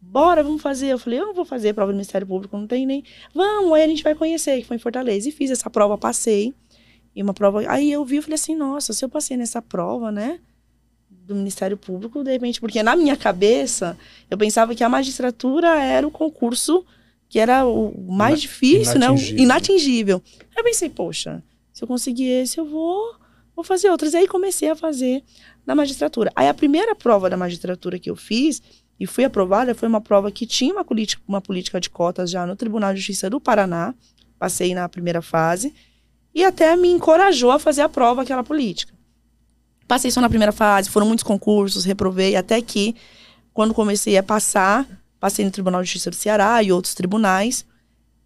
bora, 0.00 0.42
vamos 0.44 0.62
fazer. 0.62 0.88
Eu 0.88 0.98
falei, 0.98 1.18
eu 1.18 1.26
não 1.26 1.34
vou 1.34 1.44
fazer 1.44 1.74
prova 1.74 1.90
do 1.90 1.96
Ministério 1.96 2.26
Público, 2.26 2.56
não 2.56 2.66
tem 2.66 2.86
nem. 2.86 3.02
Vamos, 3.34 3.72
aí 3.72 3.82
a 3.82 3.88
gente 3.88 4.02
vai 4.04 4.14
conhecer, 4.14 4.60
que 4.60 4.66
foi 4.66 4.76
em 4.76 4.80
Fortaleza. 4.80 5.28
E 5.28 5.32
fiz 5.32 5.50
essa 5.50 5.68
prova, 5.68 5.98
passei. 5.98 6.54
E 7.16 7.22
uma 7.22 7.34
prova. 7.34 7.62
Aí 7.68 7.90
eu 7.90 8.04
vi, 8.04 8.16
eu 8.16 8.22
falei 8.22 8.36
assim, 8.36 8.54
nossa, 8.54 8.92
se 8.92 9.04
eu 9.04 9.08
passei 9.08 9.36
nessa 9.36 9.60
prova, 9.62 10.12
né? 10.12 10.38
Do 11.24 11.34
Ministério 11.34 11.76
Público, 11.76 12.22
de 12.22 12.32
repente, 12.32 12.60
porque 12.60 12.82
na 12.82 12.94
minha 12.94 13.16
cabeça, 13.16 13.96
eu 14.30 14.36
pensava 14.36 14.74
que 14.74 14.84
a 14.84 14.88
magistratura 14.88 15.82
era 15.82 16.06
o 16.06 16.10
concurso 16.10 16.84
que 17.34 17.40
era 17.40 17.66
o 17.66 17.92
mais 18.12 18.40
difícil, 18.42 18.96
né? 18.98 19.10
O 19.10 19.16
inatingível. 19.16 20.22
Aí 20.40 20.58
eu 20.58 20.62
pensei, 20.62 20.88
poxa, 20.88 21.42
se 21.72 21.82
eu 21.82 21.88
conseguir 21.88 22.28
esse, 22.28 22.58
eu 22.58 22.64
vou, 22.64 23.16
vou 23.56 23.64
fazer 23.64 23.90
outras. 23.90 24.14
E 24.14 24.18
aí 24.18 24.28
comecei 24.28 24.70
a 24.70 24.76
fazer 24.76 25.20
na 25.66 25.74
magistratura. 25.74 26.30
Aí 26.36 26.48
a 26.48 26.54
primeira 26.54 26.94
prova 26.94 27.28
da 27.28 27.36
magistratura 27.36 27.98
que 27.98 28.08
eu 28.08 28.14
fiz 28.14 28.62
e 29.00 29.04
fui 29.04 29.24
aprovada 29.24 29.74
foi 29.74 29.88
uma 29.88 30.00
prova 30.00 30.30
que 30.30 30.46
tinha 30.46 30.72
uma 30.72 30.84
política, 30.84 31.20
uma 31.26 31.40
política 31.40 31.80
de 31.80 31.90
cotas 31.90 32.30
já 32.30 32.46
no 32.46 32.54
Tribunal 32.54 32.94
de 32.94 33.00
Justiça 33.00 33.28
do 33.28 33.40
Paraná. 33.40 33.92
Passei 34.38 34.72
na 34.72 34.88
primeira 34.88 35.20
fase 35.20 35.74
e 36.32 36.44
até 36.44 36.76
me 36.76 36.88
encorajou 36.88 37.50
a 37.50 37.58
fazer 37.58 37.82
a 37.82 37.88
prova 37.88 38.22
aquela 38.22 38.44
política. 38.44 38.93
Passei 39.86 40.10
só 40.10 40.20
na 40.20 40.28
primeira 40.28 40.52
fase, 40.52 40.90
foram 40.90 41.06
muitos 41.06 41.22
concursos, 41.22 41.84
reprovei 41.84 42.36
até 42.36 42.60
que 42.62 42.94
quando 43.52 43.74
comecei 43.74 44.16
a 44.16 44.22
passar, 44.22 44.86
passei 45.20 45.44
no 45.44 45.50
Tribunal 45.50 45.82
de 45.82 45.86
Justiça 45.86 46.10
do 46.10 46.16
Ceará 46.16 46.62
e 46.62 46.72
outros 46.72 46.94
tribunais 46.94 47.64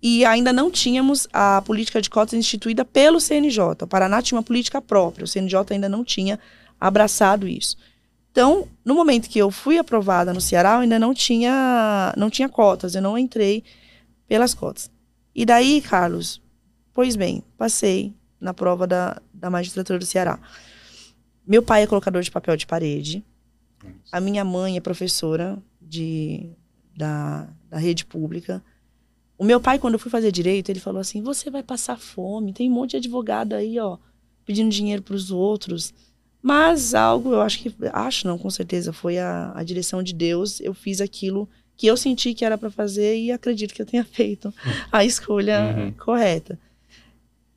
e 0.00 0.24
ainda 0.24 0.52
não 0.52 0.70
tínhamos 0.70 1.26
a 1.32 1.60
política 1.62 2.00
de 2.00 2.08
cotas 2.08 2.34
instituída 2.34 2.84
pelo 2.84 3.20
CNJ. 3.20 3.82
O 3.82 3.86
Paraná 3.86 4.22
tinha 4.22 4.36
uma 4.36 4.44
política 4.44 4.80
própria, 4.80 5.24
o 5.24 5.28
CNJ 5.28 5.64
ainda 5.70 5.88
não 5.88 6.04
tinha 6.04 6.38
abraçado 6.80 7.48
isso. 7.48 7.76
Então, 8.30 8.68
no 8.84 8.94
momento 8.94 9.28
que 9.28 9.38
eu 9.38 9.50
fui 9.50 9.78
aprovada 9.78 10.32
no 10.32 10.40
Ceará, 10.40 10.74
eu 10.74 10.80
ainda 10.80 10.98
não 10.98 11.12
tinha, 11.12 12.14
não 12.16 12.30
tinha 12.30 12.48
cotas, 12.48 12.94
eu 12.94 13.02
não 13.02 13.18
entrei 13.18 13.64
pelas 14.28 14.54
cotas. 14.54 14.90
E 15.34 15.44
daí, 15.44 15.80
Carlos, 15.80 16.40
pois 16.94 17.16
bem, 17.16 17.42
passei 17.56 18.14
na 18.40 18.54
prova 18.54 18.86
da, 18.86 19.20
da 19.34 19.50
magistratura 19.50 19.98
do 19.98 20.06
Ceará. 20.06 20.38
Meu 21.48 21.62
pai 21.62 21.82
é 21.82 21.86
colocador 21.86 22.20
de 22.22 22.30
papel 22.30 22.54
de 22.58 22.66
parede. 22.66 23.24
A 24.12 24.20
minha 24.20 24.44
mãe 24.44 24.76
é 24.76 24.80
professora 24.80 25.58
de, 25.80 26.50
da, 26.94 27.48
da 27.70 27.78
rede 27.78 28.04
pública. 28.04 28.62
O 29.38 29.44
meu 29.44 29.58
pai, 29.58 29.78
quando 29.78 29.94
eu 29.94 29.98
fui 29.98 30.10
fazer 30.10 30.30
direito, 30.30 30.68
ele 30.68 30.78
falou 30.78 31.00
assim: 31.00 31.22
você 31.22 31.50
vai 31.50 31.62
passar 31.62 31.98
fome, 31.98 32.52
tem 32.52 32.68
um 32.68 32.74
monte 32.74 32.90
de 32.90 32.96
advogado 32.98 33.54
aí, 33.54 33.78
ó, 33.78 33.96
pedindo 34.44 34.68
dinheiro 34.68 35.00
para 35.00 35.14
os 35.14 35.30
outros. 35.30 35.94
Mas 36.42 36.94
algo, 36.94 37.32
eu 37.32 37.40
acho 37.40 37.60
que, 37.60 37.74
acho 37.92 38.26
não, 38.26 38.36
com 38.36 38.50
certeza, 38.50 38.92
foi 38.92 39.18
a, 39.18 39.52
a 39.54 39.62
direção 39.62 40.02
de 40.02 40.12
Deus. 40.12 40.60
Eu 40.60 40.74
fiz 40.74 41.00
aquilo 41.00 41.48
que 41.76 41.86
eu 41.86 41.96
senti 41.96 42.34
que 42.34 42.44
era 42.44 42.58
para 42.58 42.70
fazer 42.70 43.16
e 43.16 43.32
acredito 43.32 43.72
que 43.72 43.80
eu 43.80 43.86
tenha 43.86 44.04
feito 44.12 44.52
a 44.92 45.02
escolha 45.02 45.74
uhum. 45.76 45.92
correta. 45.92 46.58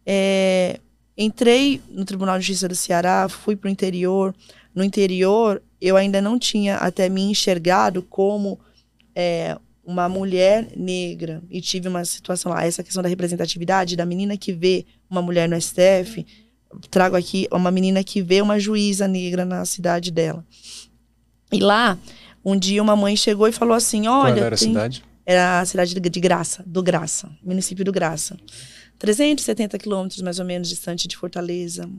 É, 0.06 0.80
entrei 1.22 1.82
no 1.90 2.06
Tribunal 2.06 2.40
de 2.40 2.46
Justiça 2.46 2.68
do 2.68 2.76
Ceará, 2.76 3.28
fui 3.30 3.56
para 3.56 3.68
o 3.68 3.72
interior. 3.72 4.34
No 4.74 4.84
interior, 4.84 5.62
eu 5.80 5.96
ainda 5.96 6.22
não 6.22 6.40
tinha 6.40 6.78
até 6.78 7.10
me 7.10 7.22
enxergado 7.22 8.02
como 8.02 8.60
é, 9.16 9.58
uma 9.84 10.08
mulher 10.08 10.70
negra 10.76 11.42
e 11.50 11.62
tive 11.62 11.88
uma 11.88 12.06
situação 12.06 12.52
lá, 12.52 12.66
essa 12.66 12.84
questão 12.84 13.04
da 13.04 13.10
representatividade 13.10 13.96
da 13.96 14.06
menina 14.06 14.38
que 14.38 14.54
vê 14.54 14.86
uma 15.10 15.22
mulher 15.22 15.50
no 15.50 15.60
STF, 15.60 16.26
trago 16.90 17.16
aqui 17.16 17.48
uma 17.52 17.72
menina 17.72 18.04
que 18.04 18.22
vê 18.22 18.42
uma 18.42 18.60
juíza 18.60 19.08
negra 19.08 19.44
na 19.44 19.66
cidade 19.66 20.12
dela. 20.12 20.46
E 21.52 21.60
lá, 21.60 21.98
um 22.44 22.58
dia 22.58 22.82
uma 22.82 22.96
mãe 22.96 23.16
chegou 23.16 23.48
e 23.48 23.52
falou 23.52 23.76
assim, 23.76 24.08
olha, 24.08 24.36
Qual 24.36 24.46
era 24.46 24.56
tem... 24.56 24.70
a 24.70 24.72
cidade? 24.72 25.04
Era 25.26 25.60
a 25.60 25.66
cidade 25.66 25.94
de 25.94 26.20
Graça, 26.20 26.64
do 26.66 26.82
Graça, 26.82 27.30
município 27.44 27.86
do 27.86 27.92
Graça. 27.92 28.38
370 29.02 29.80
quilômetros 29.80 30.22
mais 30.22 30.38
ou 30.38 30.46
menos 30.46 30.70
distante 30.70 31.08
de 31.08 31.18
Fortaleza. 31.18 31.90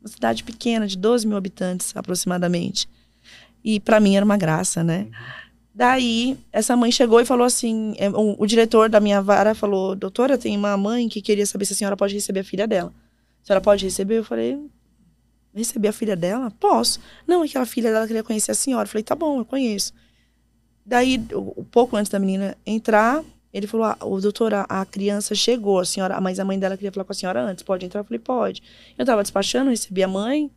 Uma 0.00 0.08
cidade 0.08 0.42
pequena, 0.42 0.86
de 0.86 0.96
12 0.96 1.26
mil 1.26 1.36
habitantes 1.36 1.94
aproximadamente. 1.94 2.88
E 3.62 3.78
para 3.78 4.00
mim 4.00 4.16
era 4.16 4.24
uma 4.24 4.38
graça, 4.38 4.82
né? 4.82 5.00
Uhum. 5.00 5.10
Daí, 5.74 6.38
essa 6.50 6.74
mãe 6.74 6.90
chegou 6.90 7.20
e 7.20 7.26
falou 7.26 7.44
assim: 7.44 7.94
é, 7.98 8.08
o, 8.08 8.34
o, 8.38 8.46
diretor 8.46 8.88
da 8.88 8.98
minha 8.98 9.20
vara 9.20 9.54
falou, 9.54 9.94
doutora, 9.94 10.38
tem 10.38 10.56
uma 10.56 10.74
mãe 10.74 11.06
que 11.06 11.20
queria 11.20 11.44
saber 11.44 11.66
se 11.66 11.74
a 11.74 11.76
senhora 11.76 11.96
pode 11.98 12.14
receber 12.14 12.40
a 12.40 12.44
filha 12.44 12.66
dela. 12.66 12.94
A 13.42 13.46
senhora 13.46 13.60
pode 13.60 13.84
receber? 13.84 14.16
Eu 14.16 14.24
falei, 14.24 14.58
receber 15.54 15.88
a 15.88 15.92
filha 15.92 16.16
dela? 16.16 16.50
Posso. 16.58 16.98
Não, 17.26 17.42
aquela 17.42 17.66
filha 17.66 17.92
dela 17.92 18.06
queria 18.06 18.22
conhecer 18.22 18.52
a 18.52 18.54
senhora. 18.54 18.84
Eu 18.84 18.90
falei, 18.90 19.04
tá 19.04 19.14
bom, 19.14 19.38
eu 19.38 19.44
conheço. 19.44 19.92
Daí, 20.84 21.22
um 21.34 21.64
pouco 21.64 21.94
antes 21.94 22.10
da 22.10 22.18
menina 22.18 22.56
entrar, 22.64 23.22
ele 23.52 23.66
falou: 23.66 23.86
ah, 23.86 23.96
o 24.02 24.20
doutor, 24.20 24.52
a, 24.54 24.62
a, 24.68 24.84
criança 24.84 25.34
chegou, 25.34 25.78
a 25.78 25.84
senhora, 25.84 26.20
mas 26.20 26.38
a 26.38 26.44
mãe 26.44 26.58
dela 26.58 26.76
queria 26.76 26.92
falar 26.92 27.04
com 27.04 27.12
a 27.12 27.14
senhora 27.14 27.42
antes, 27.42 27.62
pode 27.62 27.84
entrar? 27.86 28.00
Eu 28.00 28.04
falei, 28.04 28.18
pode. 28.18 28.62
Eu 28.96 29.06
tava 29.06 29.22
despachando, 29.22 29.70
recebi 29.70 30.02
a 30.02 30.08
mãe, 30.08 30.50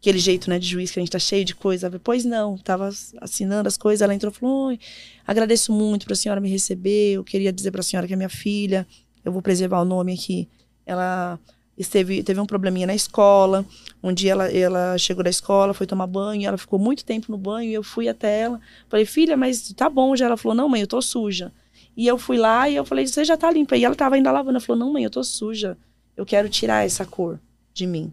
aquele 0.00 0.18
jeito, 0.18 0.48
né, 0.48 0.58
de 0.58 0.66
juiz 0.66 0.90
que 0.90 0.98
a 0.98 1.02
gente 1.02 1.12
tá 1.12 1.18
cheio 1.18 1.44
de 1.44 1.54
coisa. 1.54 1.90
Pois 2.02 2.24
não, 2.24 2.56
tava 2.58 2.90
assinando 3.20 3.68
as 3.68 3.76
coisas, 3.76 4.02
ela 4.02 4.14
entrou 4.14 4.32
e 4.32 4.34
falou: 4.34 4.78
agradeço 5.26 5.72
muito 5.72 6.04
para 6.06 6.14
a 6.14 6.16
senhora 6.16 6.40
me 6.40 6.48
receber, 6.48 7.14
eu 7.14 7.24
queria 7.24 7.52
dizer 7.52 7.70
para 7.70 7.80
a 7.80 7.84
senhora 7.84 8.06
que 8.06 8.14
é 8.14 8.16
minha 8.16 8.28
filha, 8.28 8.86
eu 9.24 9.32
vou 9.32 9.42
preservar 9.42 9.80
o 9.80 9.84
nome 9.84 10.14
aqui. 10.14 10.48
Ela 10.84 11.38
esteve, 11.76 12.22
teve 12.22 12.40
um 12.40 12.46
probleminha 12.46 12.86
na 12.86 12.94
escola. 12.94 13.64
Um 14.02 14.12
dia 14.12 14.32
ela, 14.32 14.50
ela 14.50 14.98
chegou 14.98 15.22
da 15.22 15.30
escola, 15.30 15.74
foi 15.74 15.86
tomar 15.86 16.06
banho, 16.06 16.46
ela 16.46 16.58
ficou 16.58 16.78
muito 16.78 17.04
tempo 17.04 17.30
no 17.30 17.38
banho 17.38 17.70
e 17.70 17.74
eu 17.74 17.82
fui 17.82 18.08
até 18.08 18.40
ela. 18.40 18.60
Falei, 18.88 19.06
filha, 19.06 19.36
mas 19.36 19.72
tá 19.72 19.88
bom 19.88 20.16
já. 20.16 20.26
Ela 20.26 20.36
falou, 20.36 20.56
não, 20.56 20.68
mãe, 20.68 20.80
eu 20.80 20.86
tô 20.86 21.00
suja. 21.00 21.52
E 21.96 22.06
eu 22.06 22.16
fui 22.16 22.38
lá 22.38 22.68
e 22.68 22.76
eu 22.76 22.84
falei, 22.84 23.06
você 23.06 23.24
já 23.24 23.36
tá 23.36 23.50
limpa. 23.50 23.76
E 23.76 23.84
ela 23.84 23.94
tava 23.94 24.14
ainda 24.14 24.32
lavando. 24.32 24.56
Ela 24.56 24.60
falou, 24.60 24.80
não, 24.80 24.92
mãe, 24.92 25.04
eu 25.04 25.10
tô 25.10 25.22
suja. 25.22 25.76
Eu 26.16 26.24
quero 26.24 26.48
tirar 26.48 26.84
essa 26.84 27.04
cor 27.04 27.38
de 27.72 27.86
mim. 27.86 28.12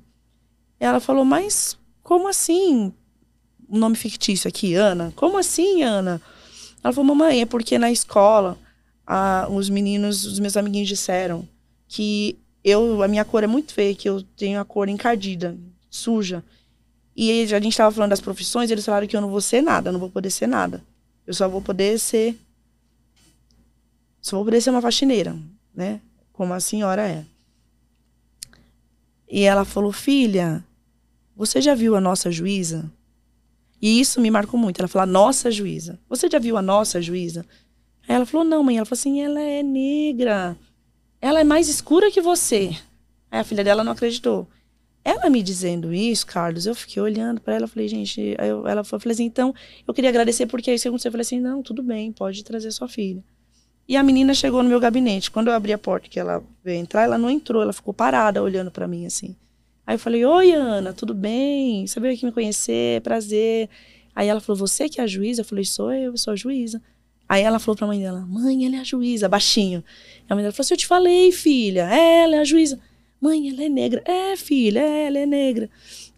Ela 0.80 1.00
falou, 1.00 1.26
mas 1.26 1.78
como 2.04 2.28
assim? 2.28 2.94
Um 3.70 3.78
nome 3.78 3.96
fictício 3.96 4.48
aqui, 4.48 4.74
Ana? 4.74 5.14
Como 5.16 5.38
assim, 5.38 5.84
Ana? 5.84 6.22
Ela 6.84 6.94
falou, 6.94 7.16
mamãe, 7.16 7.42
é 7.42 7.46
porque 7.46 7.78
na 7.78 7.92
escola 7.92 8.58
a, 9.06 9.48
os 9.50 9.70
meninos, 9.70 10.26
os 10.26 10.40
meus 10.40 10.56
amiguinhos 10.56 10.88
disseram 10.88 11.48
que 11.88 12.38
eu, 12.64 13.02
a 13.02 13.08
minha 13.08 13.26
cor 13.26 13.44
é 13.44 13.48
muito 13.48 13.74
feia, 13.74 13.96
que 13.96 14.08
eu 14.08 14.22
tenho 14.22 14.60
a 14.60 14.66
cor 14.66 14.88
encardida, 14.88 15.58
suja. 15.90 16.44
E 17.16 17.44
a 17.44 17.60
gente 17.60 17.70
estava 17.74 17.94
falando 17.94 18.12
das 18.12 18.22
profissões, 18.22 18.72
eles 18.72 18.86
falaram 18.86 19.08
que 19.08 19.16
eu 19.16 19.22
não 19.22 19.30
vou 19.30 19.42
ser 19.42 19.62
nada, 19.62 19.92
não 19.92 20.00
vou 20.00 20.10
poder 20.10 20.30
ser 20.30 20.48
nada. 20.48 20.84
Eu 21.26 21.34
só 21.34 21.50
vou 21.50 21.62
poder 21.62 22.00
ser. 22.00 22.40
Só 24.22 24.36
vou 24.36 24.46
poder 24.46 24.62
ser 24.62 24.70
uma 24.70 24.82
faxineira, 24.82 25.38
né? 25.74 26.02
Como 26.34 26.54
a 26.54 26.60
senhora 26.60 27.08
é. 27.08 27.26
E 29.30 29.44
ela 29.44 29.64
falou, 29.64 29.92
filha, 29.92 30.64
você 31.36 31.62
já 31.62 31.76
viu 31.76 31.96
a 31.96 32.02
nossa 32.02 32.32
juíza? 32.32 32.92
E 33.82 34.00
isso 34.00 34.20
me 34.20 34.30
marcou 34.30 34.60
muito. 34.60 34.80
Ela 34.80 34.88
falou, 34.88 35.08
nossa 35.08 35.52
juíza. 35.52 36.00
Você 36.10 36.30
já 36.30 36.40
viu 36.40 36.58
a 36.58 36.62
nossa 36.62 37.02
juíza? 37.02 37.46
Aí 38.08 38.16
ela 38.16 38.26
falou, 38.26 38.46
não, 38.46 38.64
mãe. 38.64 38.78
Ela 38.78 38.86
falou 38.86 39.00
assim, 39.00 39.22
ela 39.22 39.40
é 39.40 39.64
negra. 39.64 40.58
Ela 41.22 41.42
é 41.42 41.44
mais 41.44 41.70
escura 41.70 42.12
que 42.12 42.22
você. 42.22 42.76
Aí 43.32 43.40
a 43.40 43.44
filha 43.44 43.64
dela 43.64 43.84
não 43.84 43.92
acreditou. 43.92 44.48
Ela 45.04 45.30
me 45.30 45.42
dizendo 45.42 45.94
isso, 45.94 46.26
Carlos, 46.26 46.66
eu 46.66 46.76
fiquei 46.76 47.02
olhando 47.02 47.40
para 47.40 47.56
ela, 47.56 47.68
falei, 47.68 47.88
gente, 47.88 48.36
eu, 48.38 48.68
ela 48.68 48.84
falou, 48.84 49.02
falei 49.02 49.14
assim, 49.14 49.24
então, 49.24 49.56
eu 49.88 49.94
queria 49.94 50.10
agradecer 50.10 50.46
porque 50.46 50.70
aí 50.70 50.78
você, 50.78 51.10
falei 51.10 51.22
assim, 51.22 51.40
não, 51.40 51.64
tudo 51.64 51.82
bem, 51.82 52.12
pode 52.12 52.44
trazer 52.44 52.70
sua 52.72 52.88
filha. 52.88 53.24
E 53.90 53.98
a 53.98 54.04
menina 54.04 54.36
chegou 54.36 54.62
no 54.62 54.70
meu 54.70 54.80
gabinete. 54.80 55.32
Quando 55.32 55.48
eu 55.48 55.54
abri 55.56 55.74
a 55.74 55.78
porta 55.78 56.08
que 56.08 56.20
ela 56.20 56.44
veio 56.64 56.80
entrar, 56.80 57.06
ela 57.06 57.18
não 57.18 57.28
entrou, 57.28 57.64
ela 57.64 57.74
ficou 57.74 57.92
parada 57.92 58.44
olhando 58.44 58.70
para 58.70 58.88
mim 58.88 59.08
assim. 59.08 59.36
Aí 59.86 59.96
eu 59.96 60.00
falei, 60.00 60.24
oi, 60.24 60.52
Ana, 60.52 60.94
tudo 60.94 61.12
bem? 61.12 61.88
Você 61.88 62.00
veio 62.00 62.14
aqui 62.14 62.24
me 62.24 62.32
conhecer, 62.32 63.02
prazer. 63.02 63.68
Aí 64.16 64.28
ela 64.28 64.40
falou, 64.40 64.60
você 64.60 64.88
que 64.88 65.02
é 65.02 65.04
a 65.04 65.08
juíza? 65.08 65.42
Eu 65.42 65.46
falei, 65.46 65.66
sou 65.66 65.92
eu, 65.92 66.16
sou 66.16 66.34
a 66.34 66.36
juíza. 66.36 66.80
Aí 67.28 67.42
ela 67.42 67.58
falou 67.58 67.76
pra 67.76 67.88
mãe 67.88 68.00
dela, 68.00 68.20
mãe, 68.30 68.64
ela 68.64 68.76
é 68.76 68.80
a 68.80 68.84
juíza, 68.84 69.28
baixinho. 69.28 69.84
E 70.22 70.32
a 70.32 70.36
mãe 70.36 70.44
dela 70.44 70.54
falou 70.54 70.66
assim, 70.66 70.76
eu 70.76 70.78
te 70.78 70.86
falei, 70.86 71.32
filha, 71.32 71.82
ela 71.92 72.36
é 72.36 72.40
a 72.42 72.44
juíza. 72.44 72.80
Mãe, 73.20 73.50
ela 73.50 73.64
é 73.64 73.70
negra. 73.70 74.04
É, 74.06 74.36
filha, 74.36 74.82
ela 74.82 75.18
é 75.18 75.26
negra. 75.26 75.68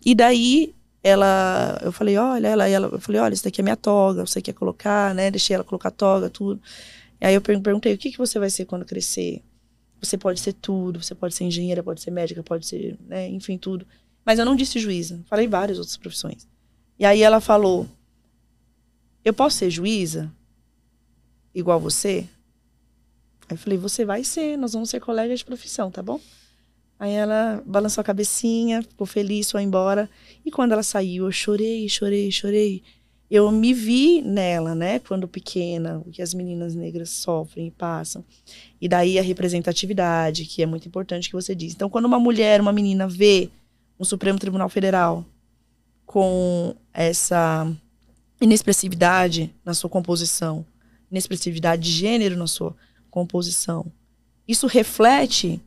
E 0.06 0.14
daí, 0.14 0.76
ela, 1.02 1.80
eu 1.82 1.94
falei, 1.94 2.18
olha, 2.18 2.50
ela, 2.50 2.68
ela, 2.68 2.90
eu 2.92 3.00
falei, 3.00 3.22
olha, 3.22 3.34
isso 3.34 3.46
daqui 3.46 3.62
é 3.62 3.64
minha 3.64 3.78
toga, 3.78 4.26
você 4.26 4.42
quer 4.42 4.54
colocar, 4.54 5.16
né? 5.16 5.32
Deixei 5.32 5.54
ela 5.56 5.64
colocar 5.64 5.88
a 5.88 5.92
toga, 5.92 6.30
tudo. 6.30 6.60
Aí 7.22 7.36
eu 7.36 7.42
perguntei, 7.42 7.94
o 7.94 7.98
que, 7.98 8.12
que 8.12 8.18
você 8.18 8.40
vai 8.40 8.50
ser 8.50 8.66
quando 8.66 8.84
crescer? 8.84 9.44
Você 10.02 10.18
pode 10.18 10.40
ser 10.40 10.54
tudo, 10.54 11.02
você 11.02 11.14
pode 11.14 11.36
ser 11.36 11.44
engenheira, 11.44 11.84
pode 11.84 12.02
ser 12.02 12.10
médica, 12.10 12.42
pode 12.42 12.66
ser, 12.66 12.98
né, 13.08 13.30
enfim, 13.30 13.58
tudo. 13.58 13.86
Mas 14.26 14.40
eu 14.40 14.46
não 14.46 14.56
disse 14.56 14.80
juíza, 14.80 15.22
falei 15.28 15.48
várias 15.48 15.78
outras 15.78 15.98
profissões. 15.98 16.48
E 16.98 17.06
aí 17.06 17.22
ela 17.22 17.40
falou: 17.40 17.88
Eu 19.24 19.34
posso 19.34 19.58
ser 19.58 19.70
juíza? 19.70 20.32
Igual 21.54 21.80
você? 21.80 22.28
Aí 23.48 23.56
eu 23.56 23.58
falei: 23.58 23.78
Você 23.78 24.06
vai 24.06 24.24
ser, 24.24 24.58
nós 24.58 24.74
vamos 24.74 24.90
ser 24.90 25.00
colegas 25.00 25.40
de 25.40 25.46
profissão, 25.46 25.92
tá 25.92 26.02
bom? 26.02 26.20
Aí 27.00 27.14
ela 27.14 27.64
balançou 27.66 28.02
a 28.02 28.06
cabecinha, 28.06 28.84
ficou 28.84 29.08
feliz, 29.08 29.50
foi 29.50 29.64
embora. 29.64 30.08
E 30.46 30.52
quando 30.52 30.74
ela 30.74 30.84
saiu, 30.84 31.26
eu 31.26 31.32
chorei, 31.32 31.90
chorei, 31.90 32.32
chorei. 32.32 32.84
Eu 33.32 33.50
me 33.50 33.74
vi 33.74 34.22
nela, 34.22 34.76
né, 34.76 35.00
quando 35.00 35.26
pequena, 35.26 36.04
o 36.06 36.12
que 36.12 36.22
as 36.22 36.34
meninas 36.34 36.76
negras 36.76 37.12
sofrem 37.12 37.68
e 37.68 37.72
passam. 37.72 38.26
E 38.82 38.90
daí 38.90 39.18
a 39.18 39.22
representatividade, 39.22 40.44
que 40.44 40.62
é 40.62 40.66
muito 40.66 40.86
importante 40.86 41.30
que 41.30 41.36
você 41.36 41.56
diz. 41.56 41.74
Então, 41.74 41.90
quando 41.90 42.04
uma 42.04 42.20
mulher, 42.20 42.60
uma 42.60 42.74
menina 42.74 43.08
vê 43.08 43.50
um 43.98 44.04
Supremo 44.04 44.38
Tribunal 44.38 44.68
Federal 44.68 45.26
com 46.06 46.76
essa 46.94 47.72
inexpressividade 48.42 49.56
na 49.64 49.74
sua 49.74 49.90
composição, 49.90 50.66
inexpressividade 51.10 51.84
de 51.84 51.92
gênero 51.92 52.36
na 52.36 52.48
sua 52.48 52.76
composição, 53.10 53.86
isso 54.46 54.68
reflete 54.68 55.62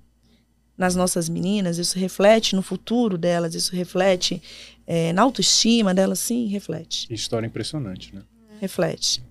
nas 0.77 0.97
nossas 0.97 1.29
meninas, 1.29 1.79
isso 1.79 1.99
reflete 1.99 2.57
no 2.57 2.62
futuro 2.62 3.16
delas, 3.16 3.55
isso 3.55 3.75
reflete 3.75 4.43
é, 4.87 5.12
na 5.12 5.22
autoestima 5.22 5.95
delas, 5.95 6.18
sim, 6.18 6.47
reflete. 6.47 7.07
História 7.12 7.47
impressionante, 7.47 8.14
né? 8.14 8.22
Reflete. 8.61 9.22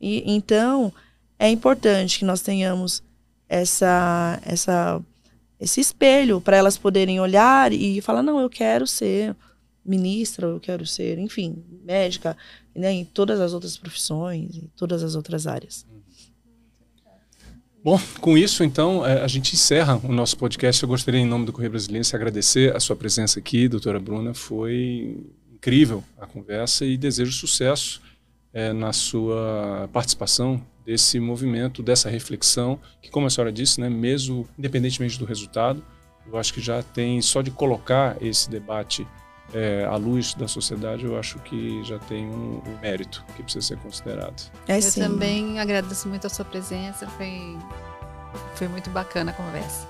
E 0.00 0.22
então 0.26 0.92
é 1.38 1.48
importante 1.48 2.18
que 2.18 2.24
nós 2.24 2.40
tenhamos 2.40 3.02
essa, 3.48 4.40
essa, 4.44 5.00
esse 5.58 5.80
espelho 5.80 6.40
para 6.40 6.56
elas 6.56 6.76
poderem 6.76 7.20
olhar 7.20 7.72
e 7.72 8.00
falar 8.00 8.22
não, 8.22 8.40
eu 8.40 8.50
quero 8.50 8.86
ser 8.86 9.34
ministra, 9.84 10.46
eu 10.46 10.60
quero 10.60 10.84
ser, 10.84 11.18
enfim, 11.18 11.64
médica, 11.84 12.36
né, 12.74 12.92
em 12.92 13.04
todas 13.04 13.40
as 13.40 13.54
outras 13.54 13.76
profissões, 13.76 14.56
em 14.56 14.70
todas 14.76 15.02
as 15.02 15.14
outras 15.14 15.46
áreas. 15.46 15.86
Bom, 17.82 17.98
com 18.20 18.36
isso, 18.36 18.64
então, 18.64 19.06
é, 19.06 19.22
a 19.22 19.28
gente 19.28 19.54
encerra 19.54 20.00
o 20.02 20.12
nosso 20.12 20.36
podcast. 20.36 20.82
Eu 20.82 20.88
gostaria, 20.88 21.20
em 21.20 21.26
nome 21.26 21.46
do 21.46 21.52
Correio 21.52 21.70
Brasileiro, 21.70 22.06
agradecer 22.12 22.74
a 22.74 22.80
sua 22.80 22.96
presença 22.96 23.38
aqui, 23.38 23.68
doutora 23.68 24.00
Bruna. 24.00 24.34
Foi 24.34 25.16
incrível 25.52 26.02
a 26.18 26.26
conversa 26.26 26.84
e 26.84 26.96
desejo 26.96 27.32
sucesso 27.32 28.02
é, 28.52 28.72
na 28.72 28.92
sua 28.92 29.88
participação 29.92 30.60
desse 30.84 31.20
movimento, 31.20 31.82
dessa 31.82 32.10
reflexão, 32.10 32.80
que, 33.00 33.10
como 33.10 33.26
a 33.26 33.30
senhora 33.30 33.52
disse, 33.52 33.80
né, 33.80 33.88
mesmo 33.88 34.48
independentemente 34.58 35.18
do 35.18 35.24
resultado, 35.24 35.84
eu 36.26 36.36
acho 36.36 36.52
que 36.52 36.60
já 36.60 36.82
tem, 36.82 37.22
só 37.22 37.42
de 37.42 37.50
colocar 37.50 38.16
esse 38.20 38.50
debate 38.50 39.06
é, 39.52 39.84
à 39.84 39.96
luz 39.96 40.34
da 40.34 40.46
sociedade, 40.46 41.04
eu 41.04 41.18
acho 41.18 41.38
que 41.40 41.82
já 41.84 41.98
tem 41.98 42.26
um, 42.26 42.60
um 42.66 42.78
mérito 42.80 43.24
que 43.36 43.42
precisa 43.42 43.66
ser 43.66 43.78
considerado. 43.78 44.50
É, 44.66 44.78
eu 44.78 44.82
sim. 44.82 45.00
também 45.00 45.58
agradeço 45.58 46.08
muito 46.08 46.26
a 46.26 46.30
sua 46.30 46.44
presença, 46.44 47.06
foi, 47.08 47.56
foi 48.54 48.68
muito 48.68 48.90
bacana 48.90 49.30
a 49.30 49.34
conversa. 49.34 49.88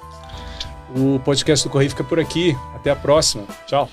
O 0.97 1.21
podcast 1.21 1.69
do 1.69 1.71
Correio 1.71 1.91
fica 1.91 2.05
por 2.05 2.19
aqui. 2.19 2.57
Até 2.75 2.91
a 2.91 2.97
próxima. 2.97 3.45
Tchau. 3.67 3.91